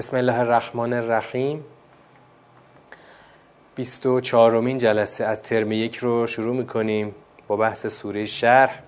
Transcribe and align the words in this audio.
بسم 0.00 0.16
الله 0.16 0.38
الرحمن 0.38 0.92
الرحیم. 0.92 1.64
24 3.74 4.60
مین 4.60 4.78
جلسه 4.78 5.24
از 5.24 5.42
ترم 5.42 5.72
یک 5.72 5.96
رو 5.96 6.26
شروع 6.26 6.56
می‌کنیم 6.56 7.14
با 7.48 7.56
بحث 7.56 7.86
سوره 7.86 8.24
شرح. 8.24 8.82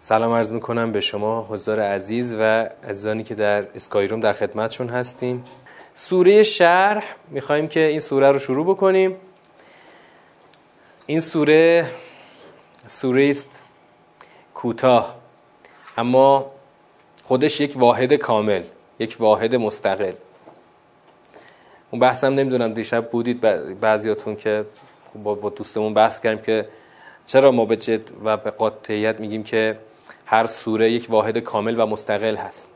سلام 0.00 0.32
عرض 0.32 0.52
می‌کنم 0.52 0.92
به 0.92 1.00
شما 1.00 1.46
حضار 1.50 1.80
عزیز 1.80 2.34
و 2.34 2.68
عزیزانی 2.88 3.24
که 3.24 3.34
در 3.34 3.66
اسکایروم 3.74 4.20
در 4.20 4.32
خدمتشون 4.32 4.88
هستیم. 4.88 5.44
سوره 5.94 6.42
شرح 6.42 7.04
می‌خوایم 7.28 7.68
که 7.68 7.80
این 7.80 8.00
سوره 8.00 8.32
رو 8.32 8.38
شروع 8.38 8.66
بکنیم. 8.66 9.16
این 11.06 11.20
سوره 11.20 11.90
سوره 12.86 13.28
است 13.28 13.62
کوتاه 14.54 15.16
اما 15.96 16.50
خودش 17.24 17.60
یک 17.60 17.72
واحد 17.76 18.12
کامل. 18.12 18.62
یک 18.98 19.16
واحد 19.20 19.54
مستقل. 19.54 20.12
اون 21.90 22.00
بحثم 22.00 22.34
نمی‌دونم 22.34 22.74
دیشب 22.74 23.10
بودید 23.10 23.40
بعضیاتون 23.80 24.36
که 24.36 24.64
با, 25.22 25.34
با 25.34 25.50
دوستمون 25.50 25.94
بحث 25.94 26.20
کردیم 26.20 26.42
که 26.42 26.68
چرا 27.26 27.50
ما 27.50 27.64
به 27.64 27.76
جد 27.76 28.10
و 28.24 28.36
به 28.36 28.50
قاطعیت 28.50 29.20
میگیم 29.20 29.42
که 29.42 29.78
هر 30.26 30.46
سوره 30.46 30.92
یک 30.92 31.06
واحد 31.10 31.38
کامل 31.38 31.80
و 31.80 31.86
مستقل 31.86 32.36
هست. 32.36 32.68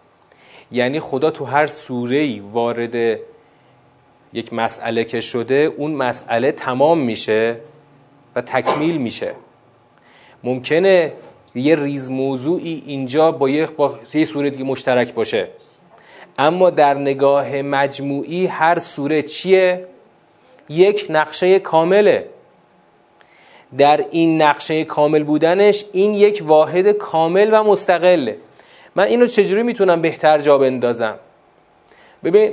یعنی 0.72 1.00
خدا 1.00 1.30
تو 1.30 1.44
هر 1.44 1.66
سوره 1.66 2.40
وارد 2.42 3.18
یک 4.32 4.52
مسئله 4.52 5.04
که 5.04 5.20
شده 5.20 5.54
اون 5.54 5.94
مسئله 5.94 6.52
تمام 6.52 6.98
میشه 6.98 7.56
و 8.36 8.40
تکمیل 8.40 8.96
میشه. 8.96 9.34
ممکنه 10.44 11.12
یه 11.54 11.76
ریز 11.76 12.10
موضوعی 12.10 12.82
اینجا 12.86 13.32
با 13.32 13.48
یه, 13.48 13.66
با 13.66 13.98
یه 14.14 14.24
سوره 14.24 14.50
دیگه 14.50 14.64
مشترک 14.64 15.14
باشه. 15.14 15.48
اما 16.38 16.70
در 16.70 16.94
نگاه 16.94 17.62
مجموعی 17.62 18.46
هر 18.46 18.78
سوره 18.78 19.22
چیه؟ 19.22 19.86
یک 20.68 21.06
نقشه 21.10 21.58
کامله. 21.58 22.26
در 23.78 24.04
این 24.10 24.42
نقشه 24.42 24.84
کامل 24.84 25.22
بودنش 25.22 25.84
این 25.92 26.14
یک 26.14 26.42
واحد 26.46 26.92
کامل 26.92 27.50
و 27.52 27.64
مستقله 27.64 28.36
من 28.94 29.04
اینو 29.04 29.26
چجوری 29.26 29.62
می‌تونم 29.62 30.00
بهتر 30.00 30.38
جا 30.38 30.58
بندازم؟ 30.58 31.14
ببین 32.24 32.52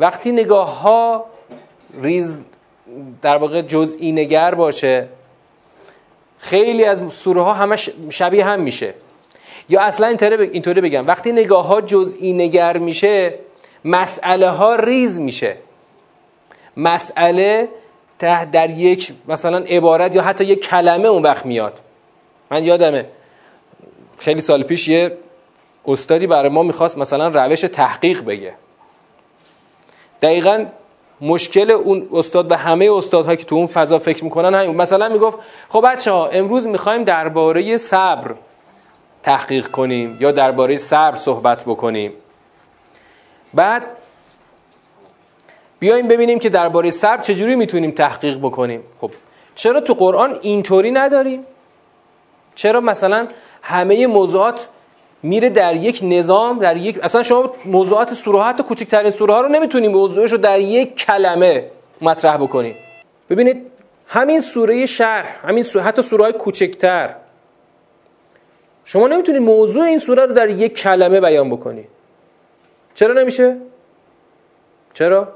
وقتی 0.00 0.32
نگاه 0.32 0.80
ها 0.80 1.26
ریز 2.02 2.40
در 3.22 3.36
واقع 3.36 3.62
جزئی 3.62 4.12
نگر 4.12 4.54
باشه 4.54 5.08
خیلی 6.38 6.84
از 6.84 7.12
سوره 7.12 7.42
ها 7.42 7.54
همش 7.54 7.90
شبیه 8.10 8.44
هم 8.44 8.60
میشه. 8.60 8.94
یا 9.68 9.80
اصلا 9.80 10.06
اینطوری 10.06 10.80
بگم. 10.80 11.06
وقتی 11.06 11.32
نگاه 11.32 11.66
ها 11.66 11.80
جزئی 11.80 12.32
نگر 12.32 12.78
میشه 12.78 13.34
مسئله 13.84 14.50
ها 14.50 14.74
ریز 14.74 15.20
میشه. 15.20 15.56
مسئله 16.76 17.68
در 18.52 18.70
یک 18.70 19.12
مثلا 19.28 19.58
عبارت 19.58 20.14
یا 20.14 20.22
حتی 20.22 20.44
یک 20.44 20.68
کلمه 20.68 21.08
اون 21.08 21.22
وقت 21.22 21.46
میاد. 21.46 21.80
من 22.50 22.64
یادمه 22.64 23.06
خیلی 24.18 24.40
سال 24.40 24.62
پیش 24.62 24.88
یه 24.88 25.18
استادی 25.86 26.26
برای 26.26 26.48
ما 26.48 26.62
می‌خواست 26.62 26.98
مثلا 26.98 27.28
روش 27.28 27.60
تحقیق 27.60 28.24
بگه. 28.24 28.54
دقیقا 30.22 30.66
مشکل 31.20 31.70
اون 31.70 32.08
استاد 32.12 32.52
و 32.52 32.54
همه 32.54 32.90
استادها 32.92 33.36
که 33.36 33.44
تو 33.44 33.54
اون 33.56 33.66
فضا 33.66 33.98
فکر 33.98 34.24
می‌کنن 34.24 34.54
همین 34.54 34.76
مثلا 34.76 35.08
می‌گفت 35.08 35.38
خب 35.68 35.84
بچه 35.92 36.12
ها 36.12 36.28
امروز 36.28 36.66
می‌خوایم 36.66 37.04
درباره 37.04 37.76
صبر 37.76 38.34
تحقیق 39.26 39.68
کنیم 39.68 40.16
یا 40.20 40.30
درباره 40.32 40.76
صبر 40.76 41.16
صحبت 41.16 41.64
بکنیم. 41.64 42.12
بعد 43.54 43.82
بیایم 45.78 46.08
ببینیم 46.08 46.38
که 46.38 46.48
درباره 46.48 46.90
صبر 46.90 47.22
چجوری 47.22 47.56
می‌تونیم 47.56 47.90
تحقیق 47.90 48.38
بکنیم. 48.38 48.82
خب 49.00 49.10
چرا 49.54 49.80
تو 49.80 49.94
قرآن 49.94 50.38
اینطوری 50.42 50.90
نداریم؟ 50.90 51.46
چرا 52.54 52.80
مثلا 52.80 53.28
همه 53.62 54.06
موضوعات 54.06 54.68
میره 55.22 55.48
در 55.48 55.74
یک 55.76 56.00
نظام 56.02 56.58
در 56.58 56.76
یک 56.76 56.98
اصلا 57.02 57.22
شما 57.22 57.52
موضوعات 57.64 58.14
سوره 58.14 58.42
حتی 58.42 58.62
کوچکترین 58.62 59.10
سوره 59.10 59.34
ها 59.34 59.40
رو 59.40 59.48
نمی‌تونیم 59.48 59.90
موضوعش 59.92 60.32
رو 60.32 60.38
در 60.38 60.60
یک 60.60 60.96
کلمه 60.96 61.70
مطرح 62.00 62.36
بکنیم 62.36 62.74
ببینید 63.30 63.66
همین 64.06 64.40
سوره 64.40 64.86
شرح 64.86 65.36
همین 65.42 65.62
سوره 65.62 65.84
حتی 65.84 66.02
سوره 66.02 66.24
های 66.24 66.32
کوچکتر 66.32 67.14
شما 68.86 69.08
نمی‌تونید 69.08 69.42
موضوع 69.42 69.82
این 69.82 69.98
سوره 69.98 70.26
رو 70.26 70.34
در 70.34 70.48
یک 70.48 70.78
کلمه 70.78 71.20
بیان 71.20 71.50
بکنید 71.50 71.88
چرا 72.94 73.14
نمیشه؟ 73.14 73.56
چرا؟ 74.94 75.28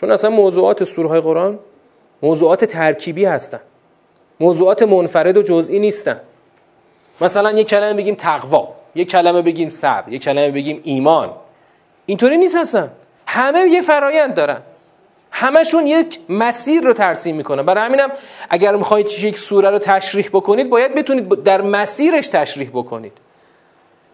چون 0.00 0.10
اصلا 0.10 0.30
موضوعات 0.30 0.84
سوره 0.84 1.08
های 1.08 1.20
قرآن 1.20 1.58
موضوعات 2.22 2.64
ترکیبی 2.64 3.24
هستن. 3.24 3.60
موضوعات 4.40 4.82
منفرد 4.82 5.36
و 5.36 5.42
جزئی 5.42 5.78
نیستن. 5.78 6.20
مثلا 7.20 7.50
یک 7.50 7.68
کلمه 7.68 7.94
بگیم 7.94 8.14
تقوا 8.14 8.68
یک 8.94 9.10
کلمه 9.10 9.42
بگیم 9.42 9.70
صبر 9.70 10.12
یک 10.12 10.22
کلمه 10.22 10.50
بگیم 10.50 10.80
ایمان. 10.84 11.30
اینطوری 12.06 12.36
نیست 12.36 12.56
هستن 12.56 12.90
همه 13.26 13.60
یه 13.60 13.82
فرایند 13.82 14.34
دارن. 14.34 14.62
همشون 15.38 15.86
یک 15.86 16.18
مسیر 16.28 16.82
رو 16.82 16.92
ترسیم 16.92 17.36
می‌کنن 17.36 17.62
برای 17.62 17.84
همینم 17.84 18.10
اگر 18.50 18.76
می‌خواید 18.76 19.10
یک 19.22 19.38
سوره 19.38 19.70
رو 19.70 19.78
تشریح 19.78 20.28
بکنید 20.32 20.70
باید 20.70 20.94
بتونید 20.94 21.28
در 21.28 21.62
مسیرش 21.62 22.28
تشریح 22.28 22.68
بکنید. 22.68 23.12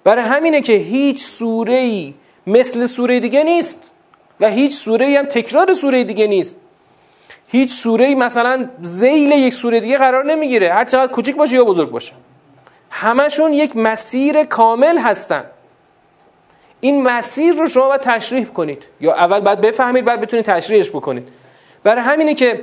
برای 0.05 0.25
همینه 0.25 0.61
که 0.61 0.73
هیچ 0.73 1.25
سوره 1.25 1.75
ای 1.75 2.15
مثل 2.47 2.87
سوره 2.87 3.21
دیگه 3.21 3.43
نیست 3.43 3.91
و 4.41 4.51
هیچ 4.51 4.75
سوره 4.75 5.07
ای 5.07 5.17
هم 5.17 5.27
تکرار 5.27 5.73
سوره 5.73 6.05
دیگه 6.05 6.27
نیست. 6.27 6.57
هیچ 7.49 7.73
سوره 7.73 8.07
ای 8.07 8.15
مثلا 8.15 8.69
زیل 8.83 9.33
یک 9.33 9.55
سوره 9.55 9.81
دیگه 9.81 9.97
قرار 9.97 10.25
نمی‌گیره. 10.25 10.73
هر 10.73 10.85
چقدر 10.85 11.13
کوچیک 11.13 11.37
باشه 11.37 11.55
یا 11.55 11.65
بزرگ 11.65 11.91
باشه. 11.91 12.13
همشون 12.91 13.53
یک 13.53 13.77
مسیر 13.77 14.45
کامل 14.45 14.99
هستن. 14.99 15.45
این 16.85 17.03
مسیر 17.03 17.55
رو 17.55 17.69
شما 17.69 17.89
باید 17.89 18.01
تشریح 18.01 18.45
کنید. 18.45 18.85
یا 19.01 19.15
اول 19.15 19.41
باید 19.41 19.61
بفهمید 19.61 20.05
بعد 20.05 20.21
بتونید 20.21 20.45
تشریحش 20.45 20.91
بکنید. 20.91 21.29
برای 21.85 22.03
همینه 22.03 22.35
که 22.35 22.61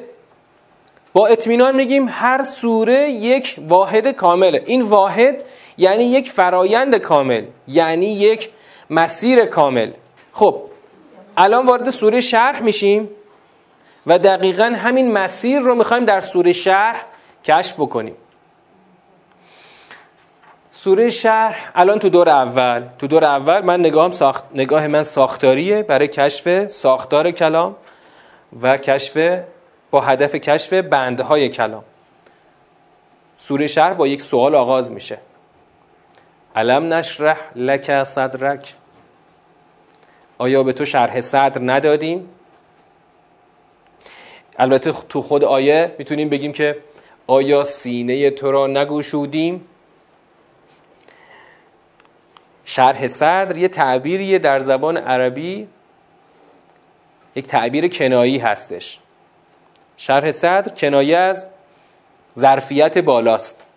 با 1.14 1.28
اطمینان 1.28 1.76
میگیم 1.76 2.08
هر 2.12 2.44
سوره 2.44 3.10
یک 3.10 3.56
واحد 3.68 4.08
کامله. 4.08 4.64
این 4.66 4.82
واحد 4.82 5.44
یعنی 5.78 6.04
یک 6.04 6.32
فرایند 6.32 6.96
کامل 6.96 7.44
یعنی 7.68 8.06
یک 8.06 8.50
مسیر 8.90 9.46
کامل. 9.46 9.92
خب 10.32 10.62
الان 11.38 11.66
وارد 11.66 11.90
سوره 11.90 12.22
شرح 12.22 12.62
میشیم 12.62 13.10
و 14.08 14.20
دقیقا 14.20 14.64
همین 14.64 15.12
مسیر 15.12 15.60
رو 15.60 15.76
می‌خوایم 15.76 16.06
در 16.06 16.22
سوره 16.22 16.54
شرح 16.54 17.06
کشف 17.44 17.74
بکنیم. 17.74 18.16
سوره 20.80 21.10
شرح 21.10 21.72
الان 21.76 22.00
تو 22.00 22.10
دور 22.10 22.30
اول. 22.30 22.84
تو 23.00 23.08
دور 23.08 23.26
اول 23.26 23.62
من 23.62 23.80
نگاهم 23.80 24.12
ساخت 24.12 24.44
نگاه 24.54 24.88
من 24.88 25.04
ساختاریه 25.04 25.84
برای 25.84 26.08
کشف 26.08 26.68
ساختار 26.68 27.32
کلام 27.32 27.76
و 28.62 28.78
کشف 28.78 29.42
با 29.92 30.02
هدف 30.02 30.36
کشف 30.36 30.74
بندهای 30.74 31.50
کلام. 31.50 31.84
سوره 33.38 33.68
شرح 33.68 33.94
با 33.94 34.08
یک 34.08 34.22
سوال 34.22 34.56
آغاز 34.56 34.92
میشه. 34.92 35.18
علم 36.56 36.94
نشرح 36.94 37.38
لک 37.56 38.04
صدرک؟ 38.04 38.74
آیا 40.38 40.64
به 40.64 40.74
تو 40.74 40.86
شرح 40.86 41.22
صدر 41.22 41.62
ندادیم؟ 41.62 42.30
البته 44.58 44.92
تو 44.92 45.22
خود 45.22 45.44
آیه 45.44 45.96
می‌تونیم 46.00 46.30
بگیم 46.30 46.54
که 46.54 46.78
آیا 47.28 47.64
سینه 47.64 48.32
تو 48.32 48.52
را 48.52 48.68
نگوشودیم 48.68 49.66
شرح 52.70 53.08
صدر 53.08 53.58
یه 53.58 53.68
تعبیریه 53.68 54.40
در 54.40 54.60
زبان 54.60 54.98
عربی 54.98 55.68
یک 57.36 57.48
تعبیر 57.48 57.88
کنایی 57.88 58.38
هستش. 58.38 59.00
شرح 59.98 60.32
صدر 60.32 60.76
کنایه 60.76 61.18
از 61.18 61.48
ظرفیت 62.38 62.98
بالاست. 62.98 63.68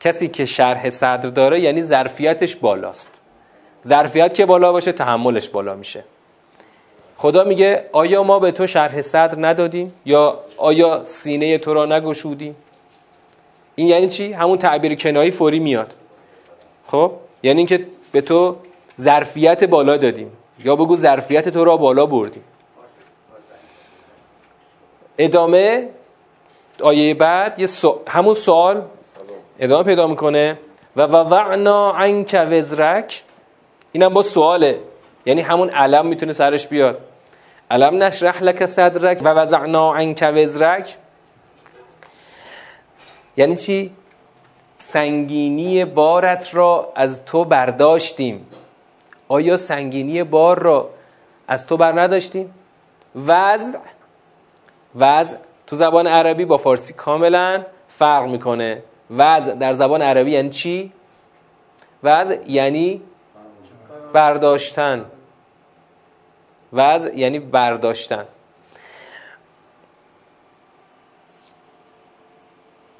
کسی 0.00 0.28
که 0.28 0.46
شرح 0.46 0.90
صدر 0.90 1.28
داره 1.28 1.60
یعنی 1.60 1.82
ظرفیتش 1.82 2.56
بالاست. 2.56 3.20
ظرفیت 3.86 4.34
که 4.34 4.46
بالا 4.46 4.72
باشه 4.72 4.92
تحملش 4.92 5.48
بالا 5.48 5.74
میشه. 5.74 6.04
خدا 7.16 7.44
میگه 7.44 7.86
آیا 7.92 8.22
ما 8.22 8.38
به 8.38 8.50
تو 8.50 8.66
شرح 8.66 9.00
صدر 9.00 9.46
ندادیم؟ 9.48 9.94
یا 10.04 10.40
آیا 10.56 11.04
سینه 11.04 11.58
تو 11.58 11.74
را 11.74 11.86
نگشودیم؟ 11.86 12.56
این 13.74 13.88
یعنی 13.88 14.08
چی؟ 14.08 14.32
همون 14.32 14.58
تعبیر 14.58 14.94
کنایی 14.94 15.30
فوری 15.30 15.58
میاد. 15.58 15.94
خب؟ 16.86 17.12
یعنی 17.42 17.58
اینکه 17.58 17.86
به 18.12 18.20
تو 18.20 18.56
ظرفیت 19.00 19.64
بالا 19.64 19.96
دادیم. 19.96 20.32
یا 20.64 20.76
بگو 20.76 20.96
ظرفیت 20.96 21.48
تو 21.48 21.64
را 21.64 21.76
بالا 21.76 22.06
بردیم. 22.06 22.44
ادامه 25.18 25.88
آیه 26.82 27.14
بعد 27.14 27.58
یه 27.58 27.68
همون 28.06 28.34
سوال 28.34 28.82
ادامه 29.58 29.82
پیدا 29.84 30.06
می‌کنه. 30.06 30.58
و 30.96 31.02
وضعنا 31.02 31.92
عنک 31.92 32.46
وزرک. 32.50 33.22
اینم 33.92 34.08
با 34.08 34.22
سواله. 34.22 34.78
یعنی 35.26 35.40
همون 35.40 35.70
علم 35.70 36.06
می‌تونه 36.06 36.32
سرش 36.32 36.68
بیاد. 36.68 37.00
علم 37.70 38.02
نشرح 38.02 38.42
لک 38.42 38.66
صدرک 38.66 39.20
و 39.24 39.28
وزعنا 39.28 39.94
عنک 39.94 40.32
وزرک. 40.34 40.96
یعنی 43.36 43.56
چی؟ 43.56 43.92
سنگینی 44.78 45.84
بارت 45.84 46.54
را 46.54 46.92
از 46.94 47.24
تو 47.24 47.44
برداشتیم. 47.44 48.46
آیا 49.28 49.56
سنگینی 49.56 50.24
بار 50.24 50.58
را 50.58 50.90
از 51.48 51.66
تو 51.66 51.76
بر 51.76 52.00
نداشتیم؟ 52.00 52.54
وضع 53.26 53.78
وضع 54.94 55.36
تو 55.66 55.76
زبان 55.76 56.06
عربی 56.06 56.44
با 56.44 56.56
فارسی 56.56 56.92
کاملا 56.92 57.64
فرق 57.88 58.30
می‌کنه. 58.30 58.82
وضع 59.10 59.54
در 59.54 59.72
زبان 59.72 60.02
عربی 60.02 60.30
یعنی 60.30 60.50
چی؟ 60.50 60.92
وضع 62.02 62.36
یعنی 62.46 63.02
برداشتن. 64.12 65.04
وضع 66.72 67.16
یعنی 67.16 67.38
برداشتن. 67.38 68.24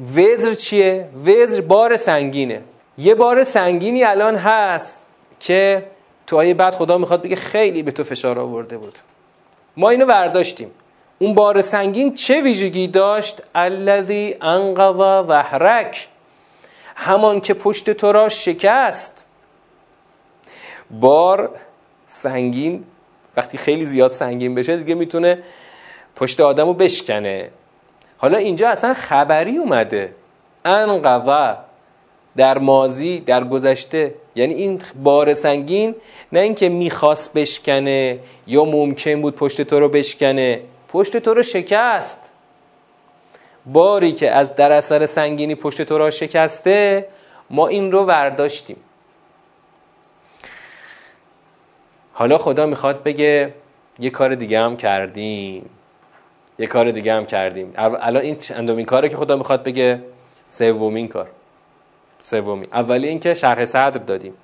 وزر 0.00 0.52
چیه؟ 0.52 1.08
وزر 1.26 1.60
بار 1.60 1.96
سنگینه. 1.96 2.62
یه 2.98 3.14
بار 3.14 3.44
سنگینی 3.44 4.04
الان 4.04 4.36
هست 4.36 5.06
که 5.40 5.86
تو 6.26 6.36
آیه 6.36 6.54
بعد 6.54 6.74
خدا 6.74 6.98
می‌خواد 6.98 7.22
بگه 7.22 7.36
خیلی 7.36 7.82
به 7.82 7.90
تو 7.90 8.04
فشار 8.04 8.38
آورده 8.38 8.78
بود. 8.78 8.98
ما 9.76 9.90
اینو 9.90 10.06
برداشتیم. 10.06 10.70
اون 11.18 11.34
بار 11.34 11.60
سنگین 11.60 12.14
چه 12.14 12.40
ویژگی 12.40 12.88
داشت؟ 12.88 13.42
الذی 13.54 14.36
انقضا 14.40 15.24
ظهرک 15.26 16.08
همان 16.94 17.40
که 17.40 17.54
پشت 17.54 17.90
تو 17.90 18.12
را 18.12 18.28
شکست. 18.28 19.24
بار 20.90 21.50
سنگین 22.06 22.84
وقتی 23.36 23.58
خیلی 23.58 23.84
زیاد 23.84 24.10
سنگین 24.10 24.54
بشه 24.54 24.76
دیگه 24.76 24.94
می‌تونه 24.94 25.42
پشت 26.16 26.40
آدم 26.40 26.66
رو 26.66 26.74
بشکنه. 26.74 27.50
حالا 28.18 28.38
اینجا 28.38 28.68
اصلا 28.68 28.94
خبری 28.94 29.56
اومده. 29.56 30.14
انقضا 30.64 31.56
در 32.36 32.58
مازی 32.58 33.20
در 33.20 33.44
گذشته. 33.44 34.14
یعنی 34.34 34.54
این 34.54 34.82
بار 35.02 35.34
سنگین 35.34 35.94
نه 36.32 36.40
اینکه 36.40 36.68
می‌خواست 36.68 37.32
بشکنه 37.32 38.18
یا 38.46 38.64
ممکن 38.64 39.22
بود 39.22 39.34
پشت 39.34 39.62
تو 39.62 39.80
رو 39.80 39.88
بشکنه. 39.88 40.60
پشت 40.88 41.16
تو 41.16 41.34
رو 41.34 41.42
شکست. 41.42 42.30
باری 43.66 44.12
که 44.12 44.30
از 44.30 44.56
در 44.56 44.72
اثر 44.72 45.06
سنگینی 45.06 45.54
پشت 45.54 45.82
تو 45.82 45.98
را 45.98 46.10
شکسته 46.10 47.08
ما 47.50 47.68
این 47.68 47.92
رو 47.92 48.04
ورداشتیم. 48.04 48.76
حالا 52.12 52.38
خدا 52.38 52.66
می‌خواد 52.66 53.02
بگه 53.02 53.54
یه 53.98 54.10
کار 54.10 54.34
دیگه 54.34 54.60
هم 54.60 54.76
کردیم. 54.76 55.70
یه 56.58 56.66
کار 56.66 56.90
دیگه 56.90 57.12
هم 57.12 57.26
کردیم. 57.26 57.72
الان 57.76 58.22
این 58.22 58.36
چندمین 58.36 58.86
کاره 58.86 59.08
که 59.08 59.16
خدا 59.16 59.36
می‌خواد 59.36 59.62
بگه 59.62 60.02
سومین 60.48 61.08
کار. 61.08 61.28
سومی 62.22 62.68
اولی 62.72 63.08
اینکه 63.08 63.34
شرح 63.34 63.64
صدر 63.64 63.88
دادیم. 63.88 64.34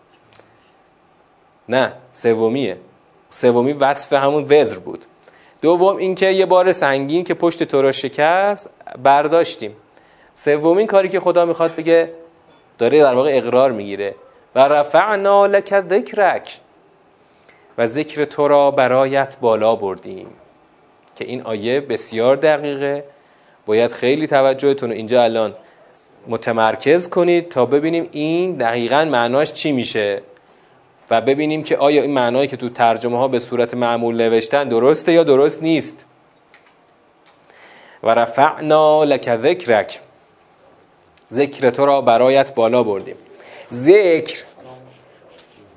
نه 1.69 1.93
سومیه. 2.13 2.77
سومی 3.31 3.73
وصف 3.73 4.13
همون 4.13 4.47
وزر 4.51 4.79
بود. 4.79 5.05
دوم 5.63 5.97
اینکه 5.97 6.27
یه 6.27 6.47
بار 6.47 6.73
سنگین 6.73 7.25
که 7.25 7.35
پشت 7.35 7.65
تو 7.65 7.83
را 7.83 7.93
شکست 7.93 8.71
برداشتیم. 9.03 9.77
سومین 10.35 10.87
کاری 10.87 11.09
که 11.09 11.21
خدا 11.21 11.45
می‌خواد 11.45 11.75
بگه 11.75 12.11
داره 12.79 13.01
در 13.01 13.15
واقع 13.15 13.31
اقرار 13.35 13.73
می‌گیره. 13.73 14.15
و 14.55 14.59
رفعنا 14.59 15.47
لک 15.47 15.81
ذکرک. 15.81 16.61
و 17.79 17.87
ذکر 17.87 18.25
تو 18.25 18.49
را 18.49 18.71
برایت 18.71 19.37
بالا 19.41 19.77
بردیم. 19.77 20.27
که 21.17 21.25
این 21.25 21.43
آیه 21.43 21.81
بسیار 21.81 22.37
دقیقه. 22.37 23.05
باید 23.67 23.93
خیلی 23.93 24.27
توجهتون 24.27 24.91
رو 24.91 24.97
اینجا 24.97 25.23
الان 25.23 25.55
متمرکز 26.29 27.09
کنید 27.09 27.49
تا 27.49 27.67
ببینیم 27.67 28.09
این 28.13 28.53
دقیقا 28.53 29.05
معناش 29.05 29.53
چی 29.53 29.73
میشه 29.73 30.23
و 31.11 31.21
ببینیم 31.21 31.63
که 31.63 31.77
آیا 31.77 32.03
این 32.03 32.13
معنایی 32.13 32.49
که 32.49 32.57
تو 32.57 32.69
ترجمه 32.69 33.19
ها 33.19 33.29
به 33.29 33.39
صورت 33.39 33.75
معمول 33.75 34.17
نوشتن 34.17 34.69
درسته 34.69 35.13
یا 35.13 35.25
درست 35.25 35.63
نیست. 35.63 36.05
و 38.03 38.11
رفعنا 38.11 39.05
لک 39.05 39.37
ذکرک. 39.37 40.01
ذکر 41.33 41.71
تو 41.71 41.87
را 41.87 42.01
برایت 42.01 42.55
بالا 42.55 42.83
بردیم. 42.83 43.17
ذکر 43.73 44.45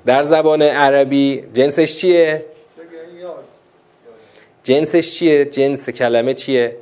در 0.06 0.22
زبان 0.22 0.62
عربی 0.62 1.44
جنسش 1.54 2.00
چیه؟ 2.00 2.44
جنسش 4.68 5.14
چیه؟ 5.14 5.44
جنس 5.44 5.90
کلمه 5.90 6.34
چیه؟ 6.34 6.76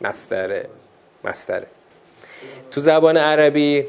مستره. 0.00 0.66
مستره. 1.24 1.66
تو 2.70 2.80
زبان 2.80 3.16
عربی 3.16 3.84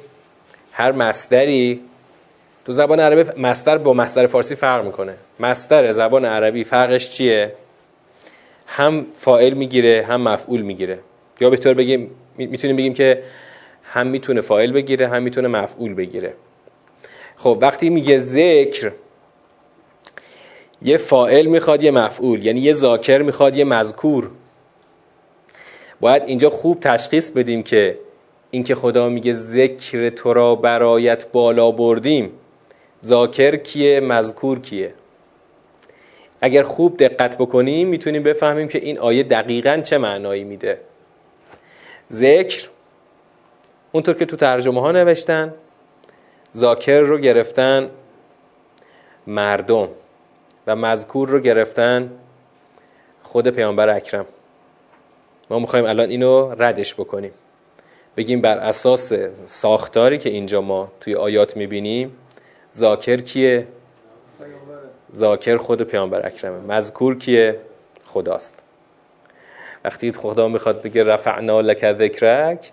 هر 0.72 0.92
مستری 0.92 1.82
تو 2.66 2.72
زبان 2.72 3.00
عربی 3.00 3.42
مستر 3.42 3.78
با 3.78 3.94
مستر 3.94 4.28
فارسی 4.28 4.56
فرق 4.56 4.86
می‌کنه. 4.86 5.14
مستر 5.40 5.92
زبان 5.92 6.26
عربی 6.26 6.64
فرقش 6.64 7.10
چیه؟ 7.10 7.54
هم 8.68 9.06
فائل 9.16 9.54
می‌گیره 9.54 10.06
هم 10.08 10.22
مفعول 10.22 10.62
می‌گیره. 10.62 11.00
یا 11.40 11.50
به 11.50 11.58
طور 11.58 11.74
بگیم 11.74 12.12
می‌تونیم 12.38 12.76
بگیم 12.76 12.94
که 12.94 13.24
هم 13.84 14.08
می‌تونه 14.08 14.42
فائل 14.42 14.72
بگیره 14.72 15.08
هم 15.08 15.24
می‌تونه 15.24 15.48
مفعول 15.48 15.94
بگیره. 15.94 16.34
خب 17.36 17.58
وقتی 17.62 17.90
میگه 17.90 18.18
ذکر 18.20 18.92
یه 20.82 20.98
فائل 20.98 21.46
می‌خواد 21.46 21.84
یه 21.84 21.92
مفعول. 21.92 22.46
یعنی 22.46 22.60
یه 22.60 22.74
ذاکر 22.74 23.22
می‌خواد 23.22 23.56
یه 23.56 23.64
مذکور. 23.64 24.32
باید 26.00 26.24
اینجا 26.24 26.50
خوب 26.50 26.80
تشخیص 26.80 27.30
بدیم 27.30 27.64
که 27.64 27.98
اینکه 28.52 28.76
خدا 28.76 29.10
میگه 29.10 29.34
ذکر 29.34 30.10
تو 30.10 30.34
را 30.34 30.56
برایت 30.56 31.32
بالا 31.32 31.72
بردیم 31.72 32.32
ذاکر 33.06 33.56
کیه 33.56 34.00
مذکور 34.00 34.60
کیه؟ 34.60 34.94
اگر 36.42 36.64
خوب 36.64 36.98
دقت 36.98 37.38
بکنیم 37.38 37.88
می‌تونیم 37.88 38.24
بفهمیم 38.24 38.68
که 38.68 38.80
این 38.80 39.00
آیه 39.00 39.24
دقیقا 39.24 39.82
چه 39.84 39.98
معنایی 39.98 40.44
میده. 40.44 40.80
ذکر 42.12 42.70
اونطور 43.92 44.16
که 44.16 44.26
تو 44.26 44.38
ترجمه 44.38 44.82
ها 44.82 44.92
نوشتن 44.92 45.54
ذاکر 46.56 47.00
رو 47.00 47.18
گرفتن 47.18 47.90
مردم. 49.28 49.88
و 50.68 50.76
مذکور 50.76 51.30
رو 51.30 51.40
گرفتن 51.40 52.12
خود 53.24 53.48
پیامبر 53.48 53.90
اکرم. 53.90 54.26
ما 55.50 55.60
می‌خوایم 55.60 55.86
الان 55.86 56.10
اینو 56.10 56.56
ردش 56.60 56.94
بکنیم. 56.94 57.32
بگیم 58.18 58.42
بر 58.42 58.58
اساس 58.58 59.14
ساختاری 59.46 60.18
که 60.18 60.30
اینجا 60.30 60.62
ما 60.62 60.92
توی 61.02 61.16
آیات 61.16 61.58
می‌بینیم 61.58 62.16
ذاکر 62.76 63.18
کیه؟ 63.18 63.68
ذاکر 65.16 65.58
خود 65.58 65.82
پیامبر 65.82 66.28
اکرمه. 66.28 66.76
مذکور 66.76 67.18
کیه؟ 67.18 67.60
خداست. 68.06 68.64
وقتی 69.86 70.12
خدا 70.12 70.48
می‌خواد 70.48 70.82
بگه 70.82 71.04
رفعنا 71.04 71.62
لک 71.62 71.94
ذکرک 71.94 72.72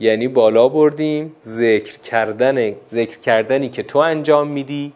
یعنی 0.00 0.28
بالا 0.28 0.68
بردیم 0.68 1.36
ذکر 1.44 1.98
کردن 1.98 2.74
ذکر 2.92 3.18
کردنی 3.18 3.68
که 3.68 3.82
تو 3.82 3.98
انجام 3.98 4.48
میدی 4.48 4.92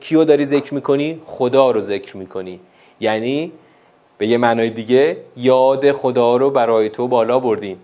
کیو 0.00 0.24
داری 0.24 0.44
ذکر 0.44 0.74
می‌کنی؟ 0.74 1.20
خدا 1.24 1.70
رو 1.70 1.80
ذکر 1.80 2.16
می‌کنی. 2.16 2.60
یعنی 3.00 3.52
به 4.18 4.26
یه 4.26 4.38
معنای 4.38 4.70
دیگه 4.70 5.16
یاد 5.36 5.92
خدا 5.92 6.36
رو 6.36 6.50
برای 6.50 6.88
تو 6.88 7.08
بالا 7.08 7.38
بردیم 7.38 7.78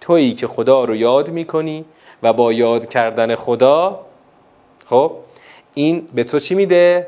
تویی 0.00 0.34
که 0.34 0.46
خدا 0.46 0.84
رو 0.84 0.96
یاد 0.96 1.30
می‌کنی 1.30 1.84
و 2.22 2.32
با 2.32 2.52
یاد 2.52 2.88
کردن 2.88 3.34
خدا 3.34 4.00
خب 4.86 5.12
این 5.74 6.08
به 6.14 6.24
تو 6.24 6.38
چی 6.38 6.54
میده؟ 6.54 7.06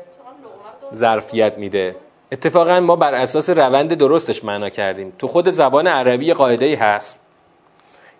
ظرفیت 0.93 1.57
میده. 1.57 1.95
اتفاقا 2.31 2.79
ما 2.79 2.95
بر 2.95 3.13
اساس 3.13 3.49
روند 3.49 3.93
درستش 3.93 4.43
معنا 4.43 4.69
کردیم. 4.69 5.13
تو 5.19 5.27
خود 5.27 5.49
زبان 5.49 5.87
عربی 5.87 6.33
قاعده 6.33 6.65
ای 6.65 6.75
هست 6.75 7.19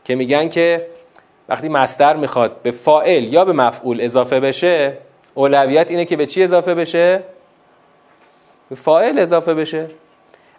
که 0.05 0.15
میگن 0.15 0.49
که 0.49 0.87
وقتی 1.49 1.69
مستر 1.69 2.15
می‌خواد 2.15 2.61
به 2.63 2.71
فائل 2.71 3.33
یا 3.33 3.45
به 3.45 3.53
مفعول 3.53 4.01
اضافه 4.01 4.39
بشه 4.39 4.97
اولویت 5.35 5.91
اینه 5.91 6.05
که 6.05 6.15
به 6.15 6.25
چی 6.25 6.43
اضافه 6.43 6.75
بشه؟ 6.75 7.23
به 8.69 8.75
فائل 8.75 9.19
اضافه 9.19 9.53
بشه. 9.53 9.87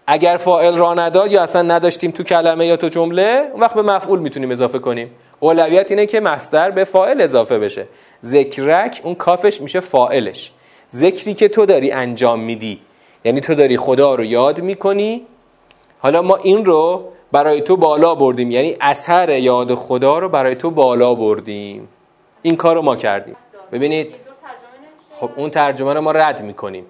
اگر 0.07 0.37
فائل 0.37 0.77
را 0.77 0.95
نداد 0.95 1.33
یا 1.33 1.43
اصلا 1.43 1.63
نداشتیم 1.63 2.11
تو 2.11 2.23
کلمه 2.23 2.67
یا 2.67 2.77
تو 2.77 2.89
جمله 2.89 3.49
اون 3.53 3.61
وقت 3.61 3.75
به 3.75 3.83
مفعول 3.83 4.19
می‌تونیم 4.19 4.51
اضافه 4.51 4.79
کنیم. 4.79 5.11
اولویت 5.41 5.91
اینه 5.91 6.07
که 6.07 6.21
مستر 6.21 6.71
به 6.71 6.85
فائل 6.85 7.21
اضافه 7.21 7.59
بشه. 7.59 7.87
ذکرک 8.25 9.01
اون 9.05 9.15
کافش 9.15 9.61
میشه 9.61 9.81
فائلش 9.81 10.53
ذکری 10.93 11.35
که 11.35 11.49
تو 11.49 11.67
داری 11.67 11.93
انجام 11.93 12.41
میدی. 12.41 12.81
یعنی 13.25 13.41
تو 13.41 13.55
داری 13.55 13.77
خدا 13.77 14.15
رو 14.15 14.25
یاد 14.25 14.61
می‌کنی. 14.61 15.27
حالا 15.99 16.23
ما 16.23 16.37
این 16.37 16.65
رو 16.65 17.05
برای 17.33 17.61
تو 17.61 17.77
بالا 17.77 18.15
بردیم. 18.15 18.51
یعنی 18.51 18.77
اثر 18.81 19.39
یاد 19.39 19.75
خدا 19.75 20.19
رو 20.19 20.29
برای 20.29 20.55
تو 20.55 20.71
بالا 20.71 21.15
بردیم. 21.15 21.89
این 22.43 22.57
کار 22.57 22.77
رو 22.77 22.83
ما 22.83 22.97
کردیم. 22.97 23.37
ببینید 23.73 24.26
خب 25.21 25.31
اون 25.37 25.51
ترجمه 25.51 25.93
رو 25.93 26.01
ما 26.01 26.13
رد 26.13 26.43
می‌کنیم. 26.43 26.87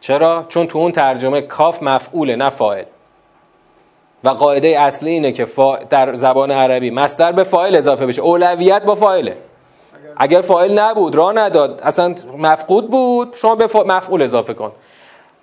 چرا؟ 0.00 0.44
چون 0.48 0.66
تو 0.66 0.78
اون 0.78 0.92
ترجمه 0.92 1.40
کاف 1.40 1.82
مفعوله 1.82 2.36
نه 2.36 2.50
فاعل. 2.50 2.84
و 4.24 4.28
قاعده 4.28 4.80
اصلی 4.80 5.10
اینه 5.10 5.32
که 5.32 5.46
در 5.90 6.14
زبان 6.14 6.50
عربی 6.50 6.90
مصدر 6.90 7.32
به 7.32 7.44
فاعل 7.44 7.76
اضافه 7.76 8.06
بشه. 8.06 8.22
اولویت 8.22 8.82
با 8.82 8.94
فاعله. 8.94 9.36
اگر 10.16 10.40
فاعل 10.40 10.78
نبود 10.78 11.14
راه 11.14 11.32
نداد. 11.32 11.80
اصلا 11.82 12.14
مفقود 12.36 12.90
بود 12.90 13.34
شما 13.36 13.54
به 13.54 13.68
مفعول 13.84 14.22
اضافه 14.22 14.54
کن. 14.54 14.72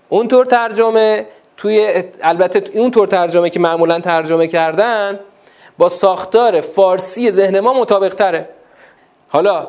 اونطور 0.10 0.46
ترجمه 0.46 1.26
توی 1.58 2.04
البته 2.22 2.80
اون 2.80 2.92
طور 2.92 3.08
ترجمه 3.08 3.50
که 3.50 3.60
معمولا 3.60 4.00
ترجمه 4.00 4.48
کردن 4.48 5.20
با 5.78 5.90
ساختار 5.90 6.62
فارسی 6.62 7.32
ذهن 7.32 7.60
ما 7.60 7.74
مطابق 7.74 8.14
تره. 8.14 8.50
حالا 9.30 9.68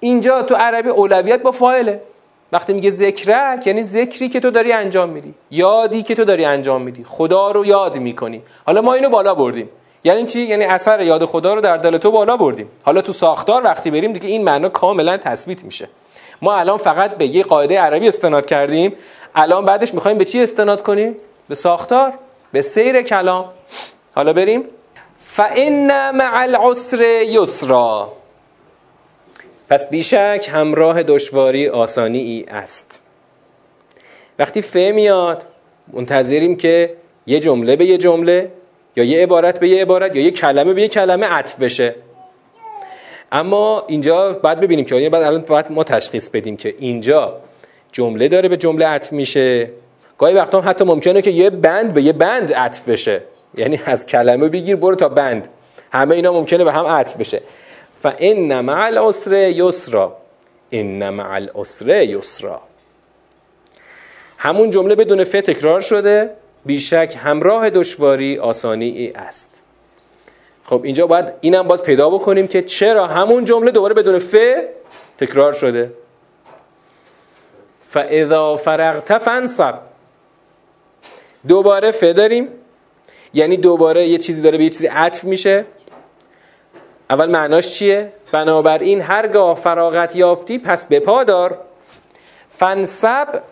اینجا 0.00 0.42
تو 0.42 0.54
عربی 0.54 0.88
اولویت 0.88 1.42
با 1.42 1.52
فاعله. 1.52 2.00
وقتی 2.52 2.72
میگه 2.72 2.90
ذکرک 2.90 3.66
یعنی 3.66 3.82
ذکری 3.82 4.28
که 4.28 4.40
تو 4.40 4.50
داری 4.50 4.72
انجام 4.72 5.08
میدی 5.08 5.34
یادی 5.50 6.02
که 6.02 6.14
تو 6.14 6.24
داری 6.24 6.44
انجام 6.44 6.82
میدی. 6.82 7.04
خدا 7.04 7.50
رو 7.50 7.66
یاد 7.66 7.96
می‌کنی. 7.96 8.42
حالا 8.66 8.80
ما 8.80 8.94
اینو 8.94 9.08
بالا 9.08 9.34
بردیم. 9.34 9.68
یعنی 10.04 10.24
چی؟ 10.24 10.40
یعنی 10.40 10.64
اثر 10.64 11.00
یاد 11.00 11.24
خدا 11.24 11.54
رو 11.54 11.60
در 11.60 11.76
دل 11.76 11.98
تو 11.98 12.10
بالا 12.10 12.36
بردیم. 12.36 12.68
حالا 12.82 13.00
تو 13.00 13.12
ساختار 13.12 13.64
وقتی 13.64 13.90
بریم 13.90 14.12
دیگه 14.12 14.28
این 14.28 14.44
معنا 14.44 14.68
کاملا 14.68 15.16
تثبیت 15.16 15.64
میشه. 15.64 15.88
ما 16.42 16.56
الان 16.56 16.78
فقط 16.78 17.16
به 17.16 17.26
یه 17.26 17.42
قاعده 17.42 17.80
عربی 17.80 18.08
استناد 18.08 18.46
کردیم. 18.46 18.92
الان 19.34 19.64
بعدش 19.64 19.94
می‌خوایم 19.94 20.18
به 20.18 20.24
چی 20.24 20.42
استناد 20.42 20.82
کنیم؟ 20.82 21.16
به 21.48 21.54
ساختار 21.54 22.12
به 22.52 22.62
سیر 22.62 23.02
کلام. 23.02 23.44
حالا 24.14 24.32
بریم. 24.32 24.64
فان 25.18 26.10
مع 26.10 26.30
العسر 26.34 27.02
یسرا. 27.22 28.12
پس 29.70 29.90
بیشک 29.90 30.50
همراه 30.52 31.02
دشواری 31.02 31.68
آسانی 31.68 32.18
ای 32.18 32.44
است. 32.48 33.02
وقتی 34.38 34.62
ف 34.62 34.76
میاد 34.76 35.42
منتظریم 35.92 36.56
که 36.56 36.94
یه 37.26 37.40
جمله 37.40 37.76
به 37.76 37.86
یه 37.86 37.98
جمله 37.98 38.50
یا 38.96 39.04
یه 39.04 39.22
عبارت 39.22 39.60
به 39.60 39.68
یه 39.68 39.82
عبارت 39.82 40.16
یا 40.16 40.22
یه 40.22 40.30
کلمه 40.30 40.74
به 40.74 40.82
یه 40.82 40.88
کلمه 40.88 41.26
عطف 41.26 41.56
بشه. 41.60 41.94
اما 43.32 43.84
اینجا 43.88 44.32
باید 44.32 44.60
ببینیم 44.60 44.84
که 44.84 44.94
یعنی 44.94 45.08
بعد 45.08 45.22
الان 45.22 45.40
باید 45.40 45.66
ما 45.70 45.84
تشخیص 45.84 46.28
بدیم 46.28 46.56
که 46.56 46.74
اینجا 46.78 47.36
جمله 47.92 48.28
داره 48.28 48.48
به 48.48 48.56
جمله 48.56 48.86
عطف 48.86 49.12
میشه. 49.12 49.70
گاهی 50.18 50.34
وقتا 50.34 50.60
هم 50.60 50.68
حتی 50.68 50.84
ممکنه 50.84 51.22
که 51.22 51.30
یه 51.30 51.50
بند 51.50 51.94
به 51.94 52.02
یه 52.02 52.12
بند 52.12 52.52
عطف 52.52 52.88
بشه. 52.88 53.22
یعنی 53.54 53.80
از 53.86 54.06
کلمه 54.06 54.48
بگیر 54.48 54.76
برو 54.76 54.94
تا 54.94 55.08
بند. 55.08 55.48
همه 55.92 56.14
اینا 56.14 56.32
ممکنه 56.32 56.64
به 56.64 56.72
هم 56.72 56.86
عطف 56.86 57.16
بشه. 57.16 57.40
فان 58.02 58.60
مع 58.60 58.84
العسر 58.86 59.34
یسرا 59.34 60.16
ان 60.72 61.10
مع 61.10 61.34
العسر 61.34 62.02
یسرا 62.02 62.60
همون 64.38 64.70
جمله 64.70 64.94
بدون 64.94 65.24
ف 65.24 65.32
تکرار 65.32 65.80
شده 65.80 66.30
بیشک 66.64 67.16
همراه 67.18 67.70
دشواری 67.70 68.38
آسانی 68.38 69.12
است. 69.14 69.62
خب 70.64 70.80
اینجا 70.84 71.06
باید 71.06 71.32
اینم 71.40 71.62
باز 71.68 71.82
پیدا 71.82 72.10
بکنیم 72.10 72.46
که 72.46 72.62
چرا 72.62 73.06
همون 73.06 73.44
جمله 73.44 73.70
دوباره 73.70 73.94
بدون 73.94 74.18
ف 74.18 74.36
تکرار 75.18 75.52
شده. 75.52 75.92
فاذا 77.82 78.56
فرغت 78.56 79.18
فانصب 79.18 79.74
دوباره 81.48 81.90
ف 81.90 82.02
داریم. 82.02 82.48
یعنی 83.34 83.56
دوباره 83.56 84.08
یه 84.08 84.18
چیزی 84.18 84.42
داره 84.42 84.58
به 84.58 84.64
یه 84.64 84.70
چیزی 84.70 84.86
عطف 84.86 85.24
میشه. 85.24 85.64
اول 87.10 87.30
معناش 87.30 87.74
چیه؟ 87.74 88.12
بنابراین 88.32 89.00
هرگاه 89.00 89.56
فراغت 89.56 90.16
یافتی 90.16 90.58
پس 90.58 90.86
به 90.86 91.00
پا 91.00 91.24
دار. 91.24 91.58
فنسب 92.50 93.42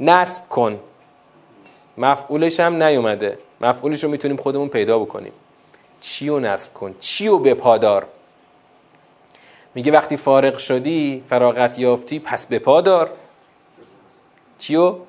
نصب 0.00 0.48
کن. 0.48 0.80
مفعولش 1.98 2.60
هم 2.60 2.82
نیومده. 2.82 3.38
مفعولش 3.60 4.04
رو 4.04 4.10
می‌تونیم 4.10 4.36
خودمون 4.36 4.68
پیدا 4.68 4.98
بکنیم. 4.98 5.32
چی 6.00 6.28
رو 6.28 6.40
نصب 6.40 6.72
کن؟ 6.72 6.94
چی 7.00 7.28
رو 7.28 7.38
به 7.38 7.54
پادار 7.54 8.06
میگه 9.74 9.92
وقتی 9.92 10.16
فارغ 10.16 10.58
شدی 10.58 11.24
فراغت 11.28 11.78
یافتی 11.78 12.18
پس 12.18 12.46
به 12.46 12.58
پادار 12.58 13.10
چی 14.58 14.76
رو؟ 14.76 15.06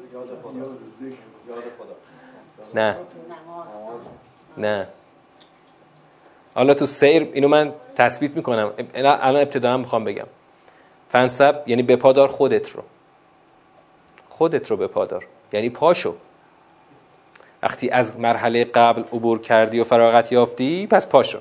نه. 2.73 2.97
نه. 4.57 4.87
حالا 6.55 6.73
تو 6.73 6.85
سیر 6.85 7.29
اینو 7.33 7.47
من 7.47 7.73
تثبیت 7.95 8.31
می‌کنم. 8.35 8.71
الان 8.95 9.41
ابتدا 9.41 9.73
هم 9.73 9.79
می‌خوام 9.79 10.03
بگم. 10.03 10.27
فنسب 11.09 11.63
یعنی 11.65 11.83
به 11.83 11.95
پادار 11.95 12.27
خودت 12.27 12.69
رو. 12.69 12.83
خودت 14.29 14.71
رو 14.71 14.77
به 14.77 14.87
پادار 14.87 15.27
یعنی 15.53 15.69
پاشو. 15.69 16.15
وقتی 17.63 17.89
از 17.89 18.19
مرحله 18.19 18.63
قبل 18.63 19.01
عبور 19.01 19.41
کردی 19.41 19.79
و 19.79 19.83
فراغت 19.83 20.31
یافتی 20.31 20.87
پس 20.87 21.07
پاشو. 21.07 21.39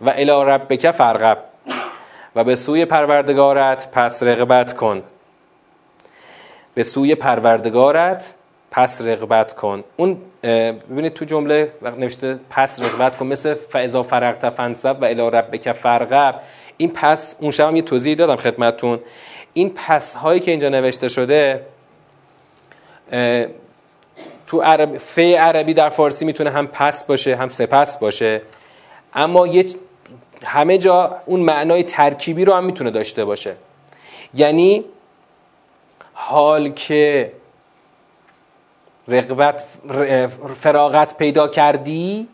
و 0.00 0.10
الی 0.10 0.30
ربک 0.30 0.90
فرقب 0.90 1.38
و 2.36 2.44
به 2.44 2.56
سوی 2.56 2.84
پروردگارت 2.84 3.90
پس 3.90 4.22
رغبت 4.22 4.74
کن. 4.74 5.02
به 6.74 6.84
سوی 6.84 7.14
پروردگارت 7.14 8.34
پس 8.76 9.00
رغبت 9.00 9.54
کن. 9.54 9.84
اون 9.96 10.16
ببینید 10.90 11.14
تو 11.14 11.24
جمله 11.24 11.72
نوشته 11.82 12.38
پس 12.50 12.80
رغبت 12.82 13.16
کن 13.16 13.26
مثل 13.26 13.54
فاذا 13.54 14.02
فرغت 14.02 14.48
فنصب 14.48 14.96
و 15.00 15.04
الی 15.04 15.30
ربک 15.30 15.72
فرقب 15.72 16.40
این 16.76 16.90
پس 16.90 17.36
اون 17.40 17.50
شب 17.50 17.68
هم 17.68 17.76
یه 17.76 17.82
توضیح 17.82 18.14
دادم 18.14 18.36
خدمتتون. 18.36 19.00
این 19.52 19.72
پس 19.86 20.14
هایی 20.14 20.40
که 20.40 20.50
اینجا 20.50 20.68
نوشته 20.68 21.08
شده 21.08 21.66
تو 24.46 24.62
عرب 24.62 24.98
ف 24.98 25.18
عربی 25.18 25.74
در 25.74 25.88
فارسی 25.88 26.24
می‌تونه 26.24 26.50
هم 26.50 26.66
پس 26.66 27.06
باشه 27.06 27.36
هم 27.36 27.48
سپس 27.48 27.98
باشه. 27.98 28.42
اما 29.14 29.46
یه 29.46 29.66
همه 30.44 30.78
جا 30.78 31.16
اون 31.26 31.40
معنای 31.40 31.82
ترکیبی 31.82 32.44
رو 32.44 32.52
هم 32.52 32.64
می‌تونه 32.64 32.90
داشته 32.90 33.24
باشه. 33.24 33.56
یعنی 34.34 34.84
حال 36.12 36.68
که 36.68 37.32
رقبت 39.08 39.64
فراغت 40.60 41.16
پیدا 41.16 41.48
کردی 41.48 42.28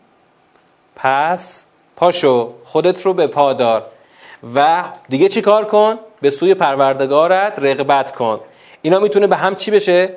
پس 0.95 1.65
پاشو 1.95 2.53
خودت 2.63 3.01
رو 3.01 3.13
به 3.13 3.27
پادار 3.27 3.85
و 4.55 4.83
دیگه 5.09 5.29
چی 5.29 5.41
کار 5.41 5.65
کن؟ 5.65 5.99
به 6.21 6.29
سوی 6.29 6.53
پروردگارت 6.53 7.59
رقبت 7.59 8.11
کن. 8.11 8.39
اینا 8.81 8.99
می‌تونه 8.99 9.27
به 9.27 9.35
هم 9.35 9.55
چی 9.55 9.71
بشه؟ 9.71 10.09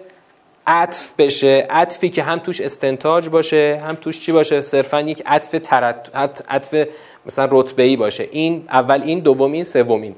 عطف 0.66 1.12
بشه. 1.18 1.66
عطفی 1.70 2.08
که 2.08 2.22
هم 2.22 2.38
توش 2.38 2.60
استنتاج 2.60 3.28
باشه 3.28 3.82
هم 3.88 3.94
توش 3.94 4.20
چی 4.20 4.32
باشه؟ 4.32 4.60
صرفا 4.60 5.00
یک 5.00 5.22
عطف 5.26 5.56
ترت 5.62 6.10
عطف 6.48 6.86
مثلا 7.26 7.48
رتبه 7.50 7.96
باشه. 7.96 8.28
این 8.32 8.64
اول 8.70 9.02
این 9.02 9.18
دوم 9.18 9.52
این 9.52 9.64
سوم 9.64 10.02
این 10.02 10.14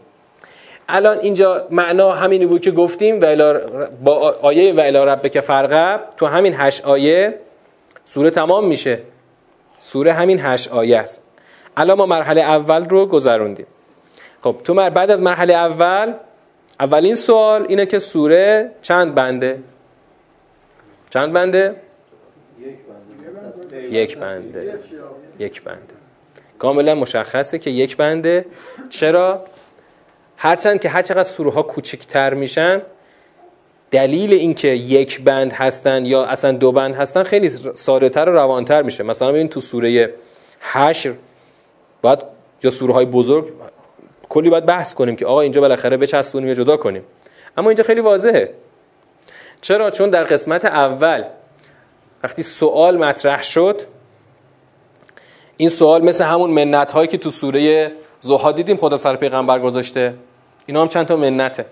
الان 0.89 1.19
اینجا 1.19 1.67
معنا 1.71 2.13
همینی 2.13 2.47
بود 2.47 2.61
که 2.61 2.71
گفتیم 2.71 3.19
و 3.21 3.55
با 4.05 4.37
آیه 4.43 4.73
و 4.73 4.81
الی 4.81 4.99
ربک 4.99 5.41
فرقب 5.41 6.01
تو 6.17 6.27
همین 6.27 6.55
هشت 6.57 6.85
آیه 6.85 7.35
سوره 8.05 8.31
تمام 8.31 8.67
میشه. 8.67 9.01
سوره 9.79 10.13
همین 10.13 10.41
هشت 10.41 10.73
آیه 10.73 10.99
است. 10.99 11.23
الان 11.77 11.99
ما 11.99 12.07
مرحله 12.07 12.41
اول 12.41 12.89
رو 12.89 13.07
گذروندیم. 13.07 13.67
خب 14.43 14.57
تو 14.65 14.75
بعد 14.75 15.11
از 15.11 15.23
مرحله 15.23 15.55
اول 15.55 16.15
اولین 16.81 17.15
سوال 17.15 17.67
اینه 17.69 17.87
که 17.87 17.99
سوره 17.99 18.71
چند 18.83 19.15
بنده؟ 19.15 19.59
چند 21.11 21.33
بنده؟ 21.33 21.77
یک 23.91 24.19
بنده. 24.19 24.75
یک 25.39 25.63
بنده. 25.63 25.81
کاملا 26.59 26.95
مشخصه 26.95 27.59
که 27.59 27.71
یک 27.71 27.97
بنده. 27.97 28.47
چرا؟ 28.91 29.45
هرچند 30.37 30.81
که 30.81 30.89
هرچقدر 30.89 31.23
سوره 31.23 31.51
ها 31.51 31.63
کوچکتر 31.63 32.35
میشن 32.35 32.83
دلیل 33.91 34.33
اینکه 34.33 34.69
یک 34.69 35.21
بند 35.21 35.53
هستن 35.53 36.07
یا 36.07 36.25
اصلا 36.25 36.53
دو 36.53 36.73
بند 36.73 36.95
هستن 36.95 37.23
خیلی 37.23 37.49
ساده 37.75 38.09
تر 38.09 38.29
و 38.29 38.33
روانتر 38.33 38.83
میشه. 38.83 39.03
مثلا 39.03 39.33
ببین 39.33 39.49
تو 39.49 39.61
سوره 39.61 40.15
حشر 40.61 41.15
باید 42.03 42.19
یا 42.63 42.71
سوره 42.71 42.95
های 42.95 43.07
بزرگ 43.07 43.53
کلی 44.29 44.51
باید 44.51 44.67
بحث 44.67 44.95
کنیم 44.95 45.17
که 45.17 45.27
آقا 45.27 45.41
اینجا 45.41 45.61
بالاخره 45.61 45.97
بچسبونیم 45.97 46.49
یا 46.49 46.55
جدا 46.55 46.77
کنیم. 46.77 47.03
اما 47.57 47.71
اینجا 47.71 47.85
خیلی 47.85 48.01
واضحه. 48.01 48.55
چرا؟ 49.61 49.91
چون 49.91 50.11
در 50.11 50.25
قسمت 50.25 50.65
اول 50.65 51.25
وقتی 52.23 52.43
سوال 52.43 52.97
مطرح 52.97 53.43
شد 53.43 53.83
این 55.57 55.69
سوال 55.69 56.05
مثل 56.05 56.25
همون 56.25 56.51
منت 56.51 56.93
هایی 56.93 57.09
که 57.09 57.19
تو 57.19 57.31
سوره 57.31 57.93
زوها 58.21 58.53
دیدیم 58.53 58.77
خدا 58.77 58.97
سر 58.97 59.17
پیغمبر 59.17 59.59
گذاشته. 59.59 60.15
اینا 60.67 60.83
هم 60.83 60.89
چند 60.89 61.07
تا 61.07 61.17
منته. 61.17 61.67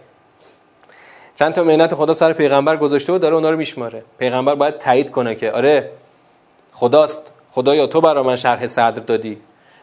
چند 1.35 1.53
تا 1.53 1.65
منت 1.65 1.95
خدا 1.95 2.15
سر 2.15 2.33
پیغمبر 2.33 2.77
گذاشته 2.77 3.13
و 3.13 3.19
داره 3.19 3.35
اونا 3.35 3.51
رو 3.51 3.57
میشماره. 3.57 4.03
پیغمبر 4.19 4.55
باید 4.55 4.79
تایید 4.79 5.11
کنه 5.11 5.35
که 5.35 5.53
آره 5.53 5.91
خداست. 6.73 7.33
خدایا 7.51 7.87
تو 7.87 8.01
برا 8.01 8.23
من 8.23 8.37
شرح 8.37 8.67
صدر 8.67 8.91
دادی. 8.91 9.39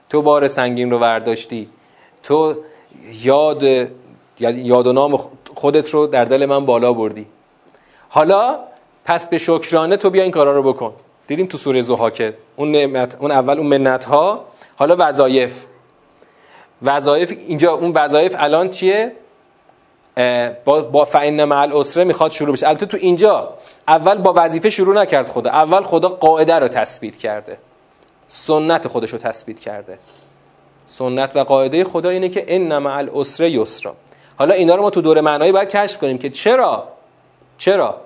تو 0.09 0.21
بار 0.21 0.47
سنگین 0.47 0.91
رو 0.91 0.99
ورداشتی. 0.99 1.69
تو 2.23 2.55
یاد 3.23 3.63
یاد 4.39 4.87
و 4.87 4.93
نام 4.93 5.17
خودت 5.55 5.89
رو 5.89 6.07
در 6.07 6.25
دل 6.25 6.45
من 6.45 6.65
بالا 6.65 6.93
بردی. 6.93 7.25
حالا 8.09 8.59
پس 9.05 9.27
به 9.27 9.37
شکرانه 9.37 9.97
تو 9.97 10.09
بیا 10.09 10.23
این 10.23 10.31
کارا 10.31 10.55
رو 10.55 10.73
بکن. 10.73 10.93
دیدیم 11.27 11.45
تو 11.45 11.57
سوره 11.57 11.81
زوها 11.81 12.09
که 12.09 12.33
اون 12.55 12.71
نعمت 12.71 13.17
اون 13.19 13.31
اول 13.31 13.57
اون 13.57 13.67
منت 13.67 14.05
ها 14.05 14.45
حالا 14.75 14.95
وظایف. 14.99 15.65
وظایف 16.83 17.31
اینجا 17.47 17.71
اون 17.71 17.91
وظایف 17.91 18.35
الان 18.39 18.69
چیه؟ 18.69 19.11
با 20.65 20.81
با 20.81 21.05
فعن 21.05 21.43
مع 21.43 21.61
الاسره 21.61 22.03
می‌خواد 22.03 22.31
شروع 22.31 22.53
بشه. 22.53 22.67
البته 22.67 22.85
تو 22.85 22.97
اینجا 22.97 23.53
اول 23.87 24.15
با 24.15 24.33
وظیفه 24.35 24.69
شروع 24.69 24.95
نکرد 24.95 25.27
خدا. 25.27 25.49
اول 25.49 25.83
خدا 25.83 26.09
قاعده 26.09 26.59
رو 26.59 26.67
تثبیت 26.67 27.17
کرده. 27.17 27.57
سنت 28.27 28.87
خودش 28.87 29.09
رو 29.09 29.17
تثبیت 29.17 29.59
کرده. 29.59 29.99
سنت 30.85 31.35
و 31.35 31.43
قاعده 31.43 31.83
خدا 31.83 32.09
اینه 32.09 32.29
که 32.29 32.45
ان 32.47 32.77
مع 32.77 32.97
الاسره 32.97 33.49
یسرا. 33.49 33.95
حالا 34.37 34.53
اینا 34.53 34.75
رو 34.75 34.81
ما 34.81 34.89
تو 34.89 35.01
دور 35.01 35.21
معنایی 35.21 35.51
باید 35.51 35.69
کشف 35.69 35.97
کنیم 35.97 36.17
که 36.17 36.29
چرا؟ 36.29 36.87
چرا؟ 37.57 38.01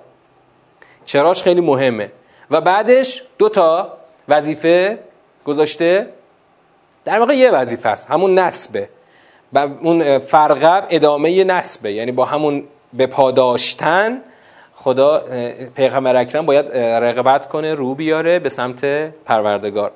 چراش 1.04 1.42
خیلی 1.42 1.60
مهمه. 1.60 2.12
و 2.50 2.60
بعدش 2.60 3.22
دو 3.38 3.48
تا 3.48 3.92
وظیفه 4.28 4.98
گذاشته. 5.44 6.08
در 7.06 7.18
واقع 7.18 7.34
یه 7.34 7.50
وظیفه 7.50 7.88
است. 7.88 8.10
همون 8.10 8.38
نسبه. 8.38 8.88
و 9.52 9.58
اون 9.58 10.18
فرقب 10.18 10.86
ادامه 10.90 11.44
نسبه. 11.44 11.92
یعنی 11.92 12.12
با 12.12 12.24
همون 12.24 12.64
به 12.92 13.06
پاداشتن 13.06 14.22
خدا 14.74 15.24
پیغمبر 15.76 16.16
اکرم 16.16 16.46
باید 16.46 16.66
رقبت 16.76 17.48
کنه 17.48 17.74
رو 17.74 17.94
بیاره 17.94 18.38
به 18.38 18.48
سمت 18.48 18.84
پروردگار. 19.24 19.90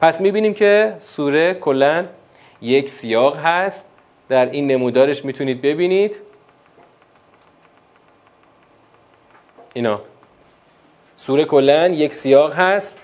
پس 0.00 0.20
می‌بینیم 0.20 0.54
که 0.54 0.96
سوره 1.00 1.54
کلا 1.54 2.04
یک 2.62 2.88
سیاق 2.88 3.36
هست. 3.36 3.88
در 4.28 4.50
این 4.50 4.66
نمودارش 4.66 5.24
می‌تونید 5.24 5.62
ببینید. 5.62 6.16
اینا. 9.74 10.00
سوره 11.16 11.44
کلا 11.44 11.88
یک 11.88 12.14
سیاق 12.14 12.52
هست. 12.52 12.98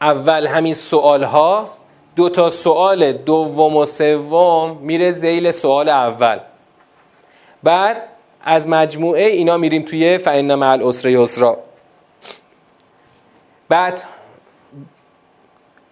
اول 0.00 0.46
همین 0.46 0.74
سوال 0.74 1.24
ها 1.24 1.70
دو 2.16 2.28
تا 2.28 2.50
سوال 2.50 3.12
دوم 3.12 3.76
و 3.76 3.86
سوم 3.86 4.78
میره 4.80 5.10
زیل 5.10 5.50
سوال 5.50 5.88
اول. 5.88 6.38
بعد 7.62 8.02
از 8.44 8.68
مجموعه 8.68 9.24
اینا 9.24 9.56
میریم 9.56 9.82
توی 9.82 10.18
فإن 10.18 10.54
مع 10.54 10.70
العسر 10.70 11.08
یسرا. 11.08 11.58
بعد 13.68 14.02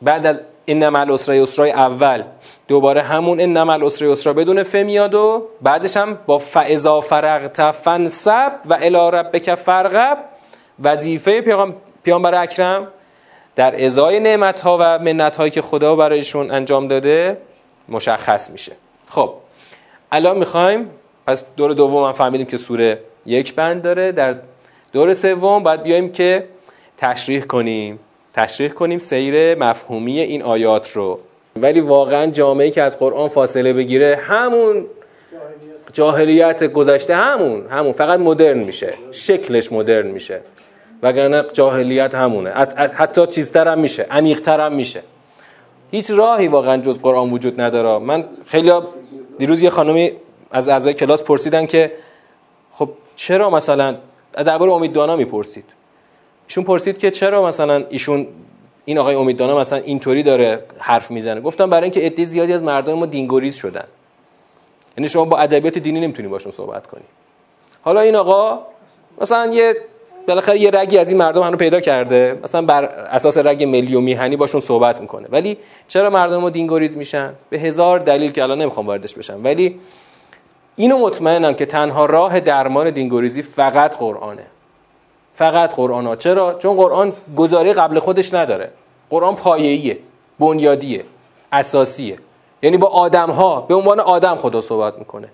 بعد 0.03 0.27
از 0.27 0.41
این 0.65 0.89
مع 0.89 1.01
العسر 1.01 1.35
یسرای 1.35 1.71
اول. 1.71 2.25
دوباره 2.69 3.03
همون 3.03 3.41
این 3.41 3.63
مع 3.63 3.73
العسر 3.73 4.05
یسرا 4.05 4.33
بدون 4.33 4.63
ف 4.63 4.75
میاد 4.75 5.15
و 5.15 5.47
بعدش 5.63 5.97
هم 5.97 6.19
با 6.27 6.39
فاذا 6.39 7.01
فرغت 7.01 7.71
فنصب 7.71 8.53
و 8.65 8.75
الی 8.75 9.11
ربک 9.19 9.55
فرغب 9.55 10.19
وظیفه 10.83 11.41
پیغام 11.41 11.75
پیامبر 12.05 12.35
اکرم 12.35 12.89
در 13.57 13.85
ازای 13.85 14.21
نعمت 14.21 14.61
ها 14.61 14.79
و 14.81 14.99
منت 14.99 15.37
هایی 15.37 15.51
که 15.51 15.63
خدا 15.63 15.97
برایشون 15.97 16.51
انجام 16.51 16.89
داده 16.89 17.37
مشخص 17.89 18.51
میشه. 18.51 18.73
خب 19.09 19.35
الان 20.13 20.39
می‌خوایم 20.39 20.91
پس 21.27 21.45
دور 21.57 21.73
دوم 21.73 22.05
هم 22.05 22.13
فهمیدیم 22.13 22.47
که 22.47 22.57
سوره 22.57 22.99
یک 23.27 23.55
بند 23.55 23.83
داره. 23.83 24.13
در 24.13 24.37
دور 24.93 25.15
سوم 25.15 25.63
باید 25.63 25.83
بیایم 25.83 26.13
که 26.13 26.45
تشریح 26.97 27.43
کنیم. 27.43 28.01
تشریح 28.35 28.71
کنیم 28.71 28.99
سیر 28.99 29.55
مفهومی 29.55 30.21
این 30.21 30.43
آیات 30.43 30.93
رو. 30.93 31.19
ولی 31.57 31.81
واقعا 31.81 32.27
جامعه 32.27 32.71
که 32.71 32.83
از 32.83 32.99
قرآن 32.99 33.29
فاصله 33.29 33.73
بگیره 33.73 34.17
همون 34.17 34.87
جاهلیت 35.93 36.65
گذشته 36.65 37.17
همون 37.17 37.67
همون 37.71 37.93
فقط 37.93 38.21
مدرن 38.21 38.59
میشه. 38.59 38.95
شکلش 39.13 39.73
مدرن 39.73 40.07
میشه. 40.07 40.41
وگرنه 41.03 41.45
جاهلیت 41.53 42.15
همونه. 42.15 42.51
حتی 42.77 43.27
چیزتر 43.27 43.69
هم 43.69 43.79
میشه. 43.79 44.07
عمیقتر 44.11 44.61
هم 44.61 44.75
میشه. 44.75 45.03
هیچ 45.91 46.11
راهی 46.11 46.49
واقعا 46.49 46.77
جز 46.77 47.01
قرآن 47.01 47.31
وجود 47.31 47.61
نداره. 47.61 47.99
من 47.99 48.25
خیلی 48.47 48.73
دیروز 49.39 49.63
یه 49.63 49.71
خانمی 49.71 50.13
از 50.51 50.69
اعضای 50.69 50.95
کلاس 50.95 51.23
پرسیدن 51.23 51.67
که 51.67 51.93
خب 52.73 52.91
چرا 53.17 53.51
مثلا 53.51 53.97
درباره 54.33 54.73
امید 54.73 54.93
دانا 54.93 55.17
می‌پرسید. 55.17 55.65
ایشون 56.47 56.65
پرسید 56.65 56.99
که 56.99 57.11
چرا 57.11 57.47
مثلا 57.47 57.85
ایشون 57.89 58.27
این 58.85 58.99
آقای 58.99 59.15
امید 59.15 59.37
دانا 59.37 59.59
مثلا 59.59 59.79
اینطوری 59.79 60.23
داره 60.23 60.65
حرف 60.79 61.11
می‌زنه. 61.11 61.41
گفتم 61.41 61.71
برای 61.71 61.83
اینکه 61.83 62.01
عده 62.01 62.25
زیادی 62.25 62.53
از 62.53 62.63
مردم 62.63 62.95
ما 62.95 63.07
دینگوریز 63.07 63.55
شدن. 63.55 63.85
یعنی 64.99 65.09
شما 65.09 65.25
با 65.25 65.39
ادبیات 65.39 65.79
دینی 65.79 66.01
نمی‌تونی 66.01 66.29
باشون 66.29 66.53
صحبت 66.53 66.87
کنی. 66.87 67.05
حالا 67.83 68.01
این 68.01 68.17
آقا 68.17 68.67
مثلا 69.21 69.47
یه 69.47 69.77
بالاخره 70.29 70.59
یه 70.61 70.71
رگی 70.71 70.99
از 70.99 71.09
این 71.09 71.19
مردم 71.19 71.43
هنو 71.43 71.57
پیدا 71.57 71.81
کرده. 71.81 72.39
مثلا 72.43 72.63
بر 72.63 72.85
اساس 72.85 73.39
رگ 73.39 73.65
ملی 73.65 73.95
و 73.95 74.01
میهنی 74.01 74.37
باشون 74.37 74.61
صحبت 74.61 75.01
می‌کنه. 75.01 75.29
ولی 75.31 75.57
چرا 75.89 76.11
مردم 76.11 76.37
ما 76.37 76.51
دینگوریز 76.51 76.97
میشن؟ 76.97 77.33
به 77.51 77.59
هزار 77.59 77.99
دلیل 77.99 78.33
که 78.33 78.43
الان 78.43 78.61
نمی‌خوام 78.63 78.87
واردش 78.87 79.15
بشم. 79.15 79.39
ولی 79.45 79.81
اینو 80.77 80.99
مطمئنم 80.99 81.55
که 81.55 81.67
تنها 81.67 82.07
راه 82.07 82.41
درمان 82.41 82.91
دینگوریزی 82.91 83.43
فقط 83.43 83.97
قرآنه. 83.97 84.47
فقط 85.33 85.75
قرآن 85.75 86.07
ها. 86.07 86.17
چرا؟ 86.17 86.55
چون 86.55 86.77
قرآن 86.77 87.13
گزاره 87.37 87.73
قبل 87.73 87.99
خودش 87.99 88.35
نداره. 88.35 88.71
قرآن 89.11 89.35
پایه‌ایه 89.35 89.99
بنیادیه 90.39 91.05
اساسیه. 91.53 92.19
یعنی 92.63 92.77
با 92.77 92.89
آدم 92.89 93.31
ها 93.31 93.61
به 93.61 93.75
عنوان 93.75 94.01
آدم 94.01 94.37
خدا 94.37 94.61
صحبت 94.61 94.99
می‌کنه. 94.99 95.29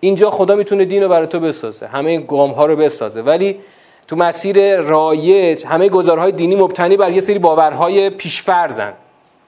اینجا 0.00 0.30
خدا 0.30 0.54
می‌تونه 0.54 0.84
دین 0.84 1.02
رو 1.02 1.08
برای 1.08 1.26
تو 1.26 1.40
بسازه. 1.40 1.86
همه 1.86 2.18
گام 2.18 2.50
ها 2.50 2.66
رو 2.66 2.76
بسازه. 2.76 3.22
ولی 3.22 3.58
تو 4.08 4.16
مسیر 4.16 4.80
رایج 4.80 5.64
همه 5.66 5.88
گزارهای 5.88 6.32
دینی 6.32 6.56
مبتنی 6.56 6.96
بر 6.96 7.10
یه 7.10 7.20
سری 7.20 7.38
باورهای 7.38 8.10
پیشفرزن. 8.10 8.92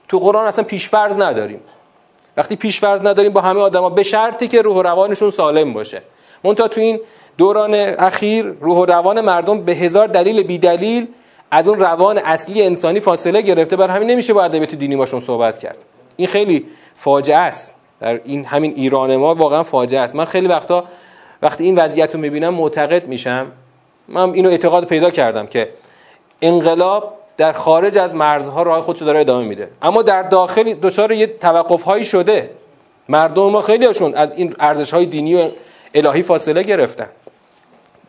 تو 0.07 0.19
قرآن 0.19 0.45
اصلا 0.45 0.63
پیشفرز 0.63 1.19
نداریم. 1.19 1.59
وقتی 2.37 2.55
پیشفرز 2.55 3.05
نداریم 3.05 3.33
با 3.33 3.41
همه 3.41 3.59
آدما 3.59 3.89
به 3.89 4.03
شرطی 4.03 4.47
که 4.47 4.61
روح 4.61 4.75
و 4.75 4.81
روانشون 4.81 5.29
سالم 5.29 5.73
باشه. 5.73 6.01
منتها 6.43 6.67
تو 6.67 6.81
این 6.81 6.99
دوران 7.37 7.75
اخیر 7.75 8.45
روح 8.45 8.77
و 8.77 8.85
روان 8.85 9.21
مردم 9.21 9.61
به 9.61 9.71
هزار 9.71 10.07
دلیل 10.07 10.43
بی 10.43 10.57
دلیل 10.57 11.07
از 11.51 11.67
اون 11.67 11.79
روان 11.79 12.17
اصلی 12.17 12.61
انسانی 12.61 12.99
فاصله 12.99 13.41
گرفته. 13.41 13.75
بر 13.75 13.87
همین 13.87 14.09
نمیشه 14.09 14.33
با 14.33 14.43
ادبیات 14.43 14.75
دینی 14.75 14.95
باشون 14.95 15.19
صحبت 15.19 15.57
کرد. 15.57 15.77
این 16.17 16.27
خیلی 16.27 16.65
فاجعه 16.95 17.37
است. 17.37 17.75
در 17.99 18.19
این 18.23 18.45
همین 18.45 18.73
ایران 18.75 19.15
ما 19.15 19.35
واقعا 19.35 19.63
فاجعه 19.63 20.01
است. 20.01 20.15
من 20.15 20.25
خیلی 20.25 20.47
وقتا 20.47 20.83
وقتی 21.41 21.63
این 21.63 21.79
وضعیت 21.79 22.15
رو 22.15 22.21
می‌بینم 22.21 22.53
معتقد 22.53 23.07
میشم. 23.07 23.51
من 24.09 24.33
اینو 24.33 24.49
اعتقاد 24.49 24.85
پیدا 24.85 25.09
کردم 25.09 25.47
که 25.47 25.69
انقلاب 26.41 27.13
در 27.37 27.51
خارج 27.51 27.97
از 27.97 28.15
مرزها 28.15 28.63
راه 28.63 28.81
خودشو 28.81 29.05
داره 29.05 29.19
ادامه 29.19 29.45
میده. 29.45 29.69
اما 29.81 30.01
در 30.01 30.23
داخل 30.23 30.73
دچار 30.73 31.11
یه 31.11 31.27
توقف 31.27 31.81
هایی 31.81 32.05
شده. 32.05 32.49
مردم 33.09 33.49
ما 33.49 33.61
خیلی 33.61 33.85
هاشون 33.85 34.15
از 34.15 34.33
این 34.33 34.55
ارزش 34.59 34.93
های 34.93 35.05
دینی 35.05 35.35
و 35.35 35.49
الهی 35.93 36.21
فاصله 36.21 36.63
گرفتن. 36.63 37.07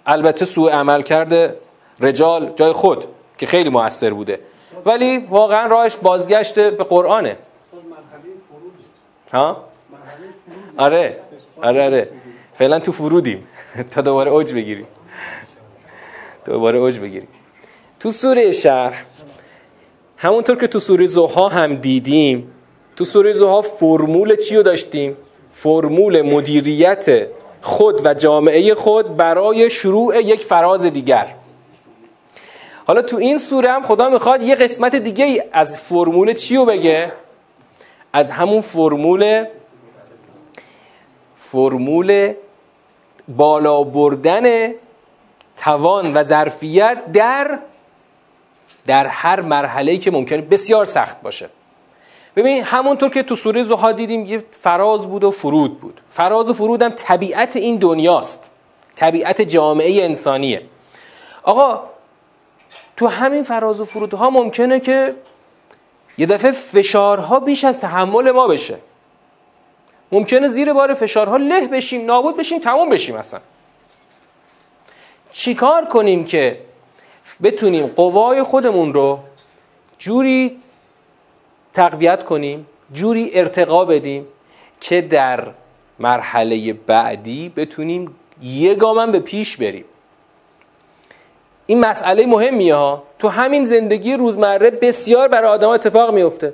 البته 0.07 0.45
سوء 0.45 0.71
عمل 0.71 1.03
کرده 1.03 1.57
رجال 2.01 2.53
جای 2.57 2.73
خود 2.73 3.05
که 3.39 3.47
خیلی 3.47 3.71
موثر 3.71 4.11
بوده. 4.11 4.41
ولی 4.85 5.19
واقعا 5.19 5.67
راهش 5.67 5.97
بازگشت 5.97 6.55
به 6.55 6.85
قرآنه. 6.85 7.37
ها؟ 9.33 9.65
آره. 10.77 11.17
آره 11.63 11.85
آره. 11.85 12.09
فعلا 12.55 12.79
تو 12.79 12.93
فرودیم. 12.93 13.49
تا 13.93 14.01
دوباره 14.01 14.31
اوج 14.31 14.53
بگیریم. 14.53 14.87
دوباره 16.45 16.79
اوج 16.79 16.99
بگیریم. 16.99 17.29
تو 18.01 18.11
سوره 18.11 18.53
شهر 18.53 19.03
همونطور 20.17 20.57
که 20.57 20.67
تو 20.67 20.79
سوره 20.79 21.07
زوها 21.07 21.49
هم 21.49 21.75
دیدیم 21.75 22.53
تو 22.97 23.05
سوره 23.05 23.33
زوها 23.33 23.63
فرمول 23.63 24.37
چی 24.37 24.57
رو 24.57 24.63
داشتیم؟ 24.63 25.17
فرمول 25.53 26.23
مدیریت 26.23 27.27
خود 27.63 28.07
و 28.07 28.15
جامعه 28.15 28.75
خود 28.75 29.17
برای 29.17 29.71
شروع 29.71 30.21
یک 30.21 30.41
فراز 30.41 30.85
دیگر. 30.85 31.35
حالا 32.87 33.03
تو 33.03 33.17
این 33.17 33.39
سوره 33.39 33.71
هم 33.71 33.83
خدا 33.83 34.09
می‌خواد 34.09 34.43
یه 34.43 34.55
قسمت 34.55 34.97
دیگه 34.97 35.45
از 35.53 35.79
فرمول 35.79 36.33
چی 36.33 36.57
رو 36.57 36.65
بگه؟ 36.65 37.13
از 38.13 38.31
همون 38.31 38.61
فرمول 38.61 39.45
فرمول 41.35 42.33
بالا 43.29 43.83
بردن 43.83 44.75
توان 45.61 46.17
و 46.17 46.23
ظرفیت 46.23 47.13
در 47.13 47.59
در 48.87 49.07
هر 49.07 49.41
مرحله‌ای 49.41 49.99
که 49.99 50.11
ممکنه 50.11 50.41
بسیار 50.41 50.85
سخت 50.85 51.23
باشه. 51.23 51.49
ببین 52.37 52.65
همونطور 52.65 53.11
که 53.11 53.23
تو 53.23 53.37
سوره 53.37 53.63
زها 53.63 53.93
دیدیم 53.93 54.27
یه 54.27 54.45
فراز 54.51 55.09
بود 55.09 55.25
و 55.25 55.31
فرود 55.31 55.81
بود. 55.81 56.01
فراز 56.09 56.51
و 56.51 56.53
فرود 56.53 56.83
هم 56.83 56.91
طبیعت 56.91 57.57
این 57.57 57.77
دنیاست. 57.77 58.51
طبیعت 58.97 59.43
جامعه 59.43 60.05
انسانیه. 60.05 60.63
آقا 61.43 61.83
تو 62.97 63.07
همین 63.07 63.43
فراز 63.43 63.81
و 63.81 63.85
فرودها 63.85 64.31
ممکنه 64.31 64.81
که 64.81 65.15
یه 66.19 66.27
دفعه 66.27 66.51
فشارها 66.51 67.41
بیش 67.41 67.65
از 67.65 67.81
تحمل 67.81 68.31
ما 68.31 68.49
بشه. 68.49 68.79
ممکنه 70.13 70.49
زیر 70.49 70.73
بار 70.73 70.95
فشارها 70.95 71.37
له 71.37 71.69
بشیم 71.69 72.07
نابود 72.07 72.37
بشیم 72.37 72.59
تموم 72.59 72.89
بشیم 72.89 73.17
اصلا. 73.17 73.41
چیکار 75.33 75.85
کنیم 75.85 76.25
که 76.25 76.59
بتونیم 77.43 77.87
قوای 77.87 78.43
خودمون 78.43 78.95
رو 78.95 79.19
جوری 79.99 80.57
تقویت 81.75 82.25
کنیم 82.25 82.67
جوری 82.93 83.31
ارتقا 83.35 83.85
بدیم 83.85 84.27
که 84.81 85.01
در 85.01 85.45
مرحله 85.99 86.73
بعدی 86.73 87.53
بتونیم 87.57 88.15
یه 88.43 88.75
گامم 88.75 89.13
به 89.13 89.19
پیش 89.21 89.57
بریم. 89.57 89.85
این 91.67 91.81
مسئله 91.81 92.27
مهمیه 92.27 92.75
ها. 92.75 93.03
تو 93.19 93.29
همین 93.29 93.65
زندگی 93.65 94.15
روزمره 94.15 94.71
بسیار 94.71 95.29
برای 95.29 95.51
آدم 95.51 95.69
اتفاق 95.69 96.15
میفته. 96.15 96.53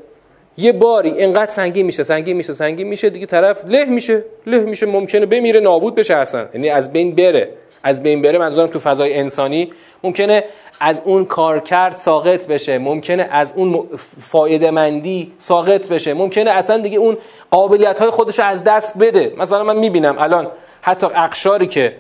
یه 0.56 0.72
باری 0.72 1.10
اینقدر 1.10 1.50
سنگین 1.50 1.86
میشه 1.86 2.02
سنگین 2.02 2.36
میشه 2.36 2.52
سنگین 2.52 2.86
میشه 2.86 3.10
دیگه 3.10 3.26
طرف 3.26 3.64
له 3.68 3.84
میشه 3.84 4.24
له 4.46 4.58
میشه 4.58 4.86
ممکنه 4.86 5.26
بمیره 5.26 5.60
نابود 5.60 5.94
بشه 5.94 6.14
اصلا. 6.14 6.48
یعنی 6.54 6.68
از 6.68 6.92
بین 6.92 7.14
بره. 7.14 7.50
از 7.82 8.02
بین 8.02 8.22
بره 8.22 8.38
منظورم 8.38 8.66
تو 8.66 8.78
فضای 8.78 9.14
انسانی 9.14 9.70
ممکنه 10.02 10.44
از 10.80 11.02
اون 11.04 11.24
کارکرد 11.24 11.96
ساقط 11.96 12.46
بشه 12.46 12.78
ممکنه 12.78 13.28
از 13.30 13.52
اون 13.56 13.88
فایده 14.18 14.70
مندی 14.70 15.32
ساقط 15.38 15.88
بشه 15.88 16.14
ممکنه 16.14 16.50
اصلا 16.50 16.78
دیگه 16.78 16.98
اون 16.98 17.18
قابلیت 17.50 18.00
های 18.00 18.10
خودش 18.10 18.40
از 18.40 18.64
دست 18.64 18.98
بده. 18.98 19.32
مثلا 19.38 19.64
من 19.64 19.76
می‌بینم 19.76 20.16
الان 20.18 20.48
حتی 20.82 21.06
اقشاری 21.06 21.66
که 21.66 21.96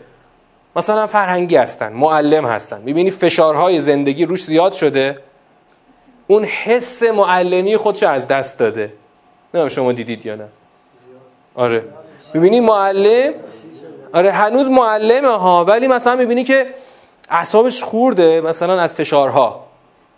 مثلا 0.76 1.06
فرهنگی 1.06 1.56
هستن 1.56 1.92
معلم 1.92 2.46
هستن 2.46 2.80
می‌بینی 2.82 3.10
فشارهای 3.10 3.80
زندگی 3.80 4.24
روش 4.24 4.44
زیاد 4.44 4.72
شده 4.72 5.18
اون 6.26 6.44
حس 6.44 7.02
معلمی 7.02 7.76
خودش 7.76 8.02
از 8.02 8.28
دست 8.28 8.58
داده. 8.58 8.92
نه 9.54 9.68
شما 9.68 9.92
دیدید 9.92 10.26
یا 10.26 10.34
نه. 10.34 10.48
آره. 11.54 11.84
می‌بینی 12.34 12.60
معلم 12.60 13.32
آره 14.16 14.32
هنوز 14.32 14.68
معلمه 14.68 15.38
ها 15.38 15.64
ولی 15.64 15.88
مثلا 15.88 16.16
می‌بینی 16.16 16.44
که 16.44 16.74
اعصابش 17.30 17.82
خورده 17.82 18.40
مثلا 18.40 18.80
از 18.80 18.94
فشارها. 18.94 19.66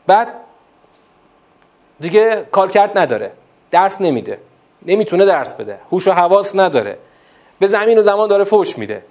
بعد 0.07 0.29
دیگه 2.01 2.47
کارکرد 2.53 2.99
نداره 2.99 3.33
درس 3.71 4.01
نمیده 4.01 4.39
نمی‌تونه 4.87 5.25
درس 5.25 5.55
بده 5.55 5.79
هوش 5.91 6.09
و 6.09 6.13
حواس 6.13 6.57
نداره. 6.57 6.99
به 7.59 7.67
زمین 7.67 7.99
و 7.99 8.03
زمان 8.03 8.29
داره 8.29 8.45
فوش 8.45 8.79
میده. 8.79 9.03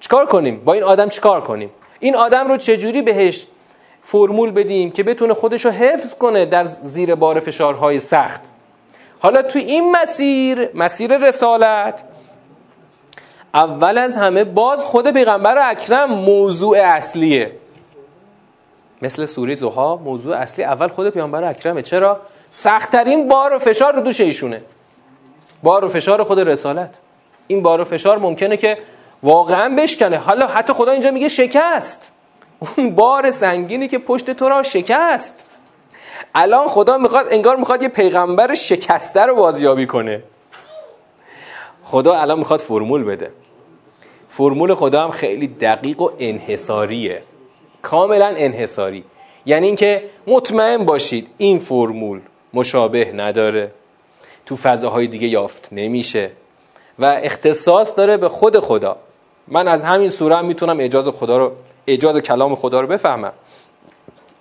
چیکار 0.00 0.26
کنیم؟ 0.26 0.64
با 0.64 0.72
این 0.72 0.82
آدم 0.82 1.08
چیکار 1.08 1.40
کنیم؟ 1.40 1.70
این 2.00 2.16
آدم 2.16 2.48
رو 2.48 2.56
چجوری 2.56 3.02
بهش 3.02 3.46
فرمول 4.02 4.50
بدیم 4.50 4.90
که 4.90 5.02
بتونه 5.02 5.34
خودش 5.34 5.64
رو 5.64 5.70
حفظ 5.70 6.14
کنه 6.14 6.46
در 6.46 6.64
زیر 6.64 7.14
بار 7.14 7.40
فشارهای 7.40 8.00
سخت؟ 8.00 8.40
حالا 9.20 9.42
تو 9.42 9.58
این 9.58 9.90
مسیر 9.90 10.68
مسیر 10.74 11.16
رسالت 11.16 12.02
اول 13.54 13.98
از 13.98 14.16
همه 14.16 14.44
باز 14.44 14.84
خود 14.84 15.10
پیغمبر 15.10 15.70
اکرم 15.70 16.10
موضوع 16.10 16.78
اصلیه. 16.78 17.52
مثل 19.02 19.26
سوره 19.26 19.54
زوها 19.54 19.96
موضوع 19.96 20.36
اصلی 20.36 20.64
اول 20.64 20.88
خود 20.88 21.10
پیغمبر 21.10 21.44
اکرمه. 21.44 21.82
چرا؟ 21.82 22.20
سختترین 22.50 23.28
بار 23.28 23.54
و 23.54 23.58
فشار 23.58 23.94
رو 23.94 24.00
دوش 24.00 24.20
ایشونه. 24.20 24.62
بار 25.62 25.84
و 25.84 25.88
فشار 25.88 26.24
خود 26.24 26.40
رسالت. 26.40 26.94
این 27.46 27.62
بار 27.62 27.80
و 27.80 27.84
فشار 27.84 28.18
ممکنه 28.18 28.56
که 28.56 28.78
واقعا 29.22 29.74
بشکنه. 29.74 30.18
حالا 30.18 30.46
حتی 30.46 30.72
خدا 30.72 30.92
اینجا 30.92 31.10
میگه 31.10 31.28
شکست. 31.28 32.12
اون 32.76 32.94
بار 32.94 33.30
سنگینی 33.30 33.88
که 33.88 33.98
پشت 33.98 34.30
تو 34.30 34.48
را 34.48 34.62
شکست. 34.62 35.44
الان 36.34 36.68
خدا 36.68 36.98
می‌خواد 36.98 37.26
انگار 37.30 37.56
می‌خواد 37.56 37.82
یه 37.82 37.88
پیغمبر 37.88 38.54
شکسته 38.54 39.20
رو 39.20 39.34
بازیابی 39.34 39.86
کنه. 39.86 40.22
خدا 41.84 42.14
الان 42.14 42.38
می‌خواد 42.38 42.60
فرمول 42.60 43.04
بده. 43.04 43.30
فرمول 44.34 44.74
خدا 44.74 45.04
هم 45.04 45.10
خیلی 45.10 45.46
دقیق 45.46 46.00
و 46.00 46.10
انحصاریه. 46.18 47.22
کاملا 47.82 48.26
انحصاری. 48.26 49.04
یعنی 49.46 49.66
اینکه 49.66 50.02
مطمئن 50.26 50.84
باشید 50.84 51.28
این 51.38 51.58
فرمول 51.58 52.20
مشابه 52.54 53.12
نداره. 53.14 53.70
تو 54.46 54.56
فضاهای 54.56 55.06
دیگه 55.06 55.28
یافت 55.28 55.68
نمیشه. 55.72 56.30
و 56.98 57.04
اختصاص 57.04 57.96
داره 57.96 58.16
به 58.16 58.28
خود 58.28 58.58
خدا. 58.58 58.96
من 59.48 59.68
از 59.68 59.84
همین 59.84 60.08
سوره 60.08 60.36
هم 60.36 60.44
می‌تونم 60.44 60.76
اجاز 60.80 61.08
خدا 61.08 61.38
رو 61.38 61.52
اجاز 61.86 62.16
کلام 62.16 62.54
خدا 62.54 62.80
رو 62.80 62.86
بفهمم. 62.86 63.32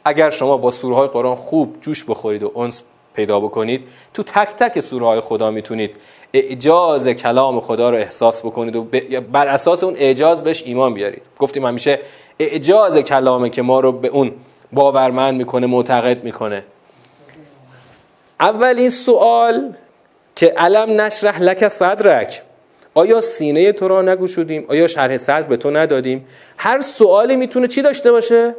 اگر 0.06 0.30
شما 0.30 0.58
با 0.58 0.72
سوره 0.72 0.96
های 0.96 1.08
قرآن 1.08 1.36
خوب 1.36 1.78
جوش 1.82 2.04
بخورید 2.04 2.44
و 2.44 2.60
انس 2.60 2.84
پیدا 3.14 3.40
بکنید 3.40 3.82
تو 4.14 4.24
تک 4.24 4.50
تک 4.50 4.80
سوره 4.80 5.06
های 5.06 5.20
خدا 5.20 5.52
می‌تونید 5.52 5.96
اعجاز 6.34 7.08
کلام 7.08 7.60
خدا 7.60 7.90
رو 7.90 7.98
احساس 7.98 8.46
بکنید 8.46 8.76
و 8.76 8.88
بر 9.32 9.48
اساس 9.48 9.84
اون 9.84 9.96
اعجاز 9.98 10.44
بهش 10.44 10.64
ایمان 10.66 10.94
بیارید. 10.94 11.22
گفتیم 11.40 11.66
همیشه 11.66 12.00
اعجاز 12.40 12.98
کلامه 12.98 13.50
که 13.50 13.62
ما 13.62 13.80
رو 13.80 13.92
به 13.92 14.08
اون 14.08 14.32
باورمند 14.72 15.36
می‌کنه 15.36 15.68
معتقد 15.68 16.24
می‌کنه. 16.24 16.64
اولین 18.40 18.90
سوال 18.90 19.74
که 20.36 20.54
علم 20.58 21.02
نشرح 21.02 21.42
لک 21.42 21.68
صدرک. 21.68 22.42
آیا 22.94 23.22
سینه 23.22 23.72
تو 23.72 23.88
را 23.88 24.02
نگوشودیم 24.02 24.66
آیا 24.70 24.88
شرح 24.88 25.18
صدر 25.18 25.42
به 25.42 25.58
تو 25.58 25.72
ندادیم؟ 25.72 26.28
هر 26.58 26.82
سوالی 26.82 27.36
می‌تونه 27.36 27.68
چی 27.68 27.82
داشته 27.82 28.12
باشه؟ 28.12 28.56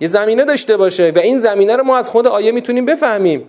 یه 0.00 0.08
زمینه 0.08 0.44
داشته 0.44 0.76
باشه 0.76 1.12
و 1.16 1.18
این 1.18 1.38
زمینه 1.38 1.76
رو 1.76 1.84
ما 1.84 1.96
از 1.96 2.10
خود 2.10 2.26
آیه 2.26 2.52
می‌تونیم 2.52 2.86
بفهمیم. 2.86 3.48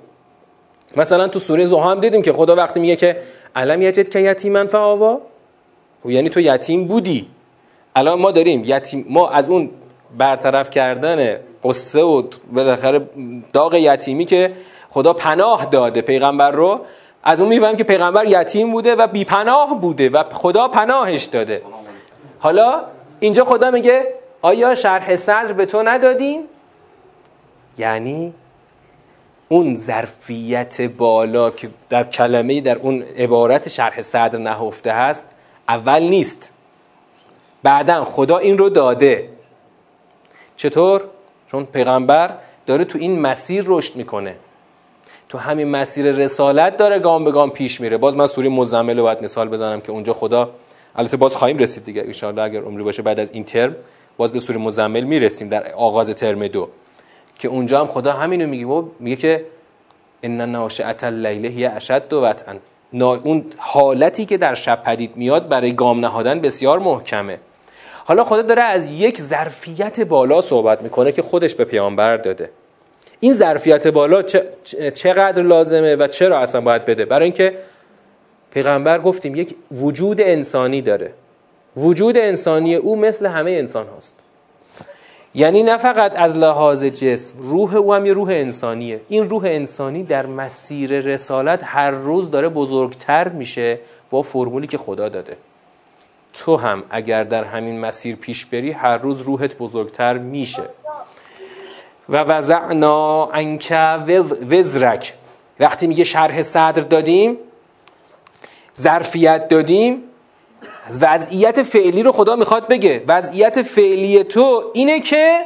مثلا 0.97 1.27
تو 1.27 1.39
سوره 1.39 1.65
زوها 1.65 1.91
هم 1.91 1.99
دیدیم 1.99 2.21
که 2.21 2.33
خدا 2.33 2.55
وقتی 2.55 2.79
میگه 2.79 2.95
که 2.95 3.17
علم 3.55 3.81
یجد 3.81 4.09
که 4.09 4.19
یتیمن 4.19 4.67
فآوا؟ 4.67 5.21
خب 6.03 6.09
یعنی 6.09 6.29
تو 6.29 6.39
یتیم 6.39 6.85
بودی. 6.85 7.27
الان 7.95 8.19
ما 8.19 8.31
داریم 8.31 8.63
یتیم 8.65 9.05
ما 9.09 9.29
از 9.29 9.49
اون 9.49 9.69
برطرف 10.17 10.69
کردن 10.69 11.39
قصه 11.63 12.01
و 12.01 12.23
بالاخره 12.53 13.09
داغ 13.53 13.75
یتیمی 13.75 14.25
که 14.25 14.53
خدا 14.89 15.13
پناه 15.13 15.65
داده 15.65 16.01
پیغمبر 16.01 16.51
رو 16.51 16.79
از 17.23 17.41
اون 17.41 17.49
می‌فهمیم 17.49 17.77
که 17.77 17.83
پیغمبر 17.83 18.25
یتیم 18.25 18.71
بوده 18.71 18.95
و 18.95 19.07
بی 19.07 19.25
پناه 19.25 19.81
بوده 19.81 20.09
و 20.09 20.23
خدا 20.33 20.67
پناهش 20.67 21.23
داده. 21.23 21.61
حالا 22.39 22.81
اینجا 23.19 23.45
خدا 23.45 23.71
میگه 23.71 24.13
آیا 24.41 24.75
شرح 24.75 25.15
صدر 25.15 25.53
به 25.53 25.65
تو 25.65 25.83
ندادیم؟ 25.83 26.41
یعنی 27.77 28.33
اون 29.49 29.75
ظرفیت 29.75 30.81
بالا 30.81 31.51
که 31.51 31.69
در 31.89 32.03
کلمه 32.03 32.61
در 32.61 32.77
اون 32.77 33.01
عبارت 33.01 33.69
شرح 33.69 34.01
صدر 34.01 34.37
نهفته 34.39 34.91
هست 34.91 35.27
اول 35.69 36.03
نیست. 36.03 36.51
بعدا 37.63 38.05
خدا 38.05 38.37
این 38.37 38.57
رو 38.57 38.69
داده. 38.69 39.29
چطور؟ 40.55 41.03
چون 41.51 41.65
پیغمبر 41.65 42.37
داره 42.65 42.85
تو 42.85 42.99
این 42.99 43.19
مسیر 43.19 43.63
رشد 43.67 43.95
می‌کنه. 43.95 44.35
تو 45.29 45.37
همین 45.37 45.67
مسیر 45.67 46.11
رسالت 46.11 46.77
داره 46.77 46.99
گام 46.99 47.23
به 47.23 47.31
گام 47.31 47.49
پیش 47.49 47.81
میره. 47.81 47.97
باز 47.97 48.15
من 48.15 48.27
سوره 48.27 48.49
مزمل 48.49 48.97
رو 48.97 49.03
باید 49.03 49.23
مثال 49.23 49.49
بزنم 49.49 49.81
که 49.81 49.91
اونجا 49.91 50.13
خدا 50.13 50.49
البته 50.95 51.17
باز 51.17 51.35
خواهیم 51.35 51.57
رسید 51.57 51.83
دیگه 51.83 52.05
ان 52.23 52.39
اگر 52.39 52.61
عمری 52.61 52.83
باشه 52.83 53.01
بعد 53.01 53.19
از 53.19 53.31
این 53.31 53.43
ترم 53.43 53.75
باز 54.17 54.33
به 54.33 54.39
سوره 54.39 54.57
مزمل 54.57 55.03
می‌رسیم 55.03 55.49
در 55.49 55.73
آغاز 55.73 56.09
ترم 56.09 56.47
دو. 56.47 56.69
که 57.39 57.47
اونجا 57.47 57.79
هم 57.79 57.87
خدا 57.87 58.13
همینو 58.13 58.47
میگه. 58.47 58.83
میگه 58.99 59.15
که 59.15 59.45
ان 60.23 60.41
ناشئه 60.41 60.95
اللیل 61.03 61.45
هی 61.45 61.65
اشد 61.65 62.13
وطئا 62.13 62.55
اون 63.23 63.45
حالتی 63.57 64.25
که 64.25 64.37
در 64.37 64.55
شب 64.55 64.83
پدید 64.83 65.11
میاد 65.15 65.49
برای 65.49 65.73
گام 65.73 65.99
نهادن 65.99 66.39
بسیار 66.39 66.79
محکمه. 66.79 67.39
حالا 68.05 68.23
خدا 68.23 68.41
داره 68.41 68.61
از 68.61 68.91
یک 68.91 69.21
ظرفیت 69.21 69.99
بالا 69.99 70.41
صحبت 70.41 70.81
می‌کنه 70.81 71.11
که 71.11 71.21
خودش 71.21 71.55
به 71.55 71.65
پیامبر 71.65 72.17
داده. 72.17 72.49
این 73.19 73.33
ظرفیت 73.33 73.87
بالا 73.87 74.21
چقدر 74.93 75.43
لازمه 75.43 75.95
و 75.95 76.07
چرا 76.07 76.39
اصلا 76.39 76.61
باید 76.61 76.85
بده؟ 76.85 77.05
برای 77.05 77.23
اینکه 77.23 77.57
پیغمبر 78.51 78.99
گفتیم 78.99 79.35
یک 79.35 79.55
وجود 79.71 80.21
انسانی 80.21 80.81
داره. 80.81 81.13
وجود 81.77 82.17
انسانی 82.17 82.75
او 82.75 82.95
مثل 82.95 83.25
همه 83.25 83.51
انسان 83.51 83.87
هاست. 83.87 84.15
یعنی 85.33 85.63
نه 85.63 85.77
فقط 85.77 86.13
از 86.15 86.37
لحاظ 86.37 86.83
جسم 86.83 87.35
روح 87.39 87.75
او 87.75 87.93
هم 87.93 88.05
یه 88.05 88.13
روح 88.13 88.29
انسانیه. 88.29 89.01
این 89.09 89.29
روح 89.29 89.43
انسانی 89.45 90.03
در 90.03 90.25
مسیر 90.25 90.99
رسالت 90.99 91.61
هر 91.63 91.91
روز 91.91 92.31
داره 92.31 92.49
بزرگتر 92.49 93.29
میشه 93.29 93.79
با 94.09 94.21
فرمولی 94.21 94.67
که 94.67 94.77
خدا 94.77 95.09
داده. 95.09 95.37
تو 96.33 96.57
هم 96.57 96.83
اگر 96.89 97.23
در 97.23 97.43
همین 97.43 97.79
مسیر 97.79 98.15
پیش 98.15 98.45
بری 98.45 98.71
هر 98.71 98.97
روز 98.97 99.21
روحت 99.21 99.57
بزرگتر 99.57 100.17
میشه. 100.17 100.63
و 102.09 102.17
وضعنا 102.17 103.25
انک 103.25 103.73
وزرک. 104.51 105.13
وقتی 105.59 105.87
میگه 105.87 106.03
شرح 106.03 106.41
صدر 106.41 106.81
دادیم 106.81 107.37
ظرفیت 108.77 109.47
دادیم 109.47 110.03
وضعیت 111.01 111.63
فعلی 111.63 112.03
رو 112.03 112.11
خدا 112.11 112.35
می‌خواد 112.35 112.67
بگه. 112.67 113.03
وضعیت 113.07 113.61
فعلی 113.61 114.23
تو 114.23 114.63
اینه 114.73 114.99
که 114.99 115.39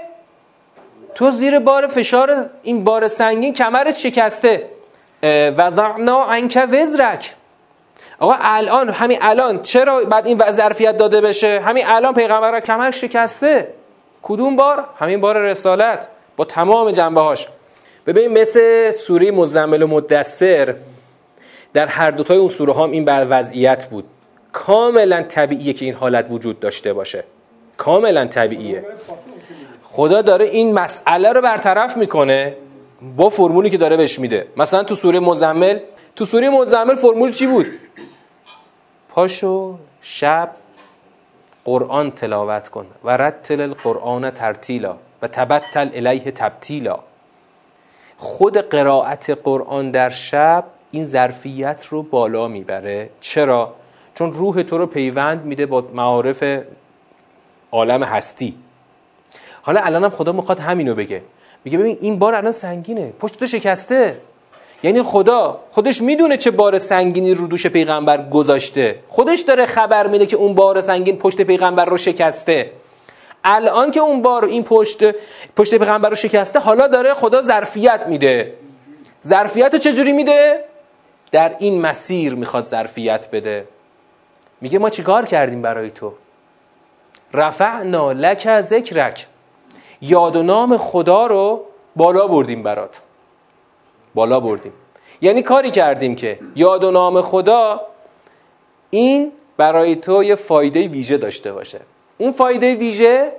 تو 1.15 1.31
زیر 1.31 1.59
بار 1.59 1.87
فشار 1.87 2.49
این 2.63 2.83
بار 2.83 3.07
سنگین 3.07 3.53
کمرت 3.53 3.95
شکسته. 3.95 4.69
وضعنا 5.57 6.23
انک 6.23 6.67
وزرک. 6.71 7.33
آقا 8.19 8.35
الان 8.39 8.89
همین 8.89 9.17
الان 9.21 9.61
چرا 9.61 10.03
بعد 10.03 10.27
این 10.27 10.51
ظرفیت 10.51 10.97
داده 10.97 11.21
بشه؟ 11.21 11.59
همین 11.59 11.87
الان 11.87 12.13
پیغمبر 12.13 12.59
کمر 12.59 12.91
شکسته. 12.91 13.67
کدوم 14.23 14.55
بار؟ 14.55 14.83
همین 14.99 15.19
بار 15.19 15.37
رسالت. 15.37 16.07
با 16.37 16.45
تمام 16.45 16.91
جنبه 16.91 17.21
هاش 17.21 17.47
ببین 18.07 18.39
مثل 18.41 18.91
سوره 18.91 19.31
مزمل 19.31 19.81
و 19.81 19.87
مدثر 19.87 20.75
در 21.73 21.87
هر 21.87 22.11
دوتای 22.11 22.37
اون 22.37 22.47
سوره 22.47 22.73
هم 22.73 22.91
این 22.91 23.05
بر 23.05 23.27
وضعیت 23.29 23.85
بود. 23.85 24.05
کاملا 24.53 25.23
طبیعیه 25.23 25.73
که 25.73 25.85
این 25.85 25.93
حالت 25.93 26.27
وجود 26.29 26.59
داشته 26.59 26.93
باشه. 26.93 27.23
کاملا 27.77 28.25
طبیعیه. 28.25 28.85
خدا 29.83 30.21
داره 30.21 30.45
این 30.45 30.73
مسئله 30.73 31.31
رو 31.31 31.41
برطرف 31.41 31.97
می‌کنه 31.97 32.57
با 33.17 33.29
فرمولی 33.29 33.69
که 33.69 33.77
داره 33.77 33.97
بهش 33.97 34.19
میده. 34.19 34.47
مثلا 34.57 34.83
تو 34.83 34.95
سوره 34.95 35.19
مزمل 35.19 35.79
تو 36.15 36.25
سوره 36.25 36.49
مزمل 36.49 36.95
فرمول 36.95 37.31
چی 37.31 37.47
بود؟ 37.47 37.67
پاشو 39.09 39.77
شب 40.01 40.49
قرآن 41.65 42.11
تلاوت 42.11 42.69
کن 42.69 42.85
و 43.03 43.17
رتل 43.17 43.61
القرآن 43.61 44.31
ترتیلا 44.31 44.97
و 45.21 45.27
تبتل 45.27 45.89
الیه 45.93 46.31
تبتیلا. 46.31 46.99
خود 48.17 48.57
قرائت 48.57 49.29
قرآن 49.29 49.91
در 49.91 50.09
شب 50.09 50.63
این 50.91 51.05
ظرفیت 51.05 51.85
رو 51.85 52.03
بالا 52.03 52.47
می‌بره. 52.47 53.09
چرا؟ 53.21 53.75
چون 54.15 54.33
روح 54.33 54.63
تو 54.63 54.77
رو 54.77 54.85
پیوند 54.85 55.45
میده 55.45 55.65
با 55.65 55.85
معارف 55.93 56.43
عالم 57.71 58.03
هستی. 58.03 58.55
حالا 59.61 59.81
الانم 59.81 60.09
خدا 60.09 60.31
می‌خواد 60.31 60.59
همینو 60.59 60.95
بگه. 60.95 61.21
میگه 61.65 61.77
ببین 61.77 61.97
این 62.01 62.19
بار 62.19 62.35
الان 62.35 62.51
سنگینه. 62.51 63.13
پشت 63.19 63.39
تو 63.39 63.47
شکسته. 63.47 64.17
یعنی 64.83 65.01
خدا 65.01 65.59
خودش 65.71 66.01
می‌دونه 66.01 66.37
چه 66.37 66.51
بار 66.51 66.79
سنگینی 66.79 67.33
رو 67.33 67.47
دوش 67.47 67.67
پیغمبر 67.67 68.29
گذاشته. 68.29 68.99
خودش 69.07 69.39
داره 69.39 69.65
خبر 69.65 70.07
میده 70.07 70.25
که 70.25 70.35
اون 70.35 70.53
بار 70.55 70.81
سنگین 70.81 71.17
پشت 71.17 71.41
پیغمبر 71.41 71.85
رو 71.85 71.97
شکسته. 71.97 72.71
الان 73.43 73.91
که 73.91 73.99
اون 73.99 74.21
بار 74.21 74.45
این 74.45 74.63
پشت 74.63 75.03
پشت 75.55 75.75
پیغمبر 75.75 76.09
رو 76.09 76.15
شکسته 76.15 76.59
حالا 76.59 76.87
داره 76.87 77.13
خدا 77.13 77.41
ظرفیت 77.41 78.01
میده. 78.07 78.53
ظرفیت 79.25 79.73
رو 79.73 79.79
چجوری 79.79 80.13
میده؟ 80.13 80.63
در 81.31 81.55
این 81.59 81.81
مسیر 81.81 82.35
می‌خواد 82.35 82.63
ظرفیت 82.63 83.27
بده. 83.31 83.65
میگه 84.63 84.79
ما 84.79 84.89
چیکار 84.89 85.25
کردیم 85.25 85.61
برای 85.61 85.91
تو؟ 85.91 86.13
رفعنا 87.33 88.11
لک 88.11 88.61
ذکرک. 88.61 89.27
یاد 90.01 90.35
و 90.35 90.43
نام 90.43 90.77
خدا 90.77 91.27
رو 91.27 91.65
بالا 91.95 92.27
بردیم 92.27 92.63
برات. 92.63 93.01
بالا 94.15 94.39
بردیم. 94.39 94.73
یعنی 95.21 95.41
کاری 95.41 95.71
کردیم 95.71 96.15
که 96.15 96.39
یاد 96.55 96.83
و 96.83 96.91
نام 96.91 97.21
خدا 97.21 97.81
این 98.89 99.31
برای 99.57 99.95
تو 99.95 100.23
یه 100.23 100.35
فایده 100.35 100.87
ویژه 100.87 101.17
داشته 101.17 101.53
باشه. 101.53 101.79
اون 102.17 102.31
فایده 102.31 102.75
ویژه 102.75 103.31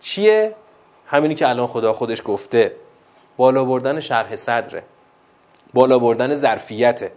چیه؟ 0.00 0.54
همینی 1.06 1.34
که 1.34 1.48
الان 1.48 1.66
خدا 1.66 1.92
خودش 1.92 2.22
گفته. 2.24 2.72
بالا 3.36 3.64
بردن 3.64 4.00
شرح 4.00 4.36
صدره. 4.36 4.82
بالا 5.74 5.98
بردن 5.98 6.34
ظرفیته. 6.34 7.12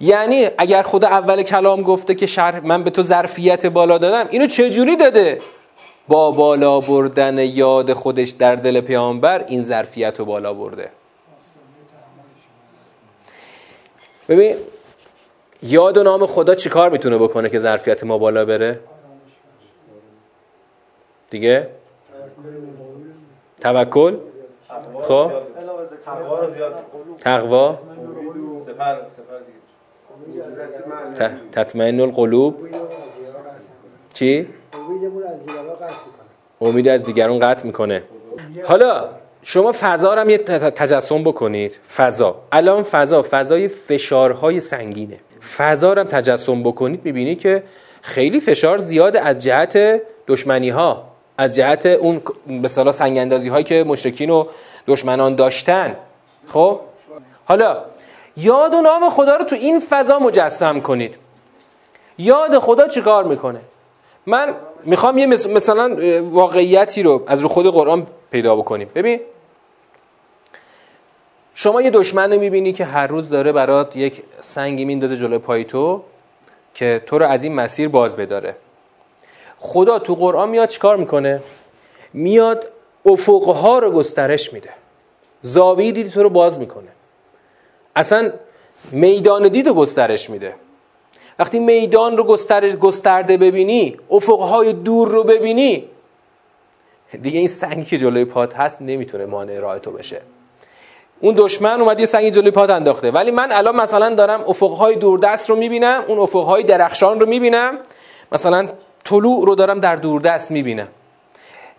یعنی 0.00 0.48
اگر 0.58 0.82
خدا 0.82 1.08
اول 1.08 1.42
کلام 1.42 1.82
گفته 1.82 2.14
که 2.14 2.26
شرح 2.26 2.66
من 2.66 2.84
به 2.84 2.90
تو 2.90 3.02
ظرفیت 3.02 3.66
بالا 3.66 3.98
دادم 3.98 4.28
اینو 4.30 4.46
چجوری 4.46 4.96
داده؟ 4.96 5.38
با 6.08 6.30
بالا 6.30 6.80
بردن 6.80 7.38
یاد 7.38 7.92
خودش 7.92 8.30
در 8.30 8.56
دل 8.56 8.80
پیامبر 8.80 9.44
این 9.46 9.62
ظرفیت 9.62 10.18
رو 10.18 10.24
بالا 10.24 10.54
برده. 10.54 10.90
ببین 14.28 14.56
یاد 15.62 15.96
و 15.96 16.02
نام 16.02 16.26
خدا 16.26 16.54
چیکار 16.54 16.90
می‌تونه 16.90 17.18
بکنه 17.18 17.48
که 17.48 17.58
ظرفیت 17.58 18.04
ما 18.04 18.18
بالا 18.18 18.44
بره؟ 18.44 18.80
دیگه؟ 21.30 21.68
توکل؟ 23.60 24.16
خب؟ 25.02 25.32
تقوا 27.24 27.78
تطمئن 31.52 32.00
القلوب. 32.00 32.68
چی؟ 34.14 34.46
امید 36.60 36.88
از 36.88 37.04
دیگران 37.04 37.38
قطع 37.38 37.66
می‌کنه. 37.66 38.02
حالا 38.64 39.08
شما 39.42 39.72
فضا 39.80 40.14
رو 40.14 40.20
هم 40.20 40.30
یه 40.30 40.38
تجسم 40.38 41.24
بکنید. 41.24 41.72
فضا. 41.72 42.36
الان 42.52 42.82
فضا 42.82 43.24
فضای 43.30 43.68
فشارهای 43.68 44.60
سنگینه. 44.60 45.16
فضا 45.56 45.92
رو 45.92 46.00
هم 46.00 46.06
تجسم 46.06 46.62
بکنید 46.62 47.00
می‌بینید 47.04 47.40
که 47.40 47.62
خیلی 48.02 48.40
فشار 48.40 48.78
زیاده 48.78 49.20
از 49.20 49.38
جهت 49.38 50.02
دشمنی 50.26 50.70
ها 50.70 51.04
از 51.38 51.56
جهت 51.56 51.86
اون 51.86 52.22
به 52.62 52.68
صلاح 52.68 52.92
سنگ 52.92 53.32
هایی 53.32 53.64
که 53.64 53.84
مشرکین 53.84 54.30
و 54.30 54.44
دشمنان 54.86 55.34
داشتن. 55.34 55.96
خب؟ 56.46 56.80
حالا 57.44 57.76
یاد 58.36 58.74
و 58.74 58.80
نام 58.80 59.10
خدا 59.10 59.36
رو 59.36 59.44
تو 59.44 59.56
این 59.56 59.80
فضا 59.80 60.18
مجسم 60.18 60.80
کنید. 60.80 61.16
یاد 62.18 62.58
خدا 62.58 62.88
چیکار 62.88 63.24
می‌کنه؟ 63.24 63.60
من 64.26 64.54
می‌خوام 64.84 65.18
یه 65.18 65.26
مثلا 65.26 65.96
واقعیتی 66.22 67.02
رو 67.02 67.24
از 67.26 67.40
رو 67.40 67.48
خود 67.48 67.66
قرآن 67.66 68.06
پیدا 68.30 68.56
بکنیم. 68.56 68.90
ببین 68.94 69.20
شما 71.54 71.82
یه 71.82 71.90
دشمن 71.90 72.32
رو 72.32 72.40
می‌بینی 72.40 72.72
که 72.72 72.84
هر 72.84 73.06
روز 73.06 73.28
داره 73.28 73.52
برات 73.52 73.96
یک 73.96 74.22
سنگی 74.40 74.84
میندازه 74.84 75.16
جلوی 75.16 75.38
پای 75.38 75.64
تو 75.64 76.02
که 76.74 77.02
تو 77.06 77.18
رو 77.18 77.26
از 77.26 77.44
این 77.44 77.54
مسیر 77.54 77.88
باز 77.88 78.16
بداره. 78.16 78.56
خدا 79.58 79.98
تو 79.98 80.14
قرآن 80.14 80.48
میاد 80.48 80.68
چیکار 80.68 80.96
می‌کنه؟ 80.96 81.42
میاد 82.12 82.66
افقها 83.06 83.78
رو 83.78 83.90
گسترش 83.90 84.52
میده. 84.52 84.70
زاویه 85.40 85.92
دید 85.92 86.10
تو 86.10 86.22
رو 86.22 86.30
باز 86.30 86.58
می‌کنه. 86.58 86.88
اصلا 87.96 88.32
میدان 88.92 89.48
دید 89.48 89.68
رو 89.68 89.74
گسترش 89.74 90.30
میده. 90.30 90.54
وقتی 91.38 91.58
میدان 91.58 92.16
رو 92.16 92.24
گسترش 92.24 92.72
گسترده 92.72 93.36
ببینی 93.36 93.96
افقهای 94.10 94.72
دور 94.72 95.08
رو 95.08 95.24
ببینی 95.24 95.84
دیگه 97.22 97.38
این 97.38 97.48
سنگی 97.48 97.84
که 97.84 97.98
جلوی 97.98 98.24
پات 98.24 98.56
هست 98.56 98.82
نمی‌تونه 98.82 99.26
مانع 99.26 99.58
راه 99.58 99.78
تو 99.78 99.90
بشه. 99.90 100.20
اون 101.20 101.34
دشمن 101.38 101.80
اومد 101.80 102.00
یه 102.00 102.06
سنگی 102.06 102.30
جلوی 102.30 102.50
پات 102.50 102.70
انداخته. 102.70 103.10
ولی 103.10 103.30
من 103.30 103.52
الان 103.52 103.76
مثلا 103.76 104.14
دارم 104.14 104.44
افقهای 104.46 104.96
دوردست 104.96 105.50
رو 105.50 105.56
می‌بینم 105.56 106.04
اون 106.06 106.18
افقهای 106.18 106.62
درخشان 106.62 107.20
رو 107.20 107.26
می‌بینم. 107.26 107.78
مثلا 108.32 108.68
طلوع 109.04 109.46
رو 109.46 109.54
دارم 109.54 109.80
در 109.80 109.96
دوردست 109.96 110.50
می‌بینم. 110.50 110.88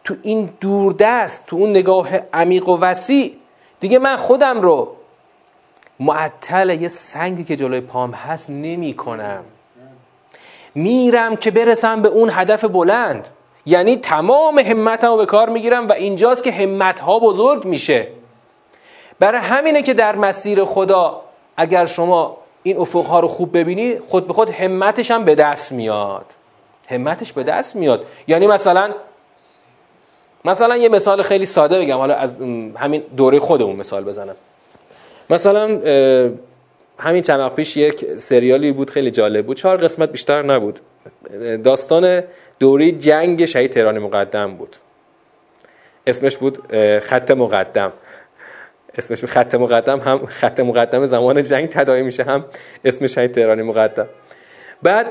تو 0.03 0.15
این 0.23 0.49
دوردست 0.61 1.45
تو 1.45 1.55
اون 1.55 1.69
نگاه 1.69 2.09
عمیق 2.33 2.69
و 2.69 2.77
وسیع 2.79 3.35
دیگه 3.79 3.99
من 3.99 4.15
خودم 4.15 4.61
رو 4.61 4.95
معطل 6.01 6.69
یه 6.69 6.87
سنگی 6.87 7.43
که 7.43 7.55
جلوی 7.55 7.81
پام 7.81 8.11
هست 8.11 8.49
نمی 8.49 8.93
کنم 8.93 9.43
میرم 10.75 11.35
که 11.35 11.51
برسم 11.51 12.01
به 12.01 12.09
اون 12.09 12.29
هدف 12.33 12.65
بلند. 12.65 13.27
یعنی 13.65 13.97
تمام 13.97 14.59
همتم 14.59 15.07
رو 15.07 15.17
به 15.17 15.25
کار 15.25 15.49
می‌گیرم 15.49 15.87
و 15.87 15.91
اینجاست 15.91 16.43
که 16.43 16.51
همت 16.51 16.99
ها 16.99 17.19
بزرگ 17.19 17.65
میشه. 17.65 18.07
برای 19.19 19.41
همینه 19.41 19.83
که 19.83 19.93
در 19.93 20.15
مسیر 20.15 20.65
خدا 20.65 21.21
اگر 21.57 21.85
شما 21.85 22.37
این 22.63 22.77
افق 22.77 23.05
ها 23.05 23.19
رو 23.19 23.27
خوب 23.27 23.57
ببینی 23.57 23.99
خود 23.99 24.27
به 24.27 24.33
خود 24.33 24.49
همتش 24.49 25.11
هم 25.11 25.25
به 25.25 25.35
دست 25.35 25.71
میاد. 25.71 26.25
همتش 26.89 27.33
به 27.33 27.43
دست 27.43 27.75
میاد. 27.75 28.05
یعنی 28.27 28.47
مثلا 28.47 28.93
مثلا 30.45 30.77
یه 30.77 30.89
مثال 30.89 31.21
خیلی 31.21 31.45
ساده 31.45 31.79
بگم. 31.79 31.97
حالا 31.97 32.15
از 32.15 32.35
همین 32.75 33.03
دوره 33.17 33.39
خودمون 33.39 33.75
مثال 33.75 34.03
بزنم. 34.03 34.35
مثلا 35.29 35.67
همین 36.99 37.21
چند 37.21 37.39
وقت 37.39 37.55
پیش 37.55 37.77
یک 37.77 38.17
سریالی 38.17 38.71
بود 38.71 38.89
خیلی 38.89 39.11
جالب 39.11 39.45
بود. 39.45 39.57
چهار 39.57 39.77
قسمت 39.77 40.11
بیشتر 40.11 40.41
نبود. 40.41 40.79
داستان 41.63 42.23
دوره 42.59 42.91
جنگ 42.91 43.45
شهید 43.45 43.71
تهران 43.71 43.99
مقدم 43.99 44.55
بود. 44.55 44.75
اسمش 46.07 46.37
بود 46.37 46.75
خط 46.99 47.31
مقدم. 47.31 47.93
اسمش 48.97 49.25
خط 49.25 49.55
مقدم 49.55 49.99
هم 49.99 50.25
خط 50.25 50.59
مقدم 50.59 51.05
زمان 51.05 51.43
جنگ 51.43 51.69
تداعی 51.69 52.01
میشه 52.01 52.23
هم 52.23 52.45
اسم 52.85 53.07
شهید 53.07 53.31
تهرانی 53.31 53.61
مقدم. 53.61 54.07
بعد 54.81 55.07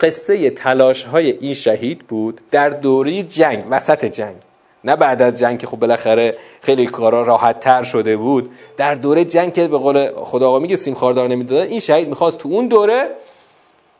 قصه 0.00 0.50
تلاش 0.50 1.04
های 1.04 1.30
این 1.30 1.54
شهید 1.54 1.98
بود 1.98 2.40
در 2.50 2.68
دوره 2.68 3.22
جنگ 3.22 3.64
وسط 3.70 4.04
جنگ. 4.04 4.36
نه 4.84 4.96
بعد 4.96 5.22
از 5.22 5.38
جنگ 5.38 5.58
که 5.58 5.66
خب 5.66 5.78
بالاخره 5.78 6.34
خیلی 6.62 6.86
کارا 6.86 7.22
راحت 7.22 7.60
تر 7.60 7.82
شده 7.82 8.16
بود 8.16 8.50
در 8.76 8.94
دوره 8.94 9.24
جنگ 9.24 9.52
که 9.52 9.68
به 9.68 9.78
قول 9.78 10.10
خدا 10.16 10.48
آقا 10.48 10.58
میگه 10.58 10.76
سیم 10.76 10.94
خاردار 10.94 11.28
نمی‌داد 11.28 11.68
این 11.68 11.80
شهید 11.80 12.08
می‌خواست 12.08 12.38
تو 12.38 12.48
اون 12.48 12.66
دوره 12.66 13.08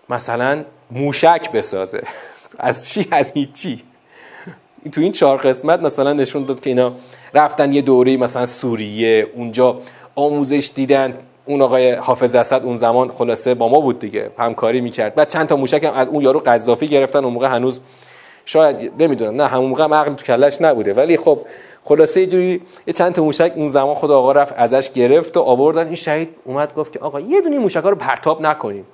مثلا 0.09 0.65
موشک 0.91 1.53
بسازه. 1.53 2.03
از 2.59 2.89
چی؟ 2.89 3.09
از 3.11 3.33
هیچی. 3.33 3.83
تو 4.93 5.01
این 5.01 5.13
چهار 5.13 5.39
قسمت 5.39 5.81
مثلا 5.81 6.13
نشون 6.13 6.45
داد 6.45 6.61
که 6.61 6.71
اینا 6.71 6.93
رفتن 7.35 7.73
یه 7.73 7.83
دوره 7.83 8.17
مثلا 8.17 8.47
سوریه 8.47 9.29
اونجا 9.35 9.81
آموزش 10.15 10.71
دیدن. 10.75 11.19
اون 11.47 11.63
آقای 11.63 11.93
حافظ 11.93 12.35
اسد 12.35 12.65
اون 12.65 12.77
زمان 12.77 13.11
خلاصه 13.11 13.55
با 13.55 13.69
ما 13.69 13.81
بود 13.81 13.99
دیگه 13.99 14.31
همکاری 14.39 14.81
می‌کرد. 14.81 15.15
بعد 15.15 15.29
چند 15.29 15.49
تا 15.49 15.57
موشک 15.57 15.85
هم 15.85 15.93
از 15.93 16.09
اون 16.09 16.23
یارو 16.23 16.41
قذافی 16.41 16.89
گرفتن 16.89 17.25
اون 17.25 17.33
موقع 17.33 17.47
هنوز 17.47 17.81
شاید 18.45 18.93
نمی‌دونم 18.99 19.43
نه 19.43 19.49
همون 19.49 19.67
موقع 19.67 19.85
عقل 19.85 20.15
تو 20.15 20.25
کلش 20.25 20.61
نبوده. 20.61 20.95
ولی 20.95 21.17
خب 21.17 21.39
خلاصه 21.85 22.21
یه 22.21 22.27
جوری 22.27 22.63
یه 22.87 22.93
چند 22.93 23.13
تا 23.13 23.25
موشک 23.25 23.53
اون 23.57 23.69
زمان 23.69 23.95
خدا 23.95 24.19
آقا 24.19 24.33
رفت 24.33 24.55
ازش 24.57 24.93
گرفت 24.93 25.37
و 25.37 25.41
آوردن. 25.41 25.87
این 25.87 25.95
شهید 25.95 26.29
اومد 26.45 26.75
گفت 26.75 26.93
که 26.93 26.99
آقا 26.99 27.21
یه 27.21 27.41
دونه 27.41 27.59
موشک 27.59 27.83
رو 27.83 27.95
پرتاب 27.95 28.43
نکنیم. 28.43 28.87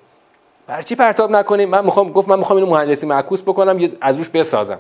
برای 0.67 0.83
چی 0.83 0.95
پرتاب 0.95 1.31
نکنیم؟ 1.31 1.69
من 1.69 1.85
می‌خوام 1.85 2.13
گفت 2.13 2.29
من 2.29 2.39
می‌خوام 2.39 2.59
اینو 2.59 2.71
مهندسی 2.71 3.07
معکوس 3.07 3.43
بکنم 3.43 3.91
از 4.01 4.19
روش 4.19 4.29
بسازم. 4.29 4.79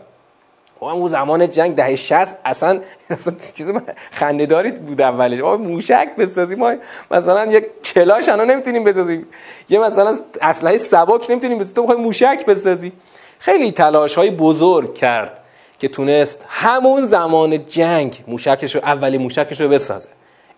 خب 0.80 0.86
اون 0.86 1.08
زمان 1.08 1.50
جنگ 1.50 1.76
دهه 1.76 1.96
60 1.96 2.38
اصلا 2.44 2.80
اصلا 3.10 3.34
چیز 3.54 3.72
خنده‌داری 4.10 4.72
بود 4.72 5.00
اولش. 5.00 5.40
ما 5.40 5.56
موشک 5.56 6.08
بسازیم 6.18 6.58
ما 6.58 6.74
مثلا 7.10 7.52
یک 7.52 7.82
کلاش 7.82 8.28
انا 8.28 8.44
نمی‌تونیم 8.44 8.84
بسازیم. 8.84 9.26
یه 9.68 9.78
مثلا 9.78 10.16
اسلحه 10.42 10.78
سبک 10.78 11.30
نمی‌تونیم 11.30 11.58
بسازیم. 11.58 11.74
تو 11.74 11.82
می‌خوای 11.82 11.98
موشک 11.98 12.44
بسازی. 12.46 12.92
خیلی 13.40 13.72
تلاش 13.72 14.14
های 14.14 14.30
بزرگ 14.30 14.94
کرد 14.94 15.40
که 15.78 15.88
تونست 15.88 16.44
همون 16.48 17.02
زمان 17.06 17.66
جنگ 17.66 18.24
موشکش 18.28 18.74
رو 18.74 18.80
اولی 18.84 19.18
موشکش 19.18 19.60
رو 19.60 19.68
بسازه. 19.68 20.08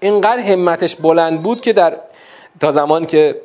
اینقدر 0.01 0.43
همتش 0.43 0.97
بلند 0.97 1.43
بود 1.43 1.61
که 1.61 1.73
در 1.73 1.97
تا 2.61 2.73
زمان 2.73 3.07
که 3.07 3.41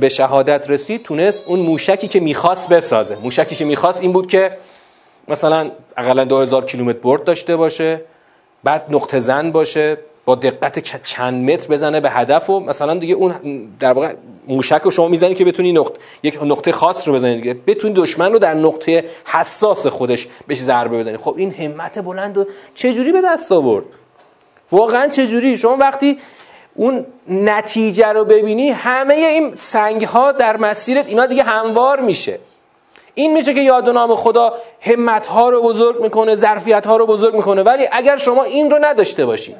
به 0.00 0.08
شهادت 0.08 0.70
رسید 0.70 1.02
تونست 1.02 1.42
اون 1.46 1.60
موشکی 1.60 2.08
که 2.08 2.20
می‌خواست 2.20 2.68
بسازه. 2.68 3.16
موشکی 3.22 3.56
که 3.56 3.64
می‌خواست 3.64 4.02
این 4.02 4.12
بود 4.12 4.26
که 4.26 4.58
مثلا 5.28 5.70
اقلا 5.96 6.24
2000 6.24 6.64
کیلومتر 6.64 6.98
برد 6.98 7.24
داشته 7.24 7.56
باشه 7.56 8.00
بعد 8.64 8.84
نقطه 8.90 9.20
زن 9.20 9.50
باشه 9.52 9.98
با 10.26 10.34
دقت 10.34 11.02
چند 11.02 11.50
متر 11.50 11.68
بزنه 11.68 12.00
به 12.00 12.10
هدف 12.10 12.50
و 12.50 12.60
مثلا 12.60 12.94
دیگه 12.94 13.14
اون 13.14 13.34
در 13.80 13.92
واقع 13.92 14.14
موشک 14.48 14.80
رو 14.84 14.90
شما 14.90 15.08
می‌زنی 15.08 15.34
که 15.34 15.44
بتونی 15.44 15.72
نقطه 15.72 15.98
یک 16.22 16.42
نقطه 16.42 16.72
خاص 16.72 17.08
رو 17.08 17.14
بزنید 17.14 17.36
دیگه. 17.36 17.54
بتونی 17.66 17.94
دشمن 17.94 18.32
رو 18.32 18.38
در 18.38 18.54
نقطه 18.54 19.04
حساس 19.24 19.86
خودش 19.86 20.28
بهش 20.46 20.60
ضربه 20.60 20.98
بزنی. 20.98 21.16
خب 21.16 21.34
این 21.36 21.52
همت 21.52 21.98
بلند 21.98 22.38
و 22.38 22.44
چه 22.74 22.94
جوری 22.94 23.12
به 23.12 23.22
دست 23.24 23.52
آورد؟ 23.52 23.84
واقعا 24.72 25.08
چه 25.08 25.26
جوری 25.26 25.58
شما 25.58 25.76
وقتی 25.76 26.18
اون 26.74 27.06
نتیجه 27.28 28.06
رو 28.06 28.24
ببینی 28.24 28.70
همه 28.70 29.14
این 29.14 29.54
سنگ 29.54 30.02
ها 30.02 30.32
در 30.32 30.56
مسیرت 30.56 31.08
اینا 31.08 31.26
دیگه 31.26 31.42
هموار 31.42 32.00
میشه. 32.00 32.38
این 33.14 33.32
میشه 33.32 33.54
که 33.54 33.60
یاد 33.60 33.88
و 33.88 33.92
نام 33.92 34.14
خدا 34.14 34.54
همت 34.80 35.26
ها 35.26 35.48
رو 35.48 35.62
بزرگ 35.62 36.02
می‌کنه 36.02 36.34
ظرفیت 36.34 36.86
ها 36.86 36.96
رو 36.96 37.06
بزرگ 37.06 37.34
می‌کنه. 37.34 37.62
ولی 37.62 37.88
اگر 37.92 38.16
شما 38.16 38.42
این 38.42 38.70
رو 38.70 38.78
نداشته 38.80 39.26
باشی 39.26 39.54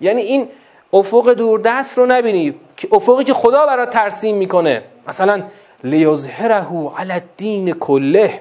یعنی 0.00 0.22
این 0.22 0.48
افق 0.92 1.32
دوردست 1.32 1.98
رو 1.98 2.06
نبینی 2.06 2.54
که 2.76 2.88
افقی 2.92 3.24
که 3.24 3.34
خدا 3.34 3.66
برات 3.66 3.90
ترسیم 3.90 4.36
می‌کنه. 4.36 4.82
مثلا 5.08 5.42
لیظهره 5.84 6.66
علی 6.98 7.12
الدین 7.12 7.72
کله. 7.72 8.40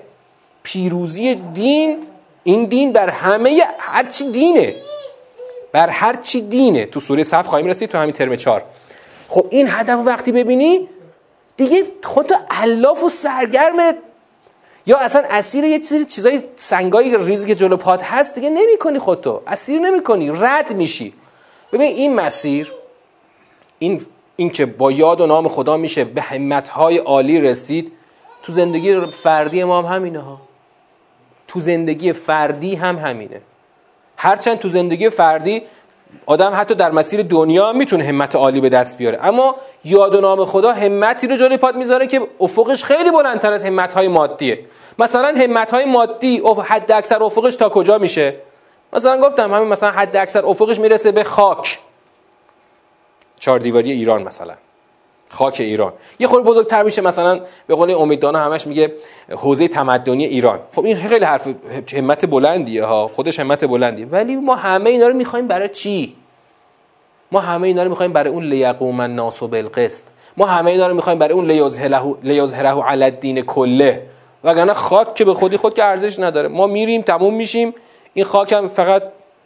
پیروزی 0.63 1.35
دین 1.35 1.97
این 2.43 2.65
دین 2.65 2.91
در 2.91 3.09
همه 3.09 3.63
هرچی 3.77 4.31
دینه. 4.31 4.75
بر 5.71 5.89
هر 5.89 6.15
چی 6.15 6.41
دینه. 6.41 6.85
تو 6.85 6.99
سوره 6.99 7.23
صف 7.23 7.47
خواهیم 7.47 7.67
رسید 7.67 7.89
تو 7.89 7.97
همین 7.97 8.11
ترم 8.11 8.35
چهار. 8.35 8.63
خب 9.29 9.45
این 9.49 9.67
هدف 9.69 9.99
وقتی 10.05 10.31
ببینی 10.31 10.89
دیگه 11.57 11.83
خودتو 12.03 12.35
علاف 12.49 13.03
و 13.03 13.09
سرگرم 13.09 13.95
یا 14.85 14.97
اصلا 14.97 15.23
اسیر 15.29 15.63
یه 15.63 15.79
چیزی 15.79 16.05
چیزای 16.05 16.41
سنگای 16.55 17.17
ریزی 17.17 17.47
که 17.47 17.55
جلو 17.55 17.77
پات 17.77 18.03
هست 18.03 18.35
دیگه 18.35 18.49
نمی‌کنی 18.49 18.99
خودتو. 18.99 19.41
اسیر 19.47 19.79
نمی‌کنی. 19.79 20.31
رد 20.31 20.73
میشی. 20.73 21.13
ببین 21.73 21.95
این 21.95 22.15
مسیر 22.15 22.71
این 23.79 24.01
این 24.35 24.49
که 24.49 24.65
با 24.65 24.91
یاد 24.91 25.21
و 25.21 25.27
نام 25.27 25.47
خدا 25.47 25.77
میشه 25.77 26.03
به 26.03 26.21
همتهای 26.21 26.97
عالی 26.97 27.41
رسید 27.41 27.91
تو 28.43 28.51
زندگی 28.51 28.99
فردی 29.01 29.63
ما 29.63 29.81
هم 29.81 29.95
همینه 29.95 30.19
ها. 30.19 30.37
تو 31.47 31.59
زندگی 31.59 32.13
فردی 32.13 32.75
هم 32.75 32.97
همینه. 32.97 33.41
هرچند 34.17 34.59
تو 34.59 34.69
زندگی 34.69 35.09
فردی 35.09 35.61
آدم 36.25 36.53
حتی 36.55 36.75
در 36.75 36.91
مسیر 36.91 37.21
دنیا 37.21 37.73
می‌تونه 37.73 38.03
همت 38.03 38.35
عالی 38.35 38.61
به 38.61 38.69
دست 38.69 38.97
بیاره. 38.97 39.19
اما 39.21 39.55
یاد 39.85 40.15
و 40.15 40.21
نام 40.21 40.45
خدا 40.45 40.73
همتی 40.73 41.27
رو 41.27 41.35
جلوی 41.35 41.57
پات 41.57 41.75
می‌ذاره 41.75 42.07
که 42.07 42.21
افقش 42.39 42.83
خیلی 42.83 43.11
بلندتر 43.11 43.53
از 43.53 43.65
همت 43.65 43.93
های 43.93 44.07
مادیه. 44.07 44.59
مثلا 44.99 45.33
همت 45.37 45.71
های 45.71 45.85
مادی 45.85 46.41
حد 46.65 46.91
اکثر 46.91 47.23
افقش 47.23 47.55
تا 47.55 47.69
کجا 47.69 47.97
میشه؟ 47.97 48.35
مثلا 48.95 49.21
گفتم 49.21 49.53
همین 49.53 49.67
مثلا 49.67 49.91
حد 49.91 50.17
اکثر 50.17 50.45
افقش 50.45 50.79
می‌رسه 50.79 51.11
به 51.11 51.23
خاک. 51.23 51.79
چهار 53.39 53.59
دیواری 53.59 53.91
ایران 53.91 54.23
مثلا. 54.23 54.53
خاک 55.29 55.55
ایران. 55.59 55.93
یه 56.19 56.27
خورده 56.27 56.49
بزرگتر 56.49 56.83
میشه 56.83 57.01
مثلا 57.01 57.41
به 57.67 57.75
قول 57.75 57.91
امیددانا 57.91 58.39
همش 58.39 58.67
میگه 58.67 58.93
حوزه 59.37 59.67
تمدنی 59.67 60.25
ایران. 60.25 60.59
خب 60.75 60.85
این 60.85 60.95
خیلی 60.95 61.25
حرف 61.25 61.47
همت 61.93 62.25
بلندیه 62.25 62.85
ها. 62.85 63.07
خودش 63.07 63.39
همت 63.39 63.65
بلندیه. 63.65 64.05
ولی 64.05 64.35
ما 64.35 64.55
همه 64.55 64.89
اینا 64.89 65.07
رو 65.07 65.13
می‌خوایم 65.13 65.47
برای 65.47 65.69
چی؟ 65.69 66.15
ما 67.31 67.39
همه 67.39 67.67
اینا 67.67 67.83
رو 67.83 67.89
می‌خوایم 67.89 68.13
برای 68.13 68.33
اون 68.33 68.43
لیقوم 68.43 68.99
الناس 68.99 69.43
بالقسط. 69.43 70.03
ما 70.37 70.45
همه 70.45 70.71
اینا 70.71 70.87
رو 70.87 70.93
می‌خوایم 70.93 71.19
برای 71.19 71.33
اون 71.33 71.45
لیظهره 72.23 72.81
علی 72.81 73.03
الدین 73.03 73.41
کله. 73.41 74.01
وگرنه 74.43 74.73
خاک 74.73 75.15
که 75.15 75.25
به 75.25 75.33
خودی 75.33 75.57
خود 75.57 75.73
که 75.73 75.83
ارزش 75.83 76.19
نداره. 76.19 76.47
ما 76.47 76.67
میریم 76.67 77.01
تموم 77.01 77.33
میشیم. 77.33 77.73
این 78.13 78.25
خاک 78.25 78.53
هم 78.53 78.67
فقط 78.67 79.03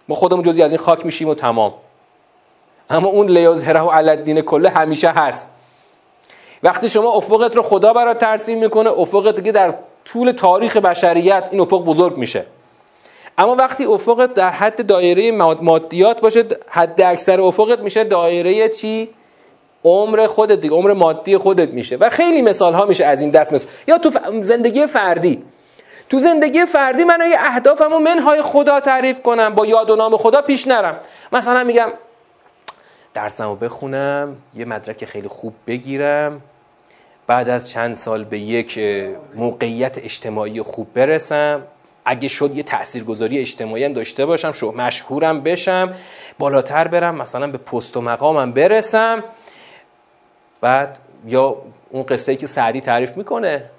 ما 0.07 0.15
خودمون 0.15 0.43
جزی 0.43 0.63
از 0.63 0.71
این 0.71 0.81
خاک 0.81 1.05
میشیم 1.05 1.29
و 1.29 1.35
تمام. 1.35 1.73
اما 2.89 3.07
اون 3.07 3.29
لیظهره 3.29 3.89
علی 3.89 4.09
الدین 4.09 4.41
کله 4.41 4.69
همیشه 4.69 5.09
هست. 5.09 5.53
وقتی 6.63 6.89
شما 6.89 7.11
افقت 7.11 7.55
رو 7.55 7.61
خدا 7.61 7.93
برات 7.93 8.17
ترسیم 8.17 8.59
می‌کنه 8.59 8.89
افقت 8.89 9.43
که 9.43 9.51
در 9.51 9.73
طول 10.05 10.31
تاریخ 10.31 10.77
بشریت 10.77 11.47
این 11.51 11.61
افق 11.61 11.83
بزرگ 11.83 12.17
میشه. 12.17 12.45
اما 13.37 13.55
وقتی 13.55 13.85
افقت 13.85 14.33
در 14.33 14.49
حد 14.49 14.85
دایره 14.85 15.31
مادیات 15.61 16.21
باشه 16.21 16.43
حد 16.67 17.01
اکثر 17.01 17.41
افقت 17.41 17.79
میشه 17.79 18.03
دایره 18.03 18.69
چی؟ 18.69 19.09
عمر 19.83 20.27
خودت 20.27 20.61
دیگه 20.61 20.75
عمر 20.75 20.93
مادی 20.93 21.37
خودت 21.37 21.69
میشه. 21.69 21.95
و 21.95 22.09
خیلی 22.09 22.41
مثال 22.41 22.73
ها 22.73 22.85
میشه 22.85 23.05
از 23.05 23.21
این 23.21 23.29
دست 23.29 23.53
مثل 23.53 23.67
یا 23.87 23.97
تو 23.97 24.11
زندگی 24.41 24.87
فردی. 24.87 25.43
تو 26.09 26.19
زندگی 26.19 26.65
فردی 26.65 27.03
من 27.03 27.21
اگه 27.21 27.37
اهدافم 27.39 27.93
و 27.93 27.99
منهای 27.99 28.41
خدا 28.41 28.79
تعریف 28.79 29.21
کنم 29.21 29.55
با 29.55 29.65
یاد 29.65 29.89
و 29.89 29.95
نام 29.95 30.17
خدا 30.17 30.41
پیش 30.41 30.67
نرم. 30.67 30.99
مثلا 31.31 31.63
میگم 31.63 31.89
درسمو 33.13 33.55
بخونم 33.55 34.37
یه 34.55 34.65
مدرک 34.65 35.05
خیلی 35.05 35.27
خوب 35.27 35.53
بگیرم 35.67 36.41
بعد 37.27 37.49
از 37.49 37.69
چند 37.69 37.93
سال 37.93 38.23
به 38.23 38.39
یک 38.39 38.79
موقعیت 39.35 39.97
اجتماعی 39.97 40.61
خوب 40.61 40.93
برسم. 40.93 41.61
اگه 42.05 42.27
شد 42.27 42.57
یه 42.57 42.63
تاثیرگذاری 42.63 43.39
اجتماعی 43.39 43.83
هم 43.83 43.93
داشته 43.93 44.25
باشم 44.25 44.51
شو 44.51 44.71
مشهورم 44.71 45.41
بشم 45.41 45.93
بالاتر 46.39 46.87
برم 46.87 47.15
مثلا 47.15 47.47
به 47.47 47.57
پست 47.57 47.97
و 47.97 48.01
مقامم 48.01 48.51
برسم. 48.51 49.23
بعد 50.61 50.97
یا 51.25 51.55
اون 51.89 52.03
قصه 52.03 52.31
ای 52.31 52.37
که 52.37 52.47
سعدی 52.47 52.81
تعریف 52.81 53.17
می‌کنه 53.17 53.69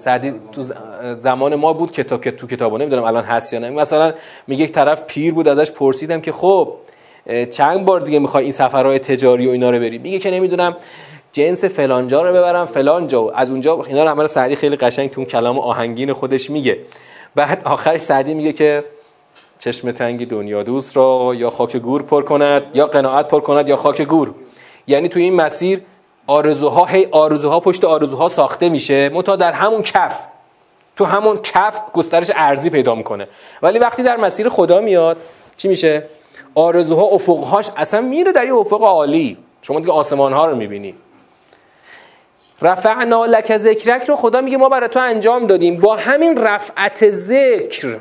سعدی 0.00 0.34
تو 0.52 0.62
زمان 1.18 1.54
ما 1.54 1.72
بود 1.72 1.92
که 1.92 2.02
تو 2.04 2.18
کتابا 2.46 2.76
نمی‌دونم 2.76 3.04
الان 3.04 3.24
هست 3.24 3.52
یا 3.52 3.58
نه. 3.58 3.70
مثلا 3.70 4.12
میگه 4.46 4.64
یک 4.64 4.72
طرف 4.72 5.02
پیر 5.06 5.34
بود 5.34 5.48
ازش 5.48 5.70
پرسیدم 5.70 6.20
که 6.20 6.32
خب 6.32 6.74
چند 7.50 7.84
بار 7.84 8.00
دیگه 8.00 8.18
می‌خوای 8.18 8.42
این 8.42 8.52
سفرهای 8.52 8.98
تجاری 8.98 9.46
و 9.46 9.50
اینا 9.50 9.70
رو 9.70 9.78
بری؟ 9.78 9.98
میگه 9.98 10.18
که 10.18 10.30
نمی‌دونم 10.30 10.76
جنس 11.32 11.64
فلانجا 11.64 12.22
رو 12.22 12.32
ببرم 12.34 12.66
فلانجا 12.66 13.30
از 13.30 13.50
اونجا 13.50 13.82
اینا 13.88 14.04
رو 14.04 14.10
همه 14.10 14.26
سعدی 14.26 14.56
خیلی 14.56 14.76
قشنگ 14.76 15.10
تو 15.10 15.24
کلام 15.24 15.58
آهنگین 15.58 16.12
خودش 16.12 16.50
میگه. 16.50 16.78
بعد 17.34 17.62
آخرش 17.64 18.00
سعدی 18.00 18.34
میگه 18.34 18.52
که 18.52 18.84
چشم 19.58 19.92
تنگی 19.92 20.26
دنیا 20.26 20.62
دوست 20.62 20.96
را 20.96 21.32
یا 21.36 21.50
خاک 21.50 21.76
گور 21.76 22.02
پر 22.02 22.22
کند 22.22 22.62
یا 22.74 22.86
قناعت 22.86 23.28
پر 23.28 23.40
کند 23.40 23.68
یا 23.68 23.76
خاک 23.76 24.02
گور. 24.02 24.34
یعنی 24.86 25.08
تو 25.08 25.20
این 25.20 25.34
مسیر 25.34 25.80
آرزوها 26.30 26.84
هی 26.84 27.08
آرزوها 27.10 27.60
پشت 27.60 27.84
آرزوها 27.84 28.28
ساخته 28.28 28.68
میشه. 28.68 29.08
متا 29.08 29.36
در 29.36 29.52
همون 29.52 29.82
کف. 29.82 30.26
تو 30.96 31.04
همون 31.04 31.38
کف 31.42 31.80
گسترش 31.92 32.30
ارزی 32.34 32.70
پیدا 32.70 32.94
می‌کنه. 32.94 33.28
ولی 33.62 33.78
وقتی 33.78 34.02
در 34.02 34.16
مسیر 34.16 34.48
خدا 34.48 34.80
میاد 34.80 35.16
چی 35.56 35.68
میشه؟ 35.68 36.04
آرزوها 36.54 37.02
افقهاش 37.02 37.70
اصلا 37.76 38.00
میره 38.00 38.32
در 38.32 38.46
یه 38.46 38.54
افق 38.54 38.82
عالی. 38.82 39.36
شما 39.62 39.80
دیگه 39.80 39.92
آسمان 39.92 40.32
ها 40.32 40.46
رو 40.46 40.56
می‌بینی. 40.56 40.94
رفعنا 42.62 43.26
لک 43.26 43.56
ذکرک 43.56 44.04
رو 44.04 44.16
خدا 44.16 44.40
میگه 44.40 44.56
ما 44.56 44.68
برای 44.68 44.88
تو 44.88 45.00
انجام 45.00 45.46
دادیم. 45.46 45.80
با 45.80 45.96
همین 45.96 46.36
رفعت 46.36 47.10
ذکر 47.10 48.00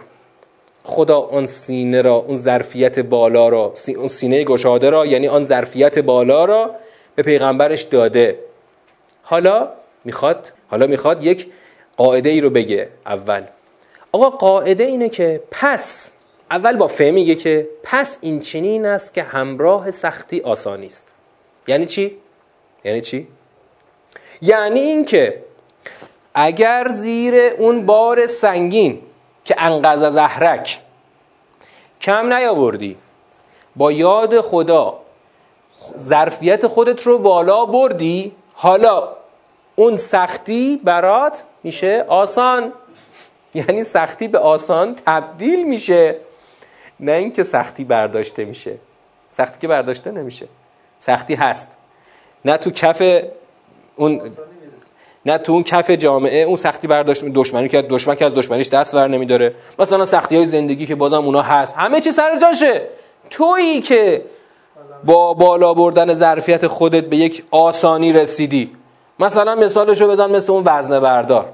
خدا 0.84 1.18
اون 1.18 1.46
سینه 1.46 2.02
را 2.02 2.16
اون 2.16 2.36
ظرفیت 2.36 3.00
بالا 3.00 3.50
را 3.50 3.74
اون 3.98 4.08
سینه 4.08 4.44
گشاده 4.44 4.90
را 4.90 5.06
یعنی 5.06 5.28
آن 5.28 5.46
ظرفیت 5.46 6.00
بالا 6.00 6.46
را 6.46 6.76
به 7.20 7.24
پیغمبرش 7.24 7.82
داده. 7.82 8.40
حالا 9.24 9.70
می‌خواد 10.06 10.52
حالا 10.70 10.88
می‌خواد 10.88 11.24
یک 11.24 11.48
قاعده 11.98 12.30
ای 12.30 12.42
رو 12.42 12.50
بگه 12.50 12.90
اول. 13.06 13.44
آقا 14.12 14.30
قاعده 14.30 14.84
اینه 14.84 15.10
که 15.10 15.44
پس 15.52 16.12
اول 16.52 16.78
با 16.78 16.88
فهم 16.88 17.14
میگه 17.14 17.36
که 17.36 17.68
پس 17.84 18.18
این 18.22 18.40
چنین 18.40 18.86
است 18.86 19.14
که 19.14 19.24
همراه 19.24 19.92
سختی 19.92 20.42
آسانی 20.42 20.86
است. 20.86 21.14
یعنی 21.68 21.86
چی؟ 21.86 22.18
یعنی 22.84 23.02
چی؟ 23.02 23.28
یعنی 24.42 24.80
اینکه 24.80 25.44
اگر 26.34 26.88
زیر 26.90 27.36
اون 27.36 27.86
بار 27.86 28.28
سنگین 28.28 29.02
که 29.46 29.56
انقذ 29.58 30.10
زهرک 30.10 30.80
کم 32.02 32.34
نیاوردی 32.34 32.98
با 33.76 33.92
یاد 33.92 34.42
خدا 34.42 35.00
ظرفیت 35.98 36.68
خودت 36.68 37.08
رو 37.08 37.20
بالا 37.20 37.66
بردی. 37.66 38.32
حالا 38.54 39.10
اون 39.76 39.96
سختی 39.96 40.82
برات 40.84 41.44
میشه 41.64 42.06
آسان. 42.08 42.74
یعنی 43.54 43.84
سختی 43.84 44.28
به 44.28 44.40
آسان 44.40 44.96
تبدیل 45.06 45.68
میشه. 45.68 46.16
نه 47.00 47.12
اینکه 47.12 47.44
سختی 47.44 47.84
برداشته 47.84 48.46
میشه. 48.46 48.76
سختی 49.30 49.60
که 49.60 49.68
برداشته 49.68 50.12
نمیشه. 50.12 50.48
سختی 51.00 51.36
هست. 51.36 51.68
نه 52.46 52.58
تو 52.58 52.72
کف 52.72 53.24
اون 53.96 54.22
نه 55.26 55.38
تو 55.38 55.54
اون 55.54 55.64
کف 55.64 55.90
جامعه 55.90 56.44
اون 56.44 56.56
سختی 56.56 56.88
برداشت 56.88 57.26
دشمنی 57.26 57.70
که 57.70 57.82
دشمن 57.82 58.16
که 58.16 58.26
از 58.26 58.36
دشمنیش 58.36 58.70
دست 58.70 58.96
ور 58.96 59.08
نمیداره. 59.08 59.56
مثلا 59.80 60.06
سختی 60.06 60.36
های 60.36 60.46
زندگی 60.46 60.86
که 60.86 60.96
بازم 60.96 61.26
اونا 61.26 61.42
هست. 61.42 61.76
همه 61.78 62.02
چی 62.02 62.12
سر 62.12 62.40
جاشه. 62.40 62.82
تویی 63.30 63.82
که 63.82 64.22
با 65.04 65.34
بالا 65.34 65.74
بردن 65.74 66.14
ظرفیت 66.14 66.68
خودت 66.68 67.04
به 67.04 67.18
یک 67.18 67.43
آسانی 67.52 68.14
رسیدی. 68.14 68.72
مثلا 69.20 69.56
مثالشو 69.56 70.08
بزن 70.08 70.32
مثل 70.32 70.52
اون 70.52 70.64
وزنه 70.66 71.00
بردار. 71.00 71.45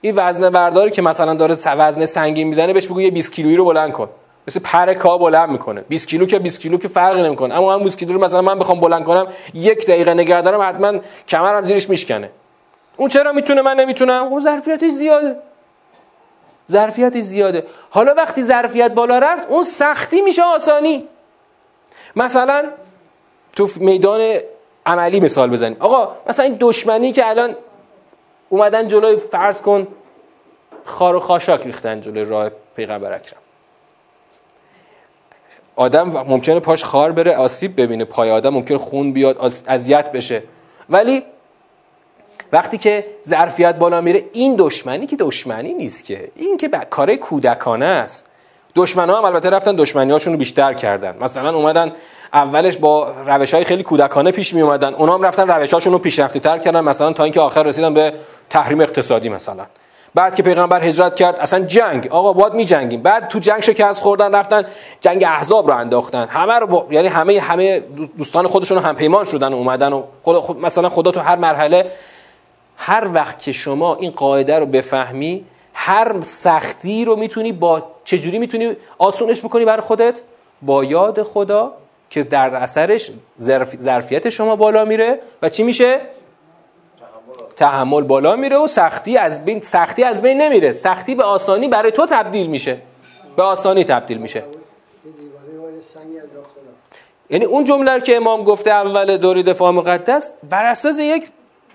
این 0.00 0.14
وزنه 0.16 0.50
برداری 0.50 0.90
که 0.90 1.02
مثلا 1.02 1.34
داره 1.34 1.56
وزنه 1.66 2.06
سنگین 2.06 2.48
می‌زنه 2.48 2.72
بهش 2.72 2.86
بگو 2.86 3.00
یه 3.00 3.10
20 3.10 3.32
کیلویی 3.32 3.56
رو 3.56 3.64
بلند 3.64 3.92
کن. 3.92 4.08
مثل 4.48 4.60
پر 4.60 4.94
کا 4.94 5.18
بلند 5.18 5.50
می‌کنه. 5.50 5.84
20 5.88 6.08
کیلو 6.08 6.26
که 6.26 6.38
20 6.38 6.60
کیلو 6.60 6.78
که 6.78 6.88
فرقی 6.88 7.22
نمی‌کنه. 7.22 7.54
اما 7.54 7.74
هم 7.74 7.82
20 7.82 7.98
کیلو 7.98 8.12
رو 8.12 8.24
مثلا 8.24 8.42
من 8.42 8.58
بخوام 8.58 8.80
بلند 8.80 9.04
کنم 9.04 9.26
یک 9.54 9.86
دقیقه 9.86 10.14
نگه 10.14 10.42
دارم 10.42 10.68
حتما 10.68 11.00
کمرم 11.28 11.62
زیرش 11.62 11.88
میشکنه. 11.88 12.30
اون 12.96 13.08
چرا 13.08 13.32
می‌تونه؟ 13.32 13.62
من 13.62 13.80
نمی‌تونم. 13.80 14.24
اون 14.24 14.40
ظرفیتش 14.40 14.90
زیاده. 14.90 15.36
ظرفیتش 16.72 17.22
زیاده. 17.22 17.66
حالا 17.90 18.14
وقتی 18.14 18.42
ظرفیت 18.42 18.92
بالا 18.92 19.18
رفت 19.18 19.48
اون 19.48 19.62
سختی 19.62 20.20
میشه 20.20 20.42
آسانی. 20.42 21.08
مثلا 22.16 22.64
تو 23.56 23.68
میدان 23.76 24.38
عملی 24.86 25.20
مثال 25.20 25.50
بزنیم. 25.50 25.76
آقا 25.80 26.16
مثلا 26.26 26.44
این 26.44 26.56
دشمنی 26.60 27.12
که 27.12 27.28
الان 27.28 27.56
اومدن 28.48 28.88
جلوی 28.88 29.16
فرض 29.16 29.62
کن 29.62 29.86
خار 30.84 31.16
و 31.16 31.20
خاشاک 31.20 31.66
ریختن 31.66 32.00
جلوی 32.00 32.24
راه 32.24 32.50
پیغمبر 32.76 33.12
اکرم. 33.12 33.38
آدم 35.76 36.08
ممکنه 36.08 36.60
پاش 36.60 36.84
خار 36.84 37.12
بره 37.12 37.36
آسیب 37.36 37.80
ببینه 37.80 38.04
پای 38.04 38.30
آدم 38.30 38.50
ممکنه 38.50 38.78
خون 38.78 39.12
بیاد 39.12 39.62
اذیت 39.66 40.12
بشه. 40.12 40.42
ولی 40.90 41.22
وقتی 42.52 42.78
که 42.78 43.06
ظرفیت 43.26 43.76
بالا 43.76 44.00
میره 44.00 44.24
این 44.32 44.56
دشمنی 44.58 45.06
که 45.06 45.16
دشمنی 45.16 45.74
نیست 45.74 46.04
که 46.04 46.30
این 46.34 46.56
که 46.56 46.68
کار 46.68 47.16
کودکانه 47.16 47.84
است. 47.84 48.26
دشمن 48.76 49.10
ها 49.10 49.18
هم 49.18 49.24
البته 49.24 49.50
رفتن 49.50 49.76
دشمنی 49.76 50.12
هاشون 50.12 50.32
رو 50.32 50.38
بیشتر 50.38 50.74
کردن. 50.74 51.14
مثلا 51.20 51.56
اومدن 51.56 51.92
اولش 52.32 52.76
با 52.76 53.12
روش 53.26 53.54
های 53.54 53.64
خیلی 53.64 53.82
کودکانه 53.82 54.30
پیش 54.30 54.54
می 54.54 54.62
اومدن 54.62 54.94
اونا 54.94 55.14
هم 55.14 55.22
رفتن 55.22 55.48
روش 55.48 55.74
هاشون 55.74 55.92
رو 55.92 55.98
پیشرفته 55.98 56.40
تر 56.40 56.58
کردن. 56.58 56.80
مثلا 56.80 57.12
تا 57.12 57.24
اینکه 57.24 57.40
آخر 57.40 57.62
رسیدن 57.62 57.94
به 57.94 58.12
تحریم 58.50 58.80
اقتصادی 58.80 59.28
مثلا. 59.28 59.66
بعد 60.14 60.34
که 60.34 60.42
پیغمبر 60.42 60.84
هجرت 60.84 61.14
کرد 61.14 61.40
اصلا 61.40 61.64
جنگ. 61.64 62.08
آقا 62.10 62.32
باید 62.32 62.52
می 62.52 62.64
جنگیم 62.64 63.02
بعد 63.02 63.28
تو 63.28 63.38
جنگ 63.38 63.60
شکست 63.60 64.02
خوردن 64.02 64.34
رفتن 64.34 64.64
جنگ 65.00 65.24
احزاب 65.24 65.70
رو 65.70 65.76
انداختن. 65.76 66.26
همه 66.28 66.54
رو 66.54 66.86
یعنی 66.90 67.08
همه 67.08 67.40
همه 67.40 67.82
دوستان 68.18 68.46
خودشون 68.46 68.78
هم 68.78 68.96
پیمان 68.96 69.24
شدن 69.24 69.52
و 69.52 69.56
اومدن 69.56 69.92
و 69.92 70.02
خود, 70.22 70.36
خود 70.36 70.60
مثلا 70.60 70.88
خدا 70.88 71.10
تو 71.10 71.20
هر 71.20 71.36
مرحله 71.36 71.90
هر 72.76 73.08
وقت 73.14 73.42
که 73.42 73.52
شما 73.52 73.94
این 73.94 74.10
قاعده 74.10 74.58
رو 74.58 74.66
بفهمی 74.66 75.44
هر 75.78 76.22
سختی 76.22 77.04
رو 77.04 77.16
می‌تونی 77.16 77.52
با 77.52 77.82
چجوری 78.04 78.38
می‌تونی 78.38 78.76
آسونش 78.98 79.40
بکنی 79.40 79.64
برای 79.64 79.80
خودت؟ 79.80 80.14
با 80.62 80.84
یاد 80.84 81.22
خدا 81.22 81.72
که 82.10 82.22
در 82.22 82.54
اثرش 82.54 83.10
ظرفیت 83.80 84.28
شما 84.28 84.56
بالا 84.56 84.84
میره. 84.84 85.20
و 85.42 85.48
چی 85.48 85.62
میشه؟ 85.62 86.00
تحمل 87.56 88.02
بالا 88.02 88.36
میره 88.36 88.56
و 88.56 88.66
سختی 88.66 89.16
از 89.16 89.44
بین 89.44 89.60
سختی 89.60 90.04
از 90.04 90.22
بین 90.22 90.40
نمیره. 90.40 90.72
سختی 90.72 91.14
به 91.14 91.24
آسانی 91.24 91.68
برای 91.68 91.92
تو 91.92 92.06
تبدیل 92.06 92.46
میشه. 92.46 92.78
به 93.36 93.42
آسانی 93.42 93.84
تبدیل 93.84 94.18
میشه. 94.18 94.42
یعنی 97.30 97.44
اون 97.44 97.64
جمله 97.64 98.00
که 98.00 98.16
امام 98.16 98.44
گفته 98.44 98.70
اول 98.70 99.16
دوری 99.16 99.42
دفاع 99.42 99.70
مقدس 99.70 100.32
بر 100.50 100.64
اساس 100.64 100.98
یک 100.98 101.28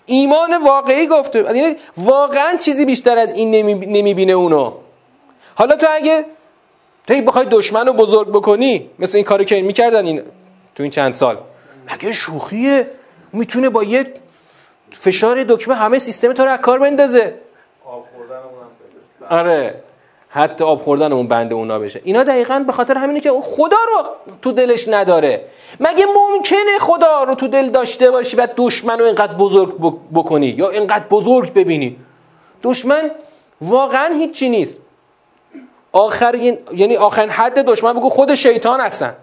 ایمان 0.06 0.64
واقعی 0.64 1.08
گفته. 1.08 1.40
یعنی 1.56 1.76
واقعا 1.98 2.58
چیزی 2.58 2.86
بیشتر 2.86 3.18
از 3.18 3.32
این 3.32 3.52
نمی‌بینه 3.92 4.34
اونو. 4.34 4.74
حالا 5.56 5.76
تو 5.76 5.88
اگه 5.90 6.26
تو 7.08 7.22
بخوای 7.22 7.46
دشمن 7.46 7.88
رو 7.88 7.94
بزرگ 7.94 8.28
بکنی 8.28 8.90
مثل 9.00 9.18
این 9.18 9.26
کاری 9.26 9.46
که 9.46 9.62
می‌کردن 9.62 10.06
این 10.06 10.22
تو 10.76 10.84
این 10.84 10.92
چند 10.92 11.14
سال. 11.14 11.38
مگه 11.94 12.12
شوخیه؟ 12.12 12.88
می‌تونه 13.34 13.70
با 13.70 13.84
یه 13.84 14.14
فشار 14.92 15.44
دکمه 15.44 15.76
همه 15.76 16.00
سیستم 16.00 16.34
تو 16.34 16.44
رو 16.44 16.52
از 16.52 16.60
کار 16.60 16.80
بندازه. 16.80 17.34
آره. 19.30 19.84
حتی 20.34 20.64
آب 20.64 20.82
خوردن 20.82 21.14
اون 21.14 21.28
بنده 21.28 21.56
اونا 21.56 21.80
بشه. 21.80 22.02
اینا 22.04 22.24
دقیقا 22.24 22.64
به 22.68 22.74
خاطر 22.74 22.98
همینه 22.98 23.20
که 23.20 23.32
خدا 23.42 23.78
رو 23.88 24.10
تو 24.42 24.52
دلش 24.52 24.88
نداره. 24.88 25.46
مگه 25.80 26.06
ممکنه 26.06 26.80
خدا 26.80 27.24
رو 27.24 27.36
تو 27.36 27.48
دل 27.48 27.70
داشته 27.70 28.12
باشی 28.12 28.38
و 28.38 28.48
دشمن 28.58 29.00
رو 29.00 29.06
اینقدر 29.06 29.34
بزرگ 29.34 29.74
بکنی 30.14 30.48
یا 30.48 30.70
اینقدر 30.70 31.06
بزرگ 31.10 31.54
ببینی؟ 31.54 31.98
دشمن 32.64 33.12
واقعا 33.62 34.14
هیچی 34.14 34.50
نیست. 34.50 34.78
آخر 35.92 36.36
یعنی 36.74 36.98
آخرین 36.98 37.30
حد 37.30 37.60
دشمن 37.60 37.94
بگو 37.94 38.10
خود 38.10 38.36
شیطان 38.36 38.80
هستن. 38.80 39.16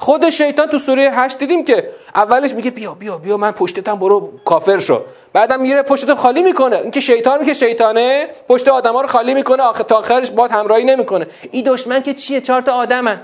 خود 0.00 0.30
شیطان 0.30 0.66
تو 0.66 0.78
سوره 0.78 1.10
هشت 1.12 1.38
دیدیم 1.38 1.64
که 1.64 1.90
اولش 2.14 2.54
میگه 2.54 2.70
بیا 2.70 2.94
بیا 2.94 3.18
بیا 3.18 3.36
من 3.36 3.50
پشتتم 3.50 3.98
برو 3.98 4.32
کافر 4.44 4.78
شو. 4.78 5.02
بعدم 5.32 5.60
میره 5.60 5.82
پشتتو 5.82 6.14
خالی 6.14 6.42
می‌کنه. 6.42 6.76
اینکه 6.76 7.00
شیطان 7.00 7.44
که 7.44 7.54
شیطانه 7.54 8.28
پشت 8.48 8.68
آدما 8.68 9.00
رو 9.00 9.08
خالی 9.08 9.34
می‌کنه 9.34 9.62
آخر 9.62 9.82
تا 9.82 9.96
آخرش 9.96 10.30
باد 10.30 10.50
همراهی 10.50 10.84
نمی‌کنه. 10.84 11.26
این 11.50 11.64
دشمن 11.64 12.02
که 12.02 12.14
چیه؟ 12.14 12.40
چهار 12.40 12.60
تا 12.60 12.72
آدمن. 12.72 13.20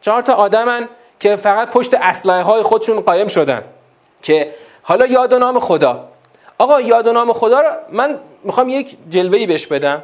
چهار 0.00 0.22
تا 0.22 0.34
آدمن 0.34 0.88
که 1.20 1.36
فقط 1.36 1.70
پشت 1.70 1.94
اسلحه 1.94 2.42
های 2.42 2.62
خودشون 2.62 3.00
قایم 3.00 3.28
شدن. 3.28 3.62
که 4.22 4.54
حالا 4.82 5.06
یاد 5.06 5.32
و 5.32 5.38
نام 5.38 5.60
خدا. 5.60 6.08
آقا 6.58 6.80
یاد 6.80 7.06
و 7.06 7.12
نام 7.12 7.32
خدا 7.32 7.60
رو 7.60 7.70
من 7.92 8.18
می‌خوام 8.44 8.68
یک 8.68 8.96
جلوه‌ای 9.10 9.46
بهش 9.46 9.66
بدم. 9.66 10.02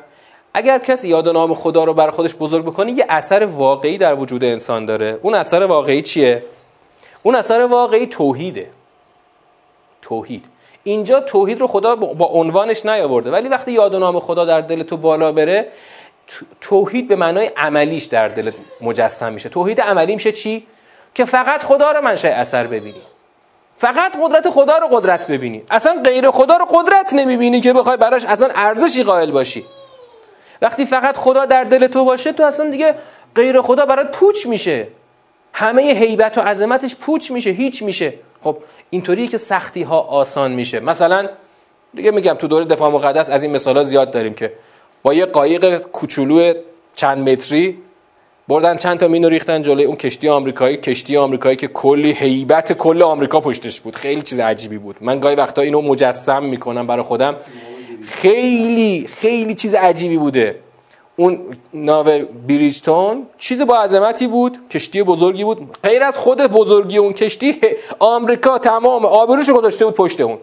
اگر 0.55 0.79
کسی 0.79 1.09
یاد 1.09 1.27
و 1.27 1.33
نام 1.33 1.55
خدا 1.55 1.85
رو 1.85 1.95
برای 1.95 2.11
خودش 2.11 2.35
بزرگ 2.35 2.65
بکنه 2.65 2.93
یه 2.93 3.07
اثر 3.09 3.45
واقعی 3.45 3.99
در 3.99 4.15
وجود 4.15 4.45
انسان 4.45 4.85
داره. 4.85 5.19
اون 5.23 5.35
اثر 5.35 5.63
واقعی 5.63 6.03
چیه؟ 6.03 6.43
اون 7.23 7.35
اثر 7.35 7.61
واقعی 7.61 8.07
توحیده. 8.07 8.71
توحید. 10.03 10.45
اینجا 10.83 11.21
توحید 11.21 11.61
رو 11.61 11.67
خدا 11.67 11.97
با 11.97 12.27
عنوانش 12.27 12.87
نیاورده. 12.87 13.31
ولی 13.31 13.49
وقتی 13.49 13.73
یاد 13.73 13.95
و 13.95 13.99
نام 13.99 14.21
خدا 14.21 14.45
در 14.45 14.61
دل 14.61 14.83
تو 14.83 14.97
بالا 14.97 15.33
بره 15.33 15.69
توحید 16.61 17.09
به 17.09 17.17
معنای 17.17 17.51
عملیش 17.57 18.05
در 18.05 18.29
دل 18.29 18.51
مجسم 18.81 19.33
میشه. 19.33 19.49
توحید 19.49 19.81
عملی 19.81 20.15
میشه 20.15 20.33
چی؟ 20.33 20.67
که 21.15 21.25
فقط 21.25 21.65
خدا 21.65 21.93
رو 21.93 22.01
منشأ 22.01 22.29
اثر 22.29 22.67
ببینی. 22.67 23.03
فقط 23.77 24.17
قدرت 24.23 24.51
خدا 24.51 24.79
رو 24.79 24.89
قدرت 24.89 25.27
ببینی. 25.27 25.63
اصلا 25.71 26.03
غیر 26.05 26.31
خدا 26.31 26.57
رو 26.57 26.65
قدرت 26.65 27.15
نمی‌بینی 27.15 27.61
که 27.61 27.73
بخوای 27.73 27.97
براش 27.97 28.25
اصلا 28.25 28.49
ارزشی 28.55 29.03
قائل 29.03 29.31
باشی. 29.31 29.65
وقتی 30.63 30.87
فقط 30.87 31.17
خدا 31.17 31.45
در 31.47 31.65
دل 31.65 31.87
تو 31.87 32.05
باشه 32.05 32.33
تو 32.33 32.43
اصلا 32.43 32.71
دیگه 32.71 32.95
غیر 33.35 33.61
خدا 33.61 33.87
برات 33.87 34.11
پوچ 34.11 34.47
میشه. 34.47 34.89
همه 35.53 35.83
هیبت 35.83 36.39
و 36.39 36.41
عظمتش 36.41 36.97
پوچ 36.97 37.31
میشه 37.31 37.51
هیچ 37.51 37.83
میشه. 37.83 38.15
خب 38.45 38.57
اینطوریه 38.91 39.29
که 39.29 39.39
سختی 39.39 39.83
ها 39.83 40.01
آسان 40.01 40.53
میشه. 40.53 40.81
مثلا 40.81 41.29
دیگه 41.95 42.11
میگم 42.11 42.35
تو 42.35 42.49
دوره 42.49 42.65
دفاع 42.65 42.91
مقدس 42.91 43.31
از 43.31 43.43
این 43.43 43.53
مثالا 43.53 43.85
زیاد 43.85 44.11
داریم 44.11 44.35
که 44.35 44.53
با 45.03 45.15
یه 45.15 45.27
قایق 45.27 45.79
کوچولو 45.79 46.55
چند 46.95 47.29
متری 47.29 47.79
بردن 48.49 48.77
چند 48.77 49.01
تا 49.01 49.09
مینو 49.09 49.29
ریختن 49.29 49.63
جلوی 49.63 49.85
اون 49.85 49.97
کشتی 49.97 50.29
آمریکایی. 50.29 50.77
کشتی 50.77 51.17
آمریکایی 51.17 51.57
که 51.57 51.69
کلی 51.69 52.13
هیبت 52.13 52.73
کل 52.73 53.03
آمریکا 53.03 53.41
پشتش 53.41 53.81
بود. 53.81 53.97
خیلی 53.97 54.23
چیز 54.23 54.41
عجیبی 54.41 54.79
بود. 54.79 54.97
من 55.01 55.19
گاهی 55.19 55.37
وقتا 55.37 55.63
اینو 55.63 55.81
مجسم 55.81 56.43
می‌کنم 56.43 56.87
برای 56.87 57.03
خودم. 57.03 57.37
خیلی 58.05 59.07
خیلی 59.09 59.55
چیز 59.55 59.75
عجیبی 59.75 60.19
بوده. 60.19 60.57
اون 61.17 61.57
ناو 61.75 62.07
بریجتون 62.49 63.27
چیز 63.39 63.61
با 63.63 63.79
عظمتی 63.79 64.27
بود 64.27 64.69
کشتی 64.69 65.03
بزرگی 65.03 65.45
بود. 65.45 65.79
غیر 65.83 66.03
از 66.03 66.19
خود 66.19 66.39
بزرگی 66.39 66.99
اون 66.99 67.13
کشتی 67.13 67.61
آمریکا 67.99 68.59
تمام 68.59 69.05
آبروش 69.05 69.51
گذاشته 69.51 69.85
بود 69.85 69.95
پشت 69.95 70.21
اون. 70.21 70.39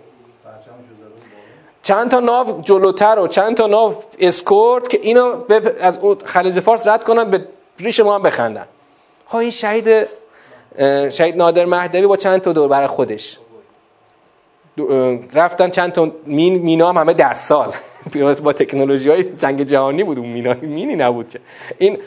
چند 1.83 2.11
تا 2.11 2.19
ناو 2.19 2.61
جلوتر 2.61 3.19
و 3.19 3.27
چند 3.27 3.57
تا 3.57 3.67
ناو 3.67 3.95
اسکورت 4.19 4.89
که 4.89 4.99
اینو 5.03 5.43
از 5.81 5.99
خلیج 6.25 6.59
فارس 6.59 6.87
رد 6.87 7.03
کنن 7.03 7.31
به 7.31 7.45
ریش 7.79 7.99
ما 7.99 8.15
هم 8.15 8.21
بخندن. 8.21 8.65
خب 9.25 9.35
این 9.35 9.49
شهید 9.49 10.07
شهید 11.09 11.37
نادر 11.37 11.65
مهدوی 11.65 12.07
با 12.07 12.17
چند 12.17 12.41
تا 12.41 12.53
دور 12.53 12.67
برای 12.67 12.87
خودش. 12.87 13.37
رفتن 15.33 15.69
چند 15.69 15.91
تا 15.91 16.11
مین 16.25 16.53
مینا 16.53 16.89
هم 16.89 16.97
همه 16.97 17.13
دست 17.13 17.47
ساز 17.47 17.75
با 18.43 18.53
تکنولوژی 18.53 19.09
های 19.09 19.23
جنگ 19.23 19.63
جهانی 19.63 20.03
بود 20.03 20.19
اون 20.19 20.29
مینا. 20.29 20.53
مینی 20.61 20.95
نبود 20.95 21.29
که. 21.29 21.39
این 21.77 21.97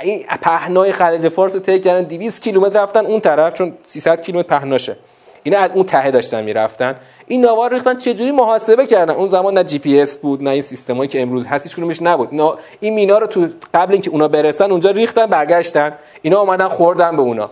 این 0.00 0.24
پهنای 0.42 0.92
خلیج 0.92 1.28
فارس 1.28 1.54
رو 1.54 1.60
طی 1.60 1.80
کردن 1.80 2.02
200 2.02 2.42
کیلومتر 2.42 2.82
رفتن 2.82 3.06
اون 3.06 3.20
طرف 3.20 3.54
چون 3.54 3.74
300 3.86 4.20
کیلومتر 4.20 4.48
پهناشه. 4.48 4.96
اینا 5.42 5.58
از 5.58 5.70
اون 5.74 5.84
ته 5.84 6.10
داشتن 6.10 6.44
می‌رفتن. 6.44 6.96
این 7.26 7.44
نوار 7.44 7.72
ریختن 7.72 7.96
چه 7.96 8.14
جوری 8.14 8.30
محاسبه 8.32 8.86
کردن؟ 8.86 9.14
اون 9.14 9.28
زمان 9.28 9.54
نه 9.54 9.64
جی 9.64 9.78
پی 9.78 10.00
اس 10.00 10.18
بود 10.18 10.42
نه 10.42 10.50
این 10.50 10.62
سیستمایی 10.62 11.08
که 11.08 11.22
امروز 11.22 11.46
هست 11.46 11.66
هیچ 11.66 11.76
کدومش 11.76 12.02
نبود. 12.02 12.58
این 12.80 12.94
مینا 12.94 13.18
رو 13.18 13.26
تو 13.26 13.48
قبل 13.74 13.92
اینکه 13.92 14.10
اونا 14.10 14.28
برسن 14.28 14.70
اونجا 14.70 14.90
ریختن 14.90 15.26
برگشتن. 15.26 15.92
اینا 16.22 16.40
اومدن 16.40 16.68
خوردن 16.68 17.16
به 17.16 17.22
اونا. 17.22 17.50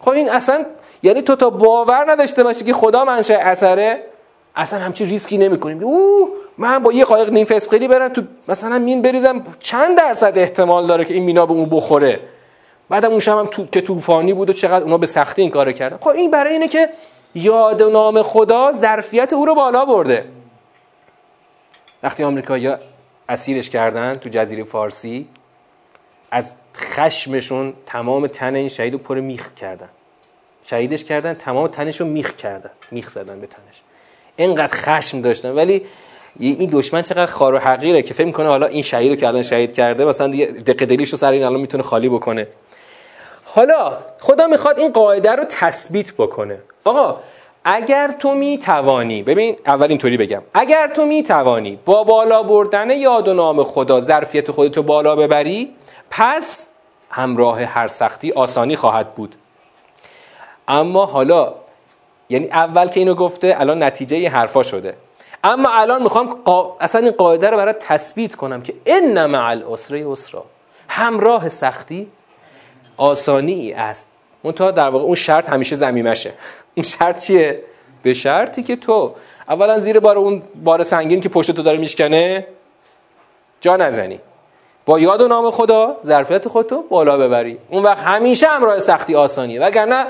خب 0.00 0.10
این 0.10 0.30
اصلا 0.30 0.64
یعنی 1.02 1.22
تو 1.22 1.36
تا 1.36 1.50
باور 1.50 2.10
نداشته 2.10 2.42
باشی 2.42 2.64
که 2.64 2.72
خدا 2.72 3.04
منشأ 3.04 3.38
اثره 3.38 4.04
اصلا 4.56 4.78
همچی 4.78 5.04
ریسکی 5.04 5.38
نمی‌کنیم. 5.38 5.84
او 5.84 6.28
من 6.58 6.78
با 6.78 6.92
یه 6.92 7.04
قایق 7.04 7.30
نیم 7.30 7.44
فسقلی 7.44 7.88
برم 7.88 8.08
تو 8.08 8.22
مثلا 8.48 8.78
مین 8.78 9.02
بریزم 9.02 9.42
چند 9.58 9.96
درصد 9.96 10.38
احتمال 10.38 10.86
داره 10.86 11.04
که 11.04 11.14
این 11.14 11.24
مینا 11.24 11.46
به 11.46 11.52
اون 11.52 11.68
بخوره. 11.70 12.20
بعدم 12.88 13.10
اون 13.10 13.20
هم 13.26 13.46
تو... 13.46 13.66
که 13.66 13.80
طوفانی 13.80 14.32
بود 14.32 14.50
و 14.50 14.52
چقدر 14.52 14.84
اونا 14.84 14.98
به 14.98 15.06
سختی 15.06 15.42
این 15.42 15.50
کارو 15.50 15.72
کردن. 15.72 15.96
خب 15.96 16.08
این 16.08 16.30
برای 16.30 16.52
اینه 16.52 16.68
که 16.68 16.88
یاد 17.34 17.82
نام 17.82 18.22
خدا 18.22 18.72
ظرفیت 18.72 19.32
او 19.32 19.46
رو 19.46 19.54
بالا 19.54 19.84
برده. 19.84 20.24
وقتی 22.02 22.24
آمریکایی‌ها 22.24 22.76
اسیرش 23.28 23.70
کردن 23.70 24.14
تو 24.14 24.28
جزیره 24.28 24.64
فارسی 24.64 25.28
از 26.30 26.54
خشمشون 26.76 27.72
تمام 27.86 28.26
تن 28.26 28.54
این 28.54 28.68
شهید 28.68 28.92
رو 28.92 28.98
پر 28.98 29.20
میخ 29.20 29.54
کردن. 29.54 29.88
شهیدش 30.70 31.04
کردن 31.04 31.34
تمام 31.34 31.66
تنش 31.66 32.00
رو 32.00 32.06
میخ 32.06 32.36
کردن 32.36 32.70
میخ 32.90 33.10
زدن 33.10 33.40
به 33.40 33.46
تنش. 33.46 33.80
اینقدر 34.36 34.72
خشم 34.72 35.20
داشتن. 35.20 35.50
ولی 35.50 35.84
این 36.38 36.70
دشمن 36.72 37.02
چقدر 37.02 37.26
خار 37.26 37.54
و 37.54 37.58
حقیره 37.58 38.02
که 38.02 38.14
فکر 38.14 38.26
می‌کنه 38.26 38.48
حالا 38.48 38.66
این 38.66 38.82
شهید 38.82 39.10
رو 39.10 39.16
که 39.16 39.28
الان 39.28 39.42
شهید 39.42 39.72
کرده 39.72 40.04
مثلا 40.04 40.28
دیگه 40.28 40.46
دقیقه 40.46 40.86
دلیش 40.86 41.10
رو 41.10 41.18
سر 41.18 41.32
این 41.32 41.44
الان 41.44 41.60
می‌تونه 41.60 41.82
خالی 41.82 42.08
بکنه. 42.08 42.48
حالا 43.44 43.92
خدا 44.20 44.46
می‌خواد 44.46 44.78
این 44.78 44.92
قاعده 44.92 45.30
رو 45.30 45.44
تثبیت 45.48 46.12
بکنه. 46.14 46.58
آقا 46.84 47.20
اگر 47.64 48.14
تو 48.18 48.34
می‌توانی 48.34 49.22
ببین 49.22 49.56
اول 49.66 49.86
اینطوری 49.88 50.16
بگم. 50.16 50.42
اگر 50.54 50.88
تو 50.88 51.06
می‌توانی 51.06 51.78
با 51.84 52.04
بالا 52.04 52.42
بردن 52.42 52.90
یاد 52.90 53.28
و 53.28 53.34
نام 53.34 53.64
خدا 53.64 54.00
ظرفیت 54.00 54.50
خودتو 54.50 54.82
بالا 54.82 55.16
ببری 55.16 55.74
پس 56.10 56.68
همراه 57.10 57.62
هر 57.62 57.88
سختی 57.88 58.32
آسانی 58.32 58.76
خواهد 58.76 59.14
بود. 59.14 59.34
اما 60.70 61.06
حالا 61.06 61.54
یعنی 62.28 62.48
اول 62.48 62.88
که 62.88 63.00
اینو 63.00 63.14
گفته 63.14 63.54
الان 63.58 63.82
نتیجه 63.82 64.18
ی 64.18 64.26
حرفا 64.26 64.62
شده. 64.62 64.94
اما 65.44 65.68
الان 65.70 66.02
می‌خوام 66.02 66.36
اصلا 66.80 67.00
این 67.00 67.10
قاعده 67.10 67.50
رو 67.50 67.56
برای 67.56 67.74
تثبیت 67.80 68.34
کنم 68.34 68.62
که 68.62 68.74
ان 68.86 69.26
مع 69.26 69.48
العسر 69.48 69.96
یسرا. 69.96 70.44
همراه 70.88 71.48
سختی 71.48 72.08
آسانی 72.96 73.72
است. 73.72 74.10
منتها 74.44 74.70
در 74.70 74.88
واقع 74.88 75.04
اون 75.04 75.14
شرط 75.14 75.48
همیشه 75.48 75.76
زمیمشه. 75.76 76.32
اون 76.74 76.84
شرط 76.84 77.24
چیه؟ 77.24 77.62
به 78.02 78.14
شرطی 78.14 78.62
که 78.62 78.76
تو 78.76 79.14
اولا 79.48 79.78
زیر 79.78 80.00
بار 80.00 80.18
اون 80.18 80.42
بار 80.64 80.82
سنگین 80.82 81.20
که 81.20 81.28
پشت 81.28 81.50
تو 81.50 81.62
داره 81.62 81.78
میشکنه 81.78 82.46
جا 83.60 83.76
نزنی. 83.76 84.20
با 84.86 85.00
یاد 85.00 85.22
و 85.22 85.28
نام 85.28 85.50
خدا 85.50 85.96
ظرفیت 86.04 86.48
خودتو 86.48 86.82
بالا 86.82 87.18
ببری. 87.18 87.58
اون 87.68 87.82
وقت 87.82 88.02
همیشه 88.02 88.46
همراه 88.46 88.78
سختی 88.78 89.14
آسانیه. 89.14 89.60
وگرنه 89.60 90.06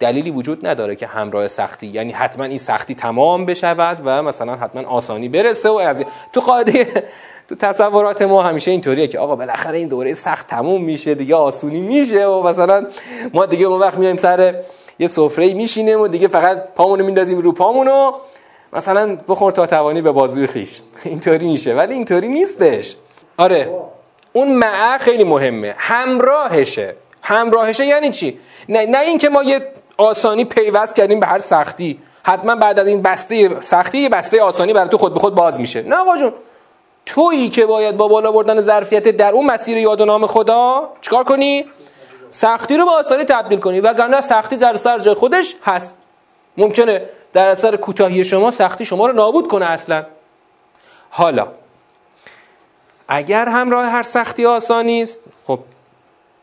دلیلی 0.00 0.30
وجود 0.30 0.66
نداره 0.66 0.96
که 0.96 1.06
همراه 1.06 1.48
سختی 1.48 1.86
یعنی 1.86 2.12
حتما 2.12 2.44
این 2.44 2.58
سختی 2.58 2.94
تمام 2.94 3.46
بشود 3.46 4.02
و 4.04 4.22
مثلا 4.22 4.56
حتما 4.56 4.88
آسانی 4.88 5.28
برسه 5.28 5.68
و 5.68 5.74
از 5.74 6.04
تو 6.32 6.40
قاعده 6.40 6.86
تو 7.48 7.54
تصورات 7.54 8.22
ما 8.22 8.42
همیشه 8.42 8.70
اینطوریه 8.70 9.06
که 9.06 9.18
آقا 9.18 9.36
بالاخره 9.36 9.78
این 9.78 9.88
دوره 9.88 10.14
سخت 10.14 10.46
تموم 10.46 10.84
میشه 10.84 11.14
دیگه 11.14 11.34
آسونی 11.34 11.80
میشه 11.80 12.26
و 12.26 12.42
مثلا 12.42 12.86
ما 13.34 13.46
دیگه 13.46 13.66
اون 13.66 13.80
وقت 13.80 13.98
میایم 13.98 14.16
سر 14.16 14.54
یه 14.98 15.08
سفره 15.08 15.54
میشینیم 15.54 16.00
و 16.00 16.08
دیگه 16.08 16.28
فقط 16.28 16.68
پامونو 16.74 17.04
میندازیم 17.04 17.38
رو 17.38 17.52
پامونو 17.52 18.12
مثلا 18.72 19.18
بخور 19.28 19.52
تا 19.52 19.66
توانی 19.66 20.02
به 20.02 20.12
بازوی 20.12 20.46
خیش 20.46 20.80
اینطوری 21.04 21.46
میشه 21.46 21.74
ولی 21.74 21.94
اینطوری 21.94 22.28
نیستش. 22.28 22.96
آره 23.36 23.70
اون 24.32 24.52
معه 24.52 24.98
خیلی 24.98 25.24
مهمه. 25.24 25.74
همراهشه. 25.78 26.94
همراهشه 27.22 27.86
یعنی 27.86 28.10
چی؟ 28.10 28.38
نه, 28.68 28.86
نه 28.86 28.98
اینکه 28.98 29.28
ما 29.28 29.42
یه 29.42 29.60
آسانی 30.00 30.44
پیوست 30.44 30.96
کردیم 30.96 31.20
به 31.20 31.26
هر 31.26 31.38
سختی. 31.38 31.98
حتما 32.22 32.54
بعد 32.54 32.78
از 32.78 32.88
این 32.88 33.02
بسته 33.02 33.60
سختی 33.60 33.98
یه 33.98 34.08
بسته 34.08 34.42
آسانی 34.42 34.72
برای 34.72 34.88
تو 34.88 34.98
خود 34.98 35.14
به 35.14 35.20
خود 35.20 35.34
باز 35.34 35.60
میشه. 35.60 35.82
نه 35.82 35.96
آقا 35.96 36.30
تویی 37.06 37.48
که 37.48 37.66
باید 37.66 37.96
با 37.96 38.08
بالا 38.08 38.32
بردن 38.32 38.60
ظرفیت 38.60 39.08
در 39.08 39.32
اون 39.32 39.46
مسیر 39.46 39.78
یاد 39.78 40.00
و 40.00 40.04
نام 40.04 40.26
خدا 40.26 40.88
چیکار 41.00 41.24
کنی؟ 41.24 41.64
سختی 42.30 42.76
رو 42.76 42.84
با 42.84 42.92
آسانی 42.92 43.24
تبدیل 43.24 43.58
کنی. 43.58 43.80
وگرنه 43.80 44.20
سختی 44.20 44.56
در 44.56 44.76
سر 44.76 44.98
جای 44.98 45.14
خودش 45.14 45.56
هست. 45.64 45.98
ممکنه 46.56 47.02
در 47.32 47.46
اثر 47.46 47.76
کوتاهی 47.76 48.24
شما 48.24 48.50
سختی 48.50 48.84
شما 48.84 49.06
رو 49.06 49.12
نابود 49.12 49.48
کنه 49.48 49.66
اصلا. 49.66 50.06
حالا 51.10 51.46
اگر 53.08 53.48
همراه 53.48 53.86
هر 53.86 54.02
سختی 54.02 54.46
آسانی 54.46 55.02
است 55.02 55.20
خب 55.46 55.58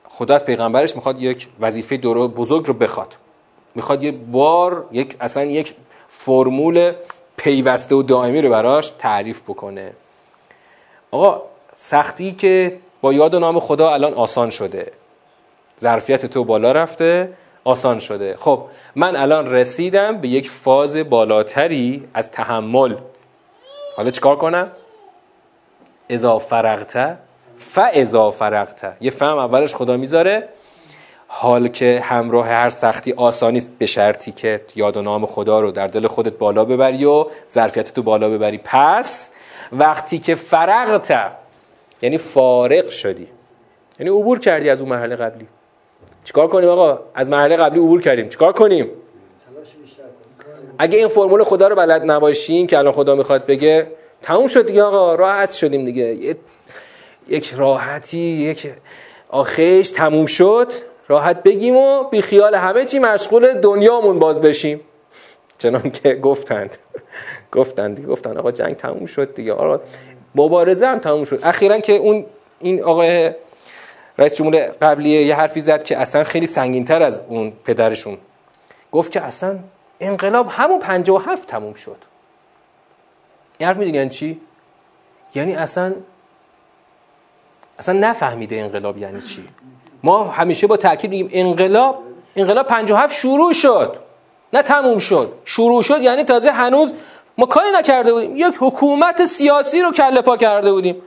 خدا 0.10 0.36
از 0.36 0.46
پیغمبرش 0.46 0.96
می‌خواد 0.96 1.22
یک 1.22 1.48
وظیفه 1.60 1.98
دور 1.98 2.28
بزرگ 2.28 2.68
رو 2.68 2.74
بخواد. 2.74 3.16
می‌خواد 3.78 4.04
یه 4.04 4.12
بار 4.12 4.86
یک 4.92 5.16
اصلا 5.20 5.44
یک 5.44 5.74
فرمول 6.08 6.92
پیوسته 7.38 7.96
و 7.96 8.04
دائمی 8.04 8.42
رو 8.42 8.50
براش 8.50 8.90
تعریف 8.90 9.42
بکنه. 9.42 9.92
آقا 11.12 11.42
سختی 11.76 12.32
که 12.32 12.80
با 13.02 13.14
یاد 13.14 13.34
و 13.34 13.40
نام 13.40 13.60
خدا 13.60 13.94
الان 13.94 14.14
آسان 14.14 14.50
شده. 14.50 14.92
ظرفیت 15.80 16.26
تو 16.26 16.44
بالا 16.44 16.72
رفته 16.72 17.34
آسان 17.64 18.00
شده. 18.00 18.36
خب 18.38 18.64
من 18.96 19.16
الان 19.16 19.52
رسیدم 19.52 20.18
به 20.18 20.28
یک 20.28 20.50
فاز 20.50 20.98
بالاتری 20.98 22.08
از 22.14 22.32
تحمل. 22.32 22.96
حالا 23.98 24.12
چیکار 24.12 24.36
کنم؟ 24.36 24.72
اذا 26.10 26.40
فرغت 26.40 27.18
فاذا 27.58 28.32
فرغت 28.32 28.96
یه 29.02 29.12
فهم 29.12 29.38
اولش 29.38 29.76
خدا 29.76 29.98
می‌ذاره. 29.98 30.50
حال 31.40 31.68
که 31.68 32.00
همراه 32.04 32.48
هر 32.48 32.70
سختی 32.70 33.14
آسانی 33.14 33.58
است 33.58 33.78
به 33.80 33.86
شرطی 33.86 34.32
که 34.32 34.62
یاد 34.76 34.98
و 34.98 35.02
نام 35.02 35.26
خدا 35.26 35.60
رو 35.60 35.72
در 35.72 35.88
دل 35.88 36.08
خودت 36.08 36.34
بالا 36.34 36.66
ببری 36.66 37.06
و 37.06 37.26
ظرفیت 37.50 37.94
تو 37.94 38.04
بالا 38.04 38.30
ببری. 38.30 38.60
پس 38.64 39.32
وقتی 39.72 40.20
که 40.20 40.36
فرغت 40.36 41.32
یعنی 42.02 42.18
فارغ 42.18 42.90
شدی 42.90 43.28
یعنی 44.00 44.10
عبور 44.10 44.40
کردی 44.40 44.70
از 44.70 44.82
اون 44.82 44.90
مرحله 44.90 45.16
قبلی. 45.16 45.48
چیکار 46.24 46.48
کنیم 46.48 46.70
آقا؟ 46.70 47.00
از 47.16 47.30
مرحله 47.30 47.56
قبلی 47.56 47.80
عبور 47.80 48.02
کردیم. 48.02 48.30
چیکار 48.30 48.54
کنیم؟ 48.54 48.90
اگه 50.80 50.98
این 50.98 51.08
فرمول 51.08 51.44
خدا 51.44 51.68
رو 51.68 51.76
بلد 51.76 52.12
نباشین 52.12 52.68
که 52.68 52.78
الان 52.78 52.94
خدا 52.94 53.16
می‌خواد 53.16 53.46
بگه 53.46 53.88
تموم 54.22 54.48
شد 54.48 54.68
دیگه 54.68 54.84
آقا 54.84 55.16
راحت 55.16 55.52
شدیم 55.52 55.86
دیگه. 55.86 56.36
یک 57.28 57.54
راحتی 57.54 58.18
یک 58.18 58.72
آخیش 59.30 59.90
تموم 59.90 60.26
شد. 60.26 60.74
راحت 61.08 61.44
بگیم 61.44 61.76
و 61.76 62.04
بی 62.04 62.22
خیال 62.22 62.56
همه 62.56 62.86
چی 62.86 63.00
مشغول 63.00 63.54
دنیامون 63.54 64.20
باز 64.20 64.42
بشیم. 64.42 64.82
چنان 65.58 65.92
که 65.92 66.16
گفتند. 66.16 66.78
گفتند 67.52 68.06
گفتند 68.06 68.38
آقا 68.38 68.52
جنگ 68.52 68.76
تموم 68.76 69.06
شد 69.06 69.36
دیگه. 69.36 69.54
آقا 69.54 69.80
مبارزه 70.36 70.88
هم 70.88 71.00
تموم 71.00 71.24
شد. 71.24 71.40
اخیرا 71.44 71.80
که 71.80 71.94
اون 71.94 72.26
این 72.60 72.84
آقای 72.84 73.32
رئیس 74.18 74.34
جمهور 74.34 74.56
قبلیه 74.82 75.26
یه 75.26 75.36
حرفی 75.36 75.62
زد 75.62 75.84
که 75.84 75.98
اصلا 75.98 76.24
خیلی 76.24 76.48
سنگینتر 76.48 77.04
از 77.04 77.22
اون 77.28 77.54
پدرشون. 77.64 78.18
گفت 78.92 79.12
که 79.12 79.22
اصلا 79.22 79.60
انقلاب 80.00 80.48
همون 80.50 80.82
هفت 81.26 81.48
تموم 81.48 81.74
شد. 81.74 81.98
این 83.58 83.68
حرف 83.68 83.78
می‌دونی 83.78 83.98
یعنی 83.98 84.10
چی؟ 84.10 84.42
یعنی 85.36 85.56
اصلا 85.56 85.96
اصلا 87.80 88.00
نفهمیده 88.00 88.56
انقلاب 88.56 88.98
یعنی 88.98 89.22
چی. 89.22 89.48
ما 90.04 90.24
همیشه 90.24 90.68
با 90.68 90.78
تاکید 90.78 91.12
میگیم 91.12 91.30
انقلاب 91.34 92.00
انقلاب 92.36 92.68
57 92.68 93.16
شروع 93.16 93.54
شد. 93.54 93.96
نه 94.54 94.62
تموم 94.62 94.98
شد. 94.98 95.34
شروع 95.46 95.82
شد 95.82 96.02
یعنی 96.02 96.24
تازه 96.24 96.52
هنوز 96.52 96.94
ما 97.38 97.46
کاری 97.46 97.68
نکرده 97.76 98.14
بودیم. 98.14 98.36
یک 98.36 98.56
حکومت 98.60 99.26
سیاسی 99.26 99.82
رو 99.82 99.92
کله 99.92 100.22
پا 100.22 100.38
کرده 100.38 100.72
بودیم. 100.72 101.02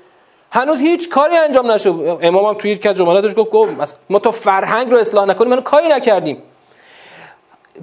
هنوز 0.52 0.80
هیچ 0.80 1.08
کاری 1.08 1.36
انجام 1.36 1.70
نشد. 1.70 2.18
امام 2.22 2.44
هم 2.44 2.54
توی 2.54 2.70
یک 2.70 2.86
از 2.86 2.96
جملاتش 2.96 3.34
گفت 3.36 3.50
گفت 3.50 3.96
ما 4.10 4.18
تا 4.18 4.30
فرهنگ 4.30 4.90
رو 4.90 4.96
اصلاح 4.96 5.24
نکنیم 5.24 5.54
ما 5.54 5.60
کاری 5.60 5.88
نکردیم. 5.88 6.42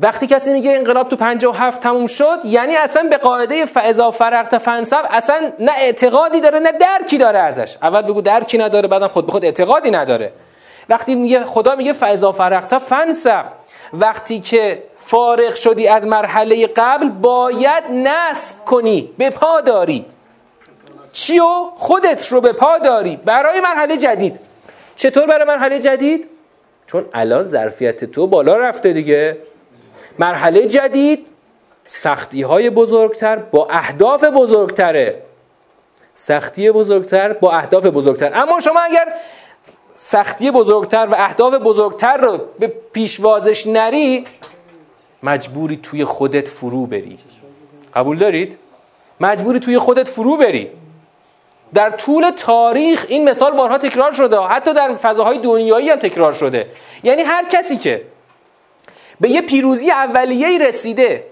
وقتی 0.01 0.27
کسی 0.27 0.53
میگه 0.53 0.71
انقلاب 0.71 1.09
تو 1.09 1.15
57 1.15 1.81
تموم 1.81 2.07
شد 2.07 2.39
یعنی 2.45 2.75
اصلا 2.75 3.03
به 3.09 3.17
قاعده 3.17 3.65
فاذا 3.65 4.11
فرغت 4.11 4.57
فنصب 4.57 5.05
اصلا 5.09 5.51
نه 5.59 5.71
اعتقادی 5.77 6.41
داره 6.41 6.59
نه 6.59 6.71
درکی 6.71 7.17
داره 7.17 7.39
ازش. 7.39 7.77
اول 7.81 8.01
بگو 8.01 8.21
درکی 8.21 8.57
نداره 8.57 8.87
بعدم 8.87 9.07
خود 9.07 9.25
به 9.25 9.31
خود 9.31 9.45
اعتقادی 9.45 9.91
نداره. 9.91 10.31
وقتی 10.89 11.15
میگه 11.15 11.45
خدا 11.45 11.75
میگه 11.75 11.93
فاذا 11.93 12.31
فرغت 12.31 12.77
فنصب 12.77 13.45
وقتی 13.93 14.39
که 14.39 14.83
فارغ 14.97 15.55
شدی 15.55 15.87
از 15.87 16.07
مرحله 16.07 16.67
قبل 16.67 17.09
باید 17.09 17.83
نصب 17.91 18.65
کنی 18.65 19.09
به 19.17 19.29
پا 19.29 19.61
داری. 19.61 20.05
چیو؟ 21.11 21.71
خودت 21.75 22.27
رو 22.27 22.41
به 22.41 22.53
پا 22.53 22.77
داری. 22.77 23.15
برای 23.15 23.59
مرحله 23.59 23.97
جدید. 23.97 24.39
چطور 24.95 25.25
برای 25.25 25.45
مرحله 25.47 25.79
جدید؟ 25.79 26.27
چون 26.87 27.05
الان 27.13 27.43
ظرفیت 27.43 28.05
تو 28.05 28.27
بالا 28.27 28.57
رفته 28.57 28.93
دیگه. 28.93 29.37
مرحله 30.19 30.67
جدید 30.67 31.27
سختی 31.85 32.41
های 32.41 32.69
بزرگتر 32.69 33.35
با 33.35 33.67
اهداف 33.71 34.23
بزرگتره. 34.23 35.21
سختی 36.13 36.71
بزرگتر 36.71 37.33
با 37.33 37.51
اهداف 37.51 37.85
بزرگتر. 37.85 38.31
اما 38.35 38.59
شما 38.59 38.79
اگر 38.79 39.13
سختی 39.99 40.51
بزرگتر 40.51 41.07
و 41.11 41.15
اهداف 41.17 41.53
بزرگتر 41.53 42.17
رو 42.17 42.39
به 42.59 42.67
پیشوازش 42.67 43.67
نری 43.67 44.25
مجبوری 45.23 45.77
توی 45.83 46.05
خودت 46.05 46.47
فرو 46.47 46.85
بری. 46.85 47.19
قبول 47.95 48.17
دارید؟ 48.17 48.57
مجبوری 49.19 49.59
توی 49.59 49.77
خودت 49.77 50.07
فرو 50.07 50.37
بری. 50.37 50.69
در 51.73 51.89
طول 51.89 52.29
تاریخ 52.29 53.05
این 53.07 53.29
مثال 53.29 53.51
بارها 53.51 53.77
تکرار 53.77 54.11
شده 54.11 54.39
حتی 54.41 54.73
در 54.73 54.95
فضاهای 54.95 55.39
دنیایی 55.39 55.89
هم 55.89 55.99
تکرار 55.99 56.33
شده. 56.33 56.67
یعنی 57.03 57.21
هر 57.21 57.49
کسی 57.49 57.77
که 57.77 58.01
به 59.21 59.29
یه 59.29 59.41
پیروزی 59.41 59.91
اولیه‌ای 59.91 60.59
رسیده 60.59 61.23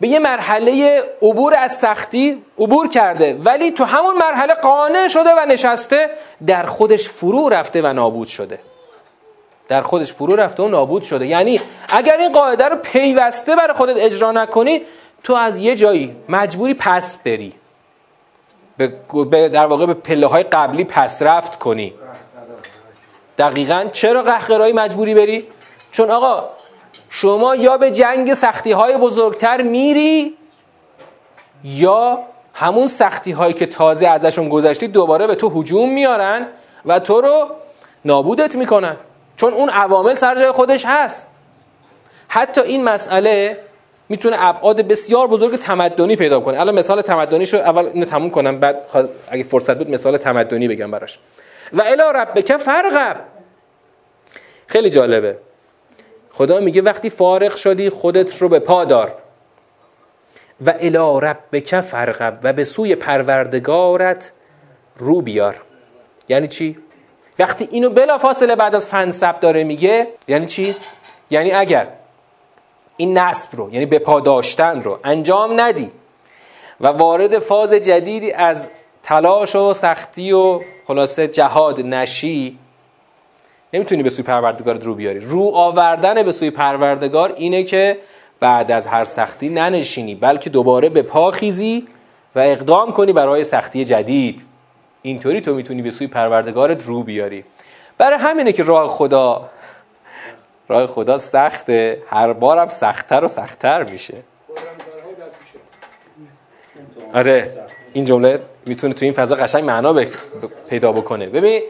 به 0.00 0.08
یه 0.08 0.18
مرحله 0.18 1.02
عبور 1.22 1.54
از 1.54 1.78
سختی 1.78 2.42
عبور 2.58 2.88
کرده 2.88 3.34
ولی 3.44 3.70
تو 3.70 3.84
همون 3.84 4.16
مرحله 4.16 4.54
قانع 4.54 5.08
شده 5.08 5.30
و 5.38 5.46
نشسته 5.48 6.10
در 6.46 6.66
خودش 6.66 7.08
فرو 7.08 7.48
رفته 7.48 7.82
و 7.82 7.92
نابود 7.92 8.28
شده. 8.28 8.58
در 9.68 9.82
خودش 9.82 10.12
فرو 10.12 10.36
رفته 10.36 10.62
و 10.62 10.68
نابود 10.68 11.02
شده. 11.02 11.26
یعنی 11.26 11.60
اگر 11.88 12.16
این 12.16 12.32
قاعده 12.32 12.64
رو 12.64 12.76
پیوسته 12.76 13.56
برای 13.56 13.72
خودت 13.72 13.96
اجرا 13.96 14.32
نکنی 14.32 14.82
تو 15.22 15.34
از 15.34 15.58
یه 15.58 15.74
جایی 15.74 16.16
مجبوری 16.28 16.74
پس 16.74 17.18
بری. 17.18 17.52
به 18.76 19.48
در 19.48 19.66
واقع 19.66 19.86
به 19.86 19.94
پله 19.94 20.26
های 20.26 20.42
قبلی 20.42 20.84
پس 20.84 21.22
رفت 21.22 21.58
کنی. 21.58 21.94
دقیقا 23.38 23.84
چرا 23.92 24.22
قهقرایی 24.22 24.72
مجبوری 24.72 25.14
بری؟ 25.14 25.46
چون 25.92 26.10
آقا 26.10 26.48
شما 27.10 27.56
یا 27.56 27.78
به 27.78 27.90
جنگ 27.90 28.34
سختی 28.34 28.72
های 28.72 28.98
بزرگتر 28.98 29.62
میری 29.62 30.34
یا 31.64 32.18
همون 32.54 32.86
سختی 32.86 33.32
هایی 33.32 33.52
که 33.52 33.66
تازه 33.66 34.08
ازشون 34.08 34.48
گذشتی 34.48 34.88
دوباره 34.88 35.26
به 35.26 35.34
تو 35.34 35.60
هجوم 35.60 35.92
میارن 35.92 36.46
و 36.86 37.00
تو 37.00 37.20
رو 37.20 37.48
نابودت 38.04 38.54
می‌کنن. 38.54 38.96
چون 39.36 39.52
اون 39.52 39.70
عوامل 39.70 40.14
سر 40.14 40.34
جای 40.34 40.52
خودش 40.52 40.84
هست. 40.86 41.30
حتی 42.28 42.60
این 42.60 42.84
مسئله 42.84 43.60
می‌تونه 44.08 44.36
ابعاد 44.40 44.80
بسیار 44.80 45.26
بزرگ 45.26 45.58
تمدنی 45.58 46.16
پیدا 46.16 46.40
کنه. 46.40 46.60
الان 46.60 46.74
مثال 46.74 47.02
تمدنیشو 47.02 47.56
اول 47.56 47.86
اینو 47.86 48.04
تموم 48.04 48.30
کنم 48.30 48.60
بعد 48.60 48.80
اگه 49.30 49.42
فرصت 49.42 49.78
بود 49.78 49.90
مثال 49.90 50.16
تمدنی 50.16 50.68
بگم 50.68 50.90
براش. 50.90 51.18
و 51.72 51.82
الا 51.86 52.10
ربک 52.10 52.56
فرقب 52.56 53.16
خیلی 54.66 54.90
جالبه. 54.90 55.38
خدا 56.38 56.60
میگه 56.60 56.82
وقتی 56.82 57.10
فارغ 57.10 57.56
شدی 57.56 57.90
خودت 57.90 58.36
رو 58.36 58.48
به 58.48 58.58
پا 58.58 58.84
دار. 58.84 59.14
و 60.66 60.74
الی 60.80 61.26
ربک 61.26 61.80
فرقب 61.80 62.38
و 62.42 62.52
به 62.52 62.64
سوی 62.64 62.94
پروردگارت 62.94 64.32
رو 64.96 65.22
بیار. 65.22 65.56
یعنی 66.28 66.48
چی؟ 66.48 66.78
وقتی 67.38 67.68
اینو 67.70 67.90
بلا 67.90 68.18
فاصله 68.18 68.56
بعد 68.56 68.74
از 68.74 68.86
فنسب 68.86 69.40
داره 69.40 69.64
میگه 69.64 70.08
یعنی 70.28 70.46
چی؟ 70.46 70.76
یعنی 71.30 71.52
اگر 71.52 71.88
این 72.96 73.18
نصب 73.18 73.56
رو 73.56 73.72
یعنی 73.72 73.86
به 73.86 73.98
پا 73.98 74.20
داشتن 74.20 74.82
رو 74.82 74.98
انجام 75.04 75.60
ندی 75.60 75.90
و 76.80 76.86
وارد 76.86 77.38
فاز 77.38 77.72
جدیدی 77.72 78.32
از 78.32 78.68
تلاش 79.02 79.56
و 79.56 79.74
سختی 79.74 80.32
و 80.32 80.60
خلاصه 80.86 81.28
جهاد 81.28 81.80
نشی 81.80 82.58
نمی‌تونی 83.72 84.02
به 84.02 84.10
سوی 84.10 84.24
پروردگارت 84.24 84.84
رو 84.84 84.94
بیاری. 84.94 85.20
رو 85.20 85.50
آوردن 85.54 86.22
به 86.22 86.32
سوی 86.32 86.50
پروردگار 86.50 87.32
اینه 87.36 87.62
که 87.62 87.98
بعد 88.40 88.72
از 88.72 88.86
هر 88.86 89.04
سختی 89.04 89.48
ننشینی 89.48 90.14
بلکه 90.14 90.50
دوباره 90.50 90.88
به 90.88 91.02
پا 91.02 91.30
خیزی 91.30 91.88
و 92.34 92.38
اقدام 92.38 92.92
کنی 92.92 93.12
برای 93.12 93.44
سختی 93.44 93.84
جدید. 93.84 94.42
اینطوری 95.02 95.40
تو 95.40 95.54
می‌تونی 95.54 95.82
به 95.82 95.90
سوی 95.90 96.06
پروردگارت 96.06 96.86
رو 96.86 97.02
بیاری. 97.02 97.44
برای 97.98 98.18
همینه 98.18 98.52
که 98.52 98.62
راه 98.62 98.88
خدا 98.88 99.48
راه 100.68 100.86
خدا 100.86 101.18
سخته. 101.18 102.02
هر 102.10 102.32
بارم 102.32 102.68
سختتر 102.68 103.24
و 103.24 103.28
سختتر 103.28 103.84
میشه. 103.84 104.14
آره 107.14 107.66
این 107.92 108.04
جمله 108.04 108.40
می‌تونه 108.66 108.94
تو 108.94 109.04
این 109.04 109.14
فضا 109.14 109.34
قشنگ 109.34 109.64
معنا 109.64 110.04
پیدا 110.70 110.92
بکنه. 110.92 111.26
ببین 111.26 111.62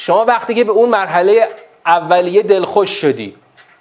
شما 0.00 0.24
وقتی 0.24 0.54
که 0.54 0.64
به 0.64 0.72
اون 0.72 0.88
مرحله 0.88 1.48
اولیه 1.86 2.42
دلخوش 2.42 2.90
شدی 2.90 3.36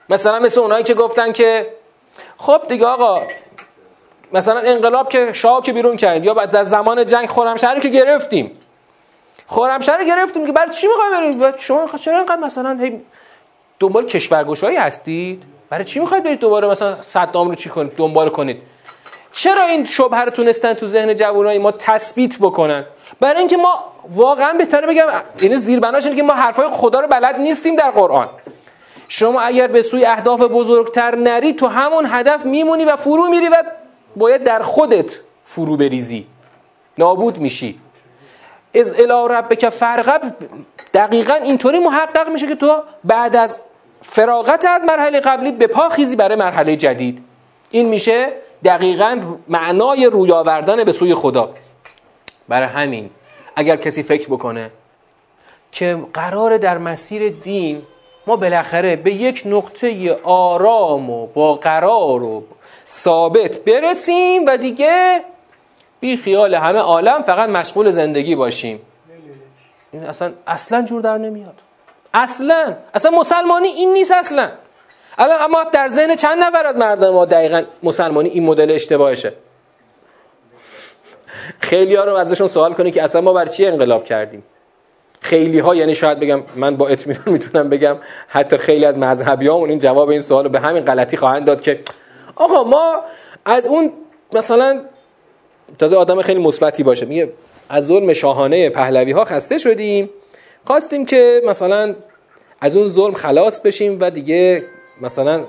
مثلا 0.10 0.40
مثل 0.40 0.60
اونایی 0.60 0.84
که 0.84 0.94
گفتن 0.94 1.32
که 1.32 1.74
خب 2.38 2.62
دیگه 2.70 2.86
آقا 2.86 3.22
مثلا 4.34 4.60
انقلاب 4.60 5.10
که 5.10 5.34
شاه 5.34 5.62
که 5.62 5.74
بیرون 5.74 5.98
کردیم 5.98 6.24
یا 6.24 6.34
بعد 6.34 6.56
از 6.56 6.70
زمان 6.70 7.06
جنگ 7.06 7.28
خرمشهر 7.28 7.80
که 7.80 7.90
گرفتیم. 7.90 8.52
خرمشهر 9.48 10.06
گرفتیم 10.06 10.46
که 10.46 10.52
برای 10.52 10.72
چی 10.72 10.88
می‌خوای 10.88 11.10
بریم 11.12 11.58
شما 11.58 11.88
چرا 12.00 12.18
اینقدر 12.18 12.42
مثلا 12.42 12.78
هی 12.82 13.02
دنبال 13.80 14.06
کشورگشایی 14.06 14.78
هستید؟ 14.78 15.44
برای 15.70 15.86
چی 15.86 16.00
می‌خواید 16.00 16.24
برید 16.24 16.40
دوباره 16.40 16.68
مثلا 16.68 16.96
صدام 16.96 17.50
رو 17.50 17.56
چی 17.56 17.70
کنید؟ 17.70 17.96
دنبال 17.96 18.30
کنید. 18.30 18.62
چرا 19.32 19.66
این 19.66 19.86
شبهه 19.86 20.22
رو 20.22 20.32
تونستن 20.32 20.74
تو 20.74 20.88
ذهن 20.88 21.16
جوانای 21.16 21.58
ما 21.60 21.72
تثبیت 21.72 22.38
بکنن؟ 22.40 22.86
برای 23.20 23.40
اینکه 23.40 23.58
ما 23.58 23.84
واقعا 24.10 24.54
بهتره 24.54 24.88
بگم 24.88 25.06
یعنی 25.42 25.56
زیربناش 25.56 26.06
اینه 26.06 26.16
که 26.16 26.24
ما 26.24 26.34
حرفای 26.34 26.68
خدا 26.72 27.00
رو 27.00 27.08
بلد 27.08 27.40
نیستیم 27.40 27.76
در 27.76 27.92
قرآن. 27.92 28.30
شما 29.08 29.42
اگر 29.42 29.68
به 29.68 29.82
سوی 29.82 30.06
اهداف 30.06 30.42
بزرگتر 30.42 31.16
نری 31.16 31.54
تو 31.54 31.68
همون 31.68 32.06
هدف 32.08 32.46
میمونی 32.46 32.86
و 32.86 32.96
فرو 32.96 33.28
میری 33.28 33.50
و 33.50 33.56
باید 34.16 34.44
در 34.44 34.62
خودت 34.62 35.20
فرو 35.44 35.78
بریزی. 35.78 36.28
نابود 36.98 37.38
میشی. 37.38 37.80
از 38.76 38.94
الی 38.94 39.34
ربک 39.36 39.70
فرقب 39.70 40.22
دقیقا 40.94 41.34
اینطوری 41.34 41.80
محقق 41.80 42.30
میشه 42.30 42.48
که 42.48 42.56
تو 42.56 42.84
بعد 43.04 43.36
از 43.36 43.60
فراغت 44.02 44.66
از 44.66 44.84
مرحله 44.84 45.20
قبلی 45.20 45.52
به 45.52 45.68
پا 45.68 45.90
خیزی 45.90 46.16
برای 46.16 46.36
مرحله 46.36 46.76
جدید. 46.76 47.24
این 47.72 47.90
میشه 47.90 48.32
دقیقا 48.64 49.22
معنای 49.48 50.06
روی 50.06 50.32
آوردن 50.32 50.84
به 50.84 50.92
سوی 50.92 51.16
خدا. 51.16 51.54
برای 52.50 52.68
همین 52.68 53.10
اگر 53.56 53.76
کسی 53.76 54.04
فکر 54.04 54.28
بکنه 54.28 54.72
که 55.72 55.98
قرار 56.14 56.58
در 56.58 56.78
مسیر 56.78 57.30
دین 57.30 57.82
ما 58.28 58.36
بالاخره 58.36 58.96
به 58.96 59.14
یک 59.14 59.44
نقطه 59.46 60.20
آرام 60.24 61.10
و 61.10 61.28
با 61.28 61.56
قرار 61.56 62.24
و 62.24 62.44
ثابت 62.88 63.60
برسیم 63.60 64.46
و 64.46 64.58
دیگه 64.58 65.24
بی 66.00 66.18
خیال 66.18 66.56
همه 66.56 66.80
عالم 66.80 67.22
فقط 67.22 67.50
مشغول 67.50 67.92
زندگی 67.92 68.36
باشیم. 68.36 68.82
این 69.92 70.04
اصلا 70.04 70.34
اصلا 70.48 70.82
جور 70.82 71.02
در 71.02 71.18
نمیاد. 71.18 71.56
اصلا 72.14 72.76
اصلا 72.94 73.12
مسلمانی 73.12 73.68
این 73.68 73.94
نیست 73.94 74.12
اصلا. 74.12 74.52
الان 75.18 75.42
اما 75.42 75.64
در 75.64 75.90
ذهن 75.90 76.16
چند 76.16 76.44
نفر 76.44 76.66
از 76.66 76.76
مردم 76.76 77.10
ما 77.10 77.26
دقیقا 77.26 77.64
مسلمانی 77.84 78.30
این 78.30 78.44
مدل 78.44 78.72
اشتباهشه. 78.72 79.34
خیلی 81.60 81.96
ها 81.96 82.04
رو 82.04 82.16
ازشون 82.16 82.48
سوال 82.48 82.74
کنی 82.74 82.92
که 82.92 83.04
اصلا 83.04 83.22
ما 83.22 83.34
بر 83.34 83.46
چی 83.46 83.66
انقلاب 83.66 84.06
کردیم؟ 84.06 84.44
خیلی 85.22 85.60
ها 85.60 85.76
یعنی 85.76 85.96
شاید 85.96 86.20
بگم 86.20 86.42
من 86.56 86.78
با 86.78 86.88
اطمینان 86.88 87.24
می‌تونم 87.36 87.70
بگم 87.70 87.98
حتی 88.28 88.58
خیلی 88.58 88.86
از 88.86 88.98
مذهبیامون 88.98 89.70
این 89.70 89.80
جواب 89.80 90.10
این 90.10 90.22
سوال 90.22 90.44
رو 90.44 90.50
به 90.50 90.60
همین 90.60 90.84
غلطی 90.84 91.18
خواهند 91.18 91.46
داد 91.46 91.62
که 91.62 91.80
آقا 92.36 92.64
ما 92.64 93.02
از 93.46 93.68
اون 93.68 93.92
مثلا 94.34 94.82
تازه 95.80 95.96
آدم 95.96 96.22
خیلی 96.22 96.40
مثبتی 96.40 96.84
باشه 96.84 97.06
میگه 97.06 97.30
از 97.70 97.88
ظلم 97.88 98.14
شاهانه 98.14 98.70
پهلوی 98.70 99.12
ها 99.12 99.26
خسته 99.26 99.58
شدیم 99.58 100.10
خواستیم 100.66 101.06
که 101.06 101.42
مثلا 101.46 101.96
از 102.62 102.76
اون 102.76 102.88
ظلم 102.88 103.14
خلاص 103.14 103.60
بشیم 103.60 103.98
و 104.02 104.12
دیگه 104.12 104.64
مثلا 105.02 105.44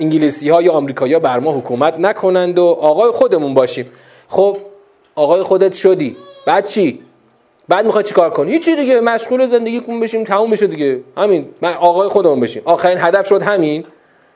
انگلیسی 0.00 0.48
ها 0.48 0.62
یا 0.62 0.72
آمریکایی 0.72 1.12
ها 1.14 1.20
بر 1.20 1.38
ما 1.38 1.52
حکومت 1.52 2.00
نکنند 2.00 2.58
و 2.58 2.64
آقای 2.64 3.10
خودمون 3.10 3.54
باشیم. 3.54 3.90
خب 4.28 4.56
آقای 5.16 5.42
خودت 5.42 5.72
شدی. 5.72 6.16
بعد 6.46 6.66
چی؟ 6.66 6.98
بعد 7.68 7.86
می‌خوای 7.86 8.04
چیکار 8.04 8.30
کنی؟ 8.30 8.52
هیچی 8.52 8.76
دیگه 8.76 9.00
مشغول 9.00 9.46
زندگی 9.46 9.80
کن 9.80 10.00
بشیم 10.00 10.24
تموم 10.24 10.50
بشه 10.50 10.66
دیگه. 10.66 11.00
همین. 11.16 11.48
من 11.62 11.74
آقای 11.74 12.08
خودمون 12.08 12.40
بشیم. 12.40 12.62
آخرین 12.64 12.98
هدف 13.00 13.26
شد 13.26 13.42
همین. 13.42 13.84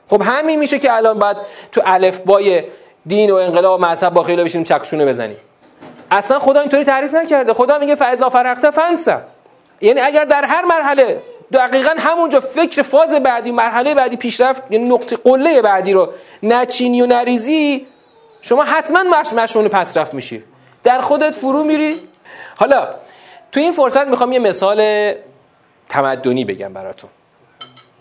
خب 0.07 0.21
همین 0.25 0.59
میشه 0.59 0.79
که 0.79 0.93
الان 0.93 1.19
بعد 1.19 1.37
تو 1.71 1.81
الف 1.85 2.17
بای 2.17 2.63
دین 3.05 3.31
و 3.31 3.35
انقلاب 3.35 3.79
و 3.79 3.85
مذهب 3.85 4.13
با 4.13 4.23
خیلی 4.23 4.43
بشیم 4.43 4.63
چکشونه 4.63 5.05
بزنیم. 5.05 5.37
اصلا 6.11 6.39
خدا 6.39 6.59
اینطوری 6.59 6.83
تعریف 6.83 7.13
نکرده. 7.13 7.53
خدا 7.53 7.79
میگه 7.79 7.95
فاذا 7.95 8.29
فرغت 8.29 8.69
فنسا 8.69 9.21
یعنی 9.81 9.99
اگر 9.99 10.25
در 10.25 10.45
هر 10.45 10.65
مرحله 10.65 11.17
دقیقا 11.53 11.93
همونجا 11.97 12.39
فکر 12.39 12.81
فاز 12.81 13.13
بعدی 13.13 13.51
مرحله 13.51 13.95
بعدی 13.95 14.17
پیشرفت 14.17 14.63
یعنی 14.69 14.89
نقطه 14.89 15.15
قله 15.15 15.61
بعدی 15.61 15.93
رو 15.93 16.09
نچینی 16.43 17.01
و 17.01 17.05
نریزی 17.05 17.87
شما 18.41 18.63
حتما 18.63 19.03
مش 19.03 19.33
مشمول 19.33 19.67
پسرفت 19.67 20.13
میشی. 20.13 20.43
در 20.83 21.01
خودت 21.01 21.35
فرو 21.35 21.63
میری. 21.63 21.99
حالا 22.55 22.87
تو 23.51 23.59
این 23.59 23.71
فرصت 23.71 24.07
می‌خوام 24.07 24.31
یه 24.31 24.39
مثال 24.39 25.13
تمدنی 25.89 26.45
بگم 26.45 26.73
براتون. 26.73 27.09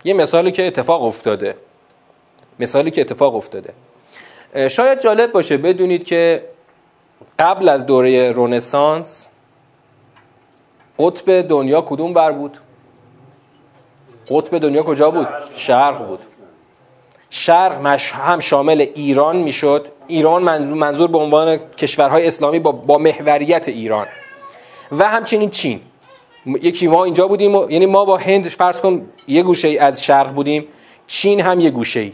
یه 0.04 0.14
مثالی 0.14 0.52
که 0.52 0.66
اتفاق 0.66 1.02
افتاده. 1.02 1.56
مثالی 2.58 2.90
که 2.90 3.00
اتفاق 3.00 3.34
افتاده. 3.34 3.72
شاید 4.68 5.00
جالب 5.00 5.32
باشه 5.32 5.56
بدونید 5.56 6.04
که 6.04 6.44
قبل 7.38 7.68
از 7.68 7.86
دوره 7.86 8.30
رونسانس 8.30 9.28
قطب 10.98 11.42
دنیا 11.48 11.80
کدوم 11.80 12.12
بر 12.12 12.32
بود؟ 12.32 12.58
قطب 14.28 14.58
دنیا 14.58 14.82
کجا 14.82 15.10
بود؟ 15.10 15.28
شرق 15.54 16.06
بود. 16.06 16.20
شرق 17.30 17.86
هم 18.12 18.40
شامل 18.40 18.80
ایران 18.94 19.36
می‌شد 19.36 19.88
ایران 20.10 20.42
منظور 20.62 21.10
به 21.10 21.18
عنوان 21.18 21.56
کشورهای 21.56 22.26
اسلامی 22.26 22.58
با, 22.58 22.72
با 22.72 22.98
محوریت 22.98 23.68
ایران. 23.68 24.06
و 24.92 25.08
همچنین 25.08 25.50
چین. 25.50 25.80
یکی 26.46 26.88
ما 26.88 27.04
اینجا 27.04 27.28
بودیم 27.28 27.70
یعنی 27.70 27.86
ما 27.86 28.04
با 28.04 28.16
هند 28.16 28.48
فرض 28.48 28.80
کن 28.80 29.06
یه 29.28 29.42
گوشه 29.42 29.68
ای 29.68 29.78
از 29.78 30.02
شرق 30.02 30.32
بودیم. 30.32 30.66
چین 31.06 31.40
هم 31.40 31.60
یه 31.60 31.70
گوشه 31.70 32.00
ای 32.00 32.12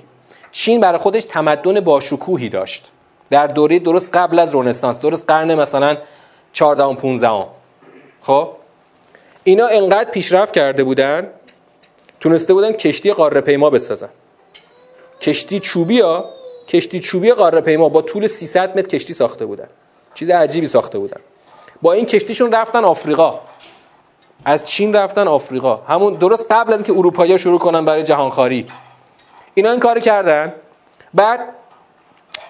چین 0.53 0.81
برای 0.81 0.99
خودش 0.99 1.25
تمدن 1.25 1.81
باشکوهی 1.81 2.49
داشت. 2.49 2.91
در 3.31 3.47
دوره 3.47 3.79
درست 3.79 4.09
قبل 4.13 4.39
از 4.39 4.55
رنسانس 4.55 5.01
درست 5.01 5.25
قرن 5.29 5.55
مثلا 5.55 5.97
14 6.53 6.83
و 6.83 6.95
15 6.95 7.47
خب؟ 8.23 8.49
اینا 9.45 9.67
انقدر 9.67 10.11
پیشرفت 10.11 10.55
کرده 10.55 10.85
بودن 10.85 11.31
تونسته 12.21 12.55
بودن 12.55 12.73
کشتی 12.73 13.13
قاره 13.13 13.41
پیما 13.41 13.71
بسازن. 13.71 14.09
کشتی 15.21 15.61
چوبی 15.61 16.01
ها 16.01 16.25
کشتی 16.69 17.01
چوبی 17.01 17.33
قاره 17.33 17.61
پیما 17.61 17.89
با 17.89 18.03
طول 18.03 18.27
300 18.27 18.79
متر 18.79 18.89
کشتی 18.89 19.15
ساخته 19.15 19.47
بودن. 19.47 19.69
چیز 20.15 20.31
عجیبی 20.31 20.67
ساخته 20.67 20.99
بودن. 20.99 21.21
با 21.83 21.93
این 21.93 22.07
کشتیشون 22.07 22.53
رفتن 22.53 22.85
آفریقا. 22.85 23.41
از 24.45 24.65
چین 24.65 24.97
رفتن 24.97 25.29
آفریقا. 25.29 25.77
همون 25.77 26.13
درست 26.13 26.47
قبل 26.51 26.73
از 26.73 26.85
که 26.85 26.93
اروپایی 26.93 27.39
شروع 27.39 27.59
کنن 27.59 27.85
برای 27.85 28.03
جهانخواری. 28.03 28.67
اینا 29.55 29.71
این 29.71 29.81
کار 29.81 30.01
کردن. 30.01 30.53
بعد 31.15 31.41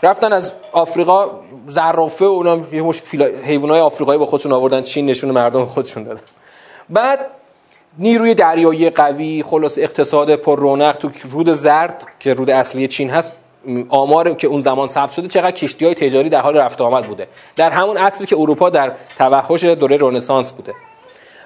رفتن 0.03 0.33
از 0.33 0.53
آفریقا 0.73 1.31
زرافه 1.69 2.25
و 2.25 2.29
اونا 2.29 2.61
یه 2.73 2.83
مش 2.83 3.03
حیوانات 3.45 3.83
آفریقایی 3.83 4.19
با 4.19 4.27
خودشون 4.27 4.53
آوردن. 4.53 4.83
چین 4.83 5.07
نشون 5.07 5.31
مردم 5.31 5.64
خودشون 5.64 6.03
دادن. 6.03 6.21
بعد 6.91 7.27
نیروی 7.99 8.35
دریایی 8.35 8.91
قوی 8.91 9.43
خلاص 9.43 9.79
اقتصاد 9.79 10.37
پر 10.37 10.59
رونق 10.59 10.97
تو 10.97 11.11
رود 11.31 11.55
زرد 11.55 12.07
که 12.21 12.35
رود 12.35 12.51
اصلی 12.51 12.89
چین 12.89 13.11
هست 13.11 13.33
آمار 13.89 14.35
که 14.35 14.47
اون 14.47 14.61
زمان 14.61 14.89
ثبت 14.89 15.12
شده 15.12 15.29
چقدر 15.29 15.51
کشتی 15.51 15.85
های 15.85 15.95
تجاری 15.95 16.29
در 16.29 16.41
حال 16.41 16.57
رفت 16.57 16.81
آمد 16.81 17.07
بوده. 17.07 17.29
در 17.57 17.71
همون 17.71 17.97
عصری 17.97 18.27
که 18.27 18.37
اروپا 18.37 18.71
در 18.71 18.93
توحش 19.19 19.64
دوره 19.64 19.99
رنسانس 20.01 20.53
بوده. 20.53 20.75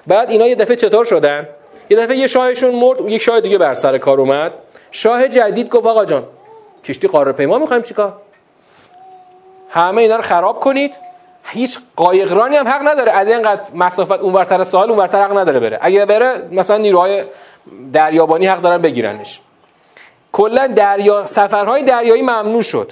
بعد 0.07 0.31
اینا 0.31 0.47
یه 0.47 0.55
دفعه 0.55 0.75
چطور 0.75 1.05
شدن؟ 1.05 1.47
یه 1.89 1.97
دفعه 1.97 2.17
یه 2.17 2.27
شاهشون 2.27 2.75
مرد 2.75 3.09
یک 3.09 3.21
شاه 3.21 3.41
دیگه 3.41 3.57
بر 3.57 3.73
سر 3.73 3.97
کار 3.97 4.19
اومد. 4.19 4.51
شاه 4.91 5.27
جدید 5.27 5.69
گفت 5.69 5.85
آقا 5.85 6.05
جان 6.05 6.23
کشتی 6.85 7.07
قاره 7.07 7.31
پیما 7.31 7.57
می‌خوایم 7.57 7.83
چیکار؟ 7.83 8.13
همه 9.69 10.01
اینا 10.01 10.15
رو 10.15 10.21
خراب 10.21 10.59
کنید. 10.59 10.95
هیچ 11.43 11.77
قایقرانی 11.95 12.55
هم 12.55 12.67
حق 12.67 12.87
نداره. 12.87 13.11
از 13.11 13.27
اینقدر 13.27 13.61
مسافت 13.75 14.11
اونورتر 14.11 14.63
ساحل 14.63 14.89
اونورتر 14.89 15.23
حق 15.23 15.37
نداره 15.37 15.59
بره. 15.59 15.79
اگه 15.81 16.05
بره 16.05 16.47
مثلا 16.51 16.77
نیروهای 16.77 17.23
دریابانی 17.93 18.47
حق 18.47 18.61
دارن 18.61 18.77
بگیرنش. 18.77 19.39
کلا 20.31 20.67
دریا 20.67 21.27
سفرهای 21.27 21.83
دریایی 21.83 22.21
ممنوع 22.21 22.61
شد. 22.61 22.91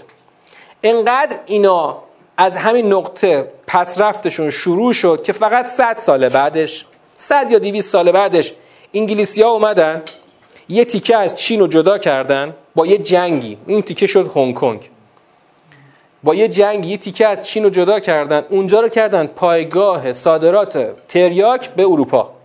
انقدر 0.84 1.36
اینا 1.46 1.98
از 2.38 2.58
همین 2.58 2.94
نقطه 2.94 3.52
پس 3.68 4.02
رفتشون 4.02 4.50
شروع 4.50 4.94
شد 4.94 5.24
که 5.24 5.34
فقط 5.34 5.68
100 5.68 5.98
سال 5.98 6.30
بعدش 6.30 6.86
100 7.18 7.52
یا 7.52 7.60
200 7.60 7.92
سال 7.92 8.12
بعدش 8.12 8.54
انگلیسی 8.94 9.42
ها 9.42 9.50
اومدن 9.50 10.04
یه 10.70 10.86
تیکه 10.86 11.18
از 11.18 11.36
چین 11.36 11.60
رو 11.60 11.68
جدا 11.68 11.98
کردن 11.98 12.56
با 12.76 12.88
یه 12.88 12.98
جنگی. 12.98 13.58
این 13.68 13.82
تیکه 13.82 14.08
شد 14.08 14.32
هنگ 14.36 14.56
کنگ. 14.56 14.90
با 16.24 16.36
یه 16.36 16.48
جنگ 16.48 16.86
یه 16.86 16.98
تیکه 16.98 17.28
از 17.28 17.48
چین 17.48 17.64
رو 17.64 17.70
جدا 17.70 18.00
کردن. 18.00 18.46
اونجا 18.50 18.80
رو 18.80 18.90
کردن 18.90 19.28
پایگاه 19.28 20.14
صادرات 20.14 20.94
تریاک 21.08 21.70
به 21.70 21.84
اروپا. 21.84 22.39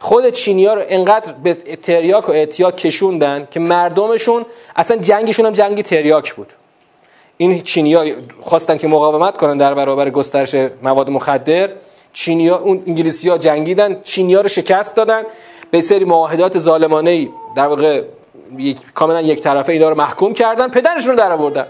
خود 0.00 0.30
چینیا 0.30 0.74
رو 0.74 0.82
انقدر 0.88 1.32
به 1.32 1.54
تریاک 1.54 2.28
و 2.28 2.32
اعتیاد 2.32 2.76
کشوندن 2.76 3.48
که 3.50 3.60
مردمشون 3.60 4.46
اصلا 4.76 4.96
جنگشون 4.96 5.46
هم 5.46 5.52
جنگ 5.52 5.82
تریاک 5.82 6.34
بود. 6.34 6.52
این 7.36 7.62
چینیا 7.62 8.14
خواستن 8.42 8.76
که 8.76 8.88
مقاومت 8.88 9.36
کنن 9.36 9.56
در 9.56 9.74
برابر 9.74 10.10
گسترش 10.10 10.54
مواد 10.82 11.10
مخدر. 11.10 11.70
چینیا 12.12 12.58
اون 12.58 12.82
انگلیسی 12.86 13.28
ها 13.28 13.38
جنگیدن 13.38 14.00
چینیا 14.02 14.40
رو 14.40 14.48
شکست 14.48 14.94
دادن. 14.96 15.22
به 15.70 15.82
سری 15.82 16.04
معاهدات 16.04 16.58
ظالمانه 16.58 17.28
در 17.56 17.66
واقع 17.66 18.02
یک 18.58 18.78
کاملا 18.94 19.20
یک 19.20 19.40
طرفه 19.40 19.72
اینا 19.72 19.88
رو 19.88 19.96
محکوم 19.96 20.34
کردن 20.34 20.68
پدرشون 20.68 21.10
رو 21.10 21.16
در 21.16 21.32
آوردن. 21.32 21.66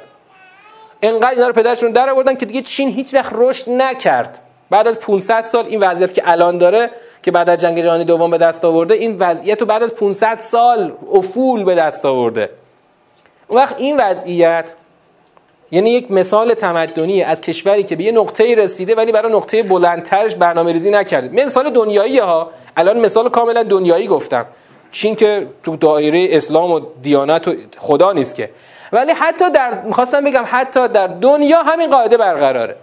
انقدر 1.02 1.30
اینا 1.30 1.46
رو 1.46 1.52
پدرشون 1.52 1.90
در 1.90 2.10
آوردن 2.10 2.34
که 2.34 2.46
دیگه 2.46 2.62
چین 2.62 2.88
هیچ 2.88 3.14
وقت 3.14 3.32
رشد 3.36 3.70
نکرد. 3.70 4.40
بعد 4.70 4.88
از 4.88 5.00
500 5.00 5.42
سال 5.44 5.66
این 5.66 5.80
وضعیت 5.80 6.14
که 6.14 6.22
الان 6.24 6.58
داره 6.58 6.90
که 7.22 7.30
بعد 7.30 7.50
از 7.50 7.60
جنگ 7.60 7.82
جهانی 7.82 8.04
دوم 8.04 8.30
به 8.30 8.38
دست 8.38 8.64
آورده 8.64 8.94
این 8.94 9.16
وضعیت 9.18 9.60
رو 9.60 9.66
بعد 9.66 9.82
از 9.82 9.94
500 9.94 10.38
سال 10.40 10.92
افول 11.12 11.64
به 11.64 11.74
دست 11.74 12.06
آورده. 12.06 12.50
اون 13.48 13.60
وقت 13.60 13.74
این 13.78 13.96
وضعیت 14.00 14.72
یعنی 15.70 15.90
یک 15.90 16.10
مثال 16.10 16.54
تمدنی 16.54 17.22
از 17.22 17.40
کشوری 17.40 17.82
که 17.82 17.96
به 17.96 18.04
یه 18.04 18.12
نقطه 18.12 18.54
رسیده 18.54 18.94
ولی 18.94 19.12
برای 19.12 19.32
نقطه 19.32 19.62
بلندترش 19.62 20.36
برنامه 20.36 20.72
ریزی 20.72 20.90
نکرده 20.90 21.44
مثال 21.44 21.70
دنیایی 21.70 22.18
ها. 22.18 22.50
الان 22.76 23.00
مثال 23.00 23.28
کاملا 23.28 23.62
دنیایی 23.62 24.06
گفتم. 24.06 24.46
چین 24.92 25.16
که 25.16 25.46
تو 25.62 25.76
دایره 25.76 26.28
اسلام 26.30 26.70
و 26.70 26.80
دیانت 27.02 27.48
و 27.48 27.54
خدا 27.78 28.12
نیست 28.12 28.36
که. 28.36 28.50
ولی 28.92 29.12
حتی 29.12 29.50
در 29.50 29.82
می‌خواستم 29.82 30.24
بگم 30.24 30.44
حتی 30.46 30.88
در 30.88 31.06
دنیا 31.06 31.62
همین 31.62 31.90
قاعده 31.90 32.16
برقراره. 32.16 32.76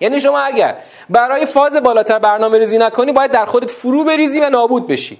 یعنی 0.00 0.20
شما 0.20 0.38
اگر 0.38 0.76
برای 1.10 1.46
فاز 1.46 1.76
بالاتر 1.76 2.18
برنامه 2.18 2.58
ریزی 2.58 2.78
نکنی 2.78 3.12
باید 3.12 3.30
در 3.30 3.44
خودت 3.44 3.70
فرو 3.70 4.04
بریزی 4.04 4.40
و 4.40 4.50
نابود 4.50 4.86
بشی. 4.86 5.18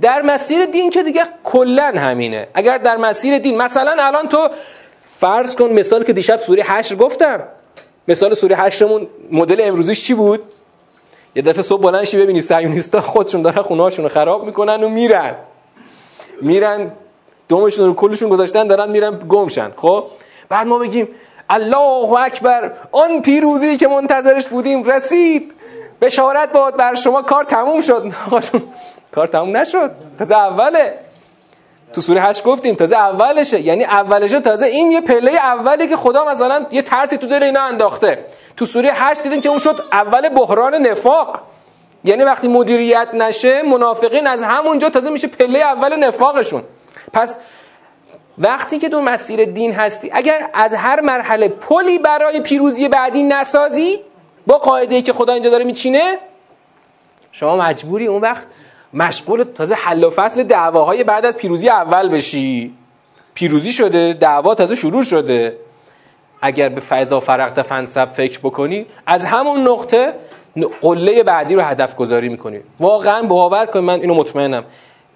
در 0.00 0.22
مسیر 0.22 0.64
دین 0.64 0.90
که 0.90 1.02
دیگه 1.02 1.22
کلا 1.44 1.92
همینه. 1.96 2.48
اگر 2.54 2.78
در 2.78 2.96
مسیر 2.96 3.38
دین 3.38 3.56
مثلا 3.56 3.96
الان 3.98 4.28
تو 4.28 4.48
فرض 5.06 5.54
کن 5.56 5.72
مثال 5.72 6.04
که 6.04 6.12
دیشب 6.12 6.36
سوره 6.36 6.62
8 6.66 6.96
گفتم. 6.96 7.42
مثال 8.08 8.34
سوره 8.34 8.56
8 8.56 8.82
مون 8.82 9.06
مدل 9.30 9.60
امروزیش 9.60 10.04
چی 10.04 10.14
بود؟ 10.14 10.42
یه 11.36 11.42
دفعه 11.42 11.62
صبح 11.62 11.82
بلند 11.82 12.04
شی 12.04 12.22
ببینی 12.22 12.40
سیونیستا 12.40 13.00
خودشون 13.00 13.42
دارن 13.42 13.62
خونه‌هاشون 13.62 14.04
رو 14.04 14.08
خراب 14.08 14.44
می‌کنن 14.44 14.84
و 14.84 14.88
میرن. 14.88 15.34
میرن 16.42 16.92
دومشون 17.48 17.86
رو 17.86 17.94
کلشون 17.94 18.28
گذاشتن 18.28 18.66
دارن 18.66 18.90
میرن 18.90 19.18
گمشن. 19.28 19.70
خب؟ 19.76 20.04
بعد 20.48 20.66
ما 20.66 20.78
بگیم 20.78 21.08
الله 21.50 22.12
اکبر. 22.20 22.72
آن 22.92 23.22
پیروزی 23.22 23.76
که 23.76 23.88
منتظرش 23.88 24.48
بودیم 24.48 24.84
رسید. 24.84 25.54
بشارت 26.00 26.52
باد 26.52 26.76
بر 26.76 26.94
شما 26.94 27.22
کار 27.22 27.44
تموم 27.44 27.80
شد. 27.80 28.12
کار 29.14 29.26
تموم 29.26 29.56
نشد. 29.56 29.90
تازه 30.18 30.38
اوله. 30.38 30.94
تو 31.92 32.00
سوره 32.00 32.22
هشت 32.22 32.44
گفتیم 32.44 32.74
تازه 32.74 32.96
اولشه. 32.96 33.60
یعنی 33.60 33.84
اولشه. 33.84 34.40
تازه 34.40 34.66
این 34.66 34.92
یه 34.92 35.00
پله 35.00 35.32
اولی 35.32 35.88
که 35.88 35.96
خدا 35.96 36.24
مثلا 36.24 36.66
یه 36.70 36.82
ترسی 36.82 37.18
تو 37.18 37.26
دل 37.26 37.42
اینا 37.42 37.60
انداخته. 37.60 38.24
تو 38.56 38.66
سوره 38.66 38.90
هشت 38.94 39.22
دیدیم 39.22 39.40
که 39.40 39.48
اون 39.48 39.58
شد 39.58 39.80
اول 39.92 40.28
بحران 40.28 40.74
نفاق. 40.74 41.40
یعنی 42.04 42.24
وقتی 42.24 42.48
مدیریت 42.48 43.08
نشه 43.14 43.62
منافقین 43.62 44.26
از 44.26 44.42
همونجا 44.42 44.90
تازه 44.90 45.10
میشه 45.10 45.28
پله 45.28 45.58
اول 45.58 45.96
نفاقشون. 45.96 46.62
پس 47.12 47.36
وقتی 48.38 48.78
که 48.78 48.88
تو 48.88 49.02
مسیر 49.02 49.44
دین 49.44 49.72
هستی 49.72 50.10
اگر 50.12 50.50
از 50.54 50.74
هر 50.74 51.00
مرحله 51.00 51.48
پلی 51.48 51.98
برای 51.98 52.40
پیروزی 52.40 52.88
بعدی 52.88 53.22
نسازی 53.22 53.98
با 54.46 54.58
قاعده 54.58 54.94
ای 54.94 55.02
که 55.02 55.12
خدا 55.12 55.32
اینجا 55.32 55.50
داره 55.50 55.64
میچینه 55.64 56.18
شما 57.32 57.56
مجبوری 57.56 58.06
اون 58.06 58.20
وقت 58.20 58.46
مشغول 58.94 59.44
تازه 59.44 59.74
حل 59.74 60.04
و 60.04 60.10
فصل 60.10 60.42
دعواهای 60.42 61.04
بعد 61.04 61.26
از 61.26 61.36
پیروزی 61.36 61.68
اول 61.68 62.08
بشی. 62.08 62.74
پیروزی 63.34 63.72
شده 63.72 64.12
دعوا 64.12 64.54
تازه 64.54 64.74
شروع 64.74 65.02
شده. 65.02 65.56
اگر 66.42 66.68
به 66.68 66.80
فضا 66.80 67.20
فرقت 67.20 67.62
فنسب 67.62 68.04
فکر 68.04 68.38
بکنی 68.38 68.86
از 69.06 69.24
همون 69.24 69.68
نقطه 69.68 70.14
قله 70.80 71.22
بعدی 71.22 71.54
رو 71.54 71.62
هدف 71.62 71.96
گذاری 71.96 72.28
می‌کنی. 72.28 72.60
واقعا 72.80 73.22
باور 73.22 73.66
کن 73.66 73.80
من 73.80 74.00
اینو 74.00 74.14
مطمئنم. 74.14 74.64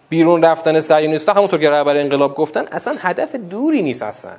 بیرون 0.09 0.45
رفتن 0.45 0.81
صهیونیست‌ها 0.81 1.35
همونطور 1.35 1.61
که 1.61 1.71
رهبر 1.71 1.97
انقلاب 1.97 2.35
گفتن 2.35 2.65
اصلا 2.73 2.97
هدف 2.99 3.35
دوری 3.35 3.83
نیست 3.83 4.03
اصلا. 4.03 4.33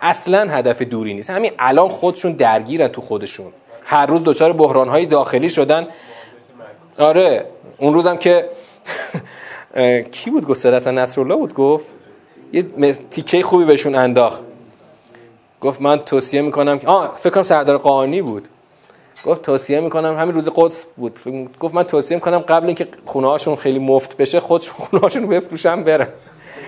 اصلا 0.00 0.50
هدف 0.50 0.82
دوری 0.82 1.14
نیست. 1.14 1.30
همین 1.30 1.52
الان 1.58 1.88
خودشون 1.88 2.32
درگیرن 2.32 2.88
تو 2.88 3.00
خودشون. 3.00 3.52
هر 3.84 4.06
روز 4.06 4.24
دچار 4.24 4.52
بحران‌های 4.52 5.06
داخلی 5.06 5.48
شدن. 5.48 5.86
آره 6.98 7.44
اون 7.78 7.94
روزم 7.94 8.16
که 8.16 8.48
کی 10.12 10.30
بود 10.30 10.46
گفت 10.46 10.66
اصلا 10.66 10.92
نصرالله 10.92 11.36
بود؟ 11.36 11.54
گفت 11.54 11.86
یه 12.52 12.92
تیکه 13.10 13.42
خوبی 13.42 13.64
بهشون 13.64 13.94
انداخت. 13.94 14.42
گفت 15.60 15.80
من 15.80 15.98
توصیه 15.98 16.42
می‌کنم 16.42 16.78
که 16.78 16.86
آه 16.86 17.12
فکر 17.12 17.30
کنم 17.30 17.42
سردار 17.42 17.78
قانی 17.78 18.22
بود. 18.22 18.48
گفت 19.28 19.42
توصیه 19.42 19.80
می‌کنم 19.80 20.18
همین 20.18 20.34
روز 20.34 20.48
قدس 20.54 20.84
بود. 20.96 21.20
گفت 21.60 21.74
من 21.74 21.82
توصیه 21.82 22.16
می‌کنم 22.16 22.38
قبل 22.38 22.66
اینکه 22.66 22.88
خونه 23.06 23.28
هاشون 23.28 23.56
خیلی 23.56 23.78
مفت 23.78 24.16
بشه 24.16 24.40
خودشون 24.40 24.74
خونه 24.84 25.02
هاشون 25.02 25.22
رو 25.22 25.28
بفروشن 25.28 26.08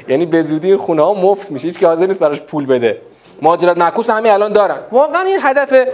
یعنی 0.08 0.26
به 0.26 0.42
زودی 0.42 0.76
خونه 0.76 1.02
ها 1.02 1.14
مفت 1.14 1.50
میشه 1.50 1.66
هیچ 1.66 1.78
که 1.78 1.86
حاضر 1.86 2.06
نیست 2.06 2.20
براش 2.20 2.40
پول 2.40 2.66
بده. 2.66 3.00
مهاجرت 3.42 3.78
معکوس 3.78 4.10
همین 4.10 4.32
الان 4.32 4.52
دارن. 4.52 4.78
واقعا 4.92 5.22
این 5.22 5.38
هدف 5.42 5.88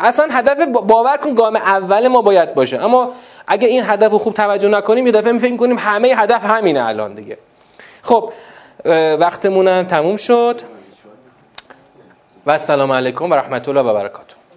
اصلا 0.00 0.28
هدف 0.30 0.66
باور 0.66 1.16
کن 1.16 1.34
گام 1.34 1.56
اول 1.56 2.08
ما 2.08 2.22
باید 2.22 2.54
باشه. 2.54 2.84
اما 2.84 3.12
اگه 3.48 3.68
این 3.68 3.84
هدف 3.86 4.12
رو 4.12 4.18
خوب 4.18 4.34
توجه 4.34 4.68
نکنیم 4.68 5.06
یه 5.06 5.12
دفعه 5.12 5.38
فکر 5.38 5.56
کنیم 5.56 5.78
همه 5.78 6.08
هدف 6.08 6.44
همینه 6.44 6.84
الان 6.84 7.14
دیگه. 7.14 7.38
خب 8.02 8.32
وقتمون 9.20 9.84
تموم 9.84 10.16
شد. 10.16 10.60
و 12.46 12.50
السلام 12.50 12.92
علیکم 12.92 13.30
و 13.30 13.34
رحمت 13.34 13.68
الله 13.68 13.80
و 13.80 13.94
برکاته. 13.94 14.45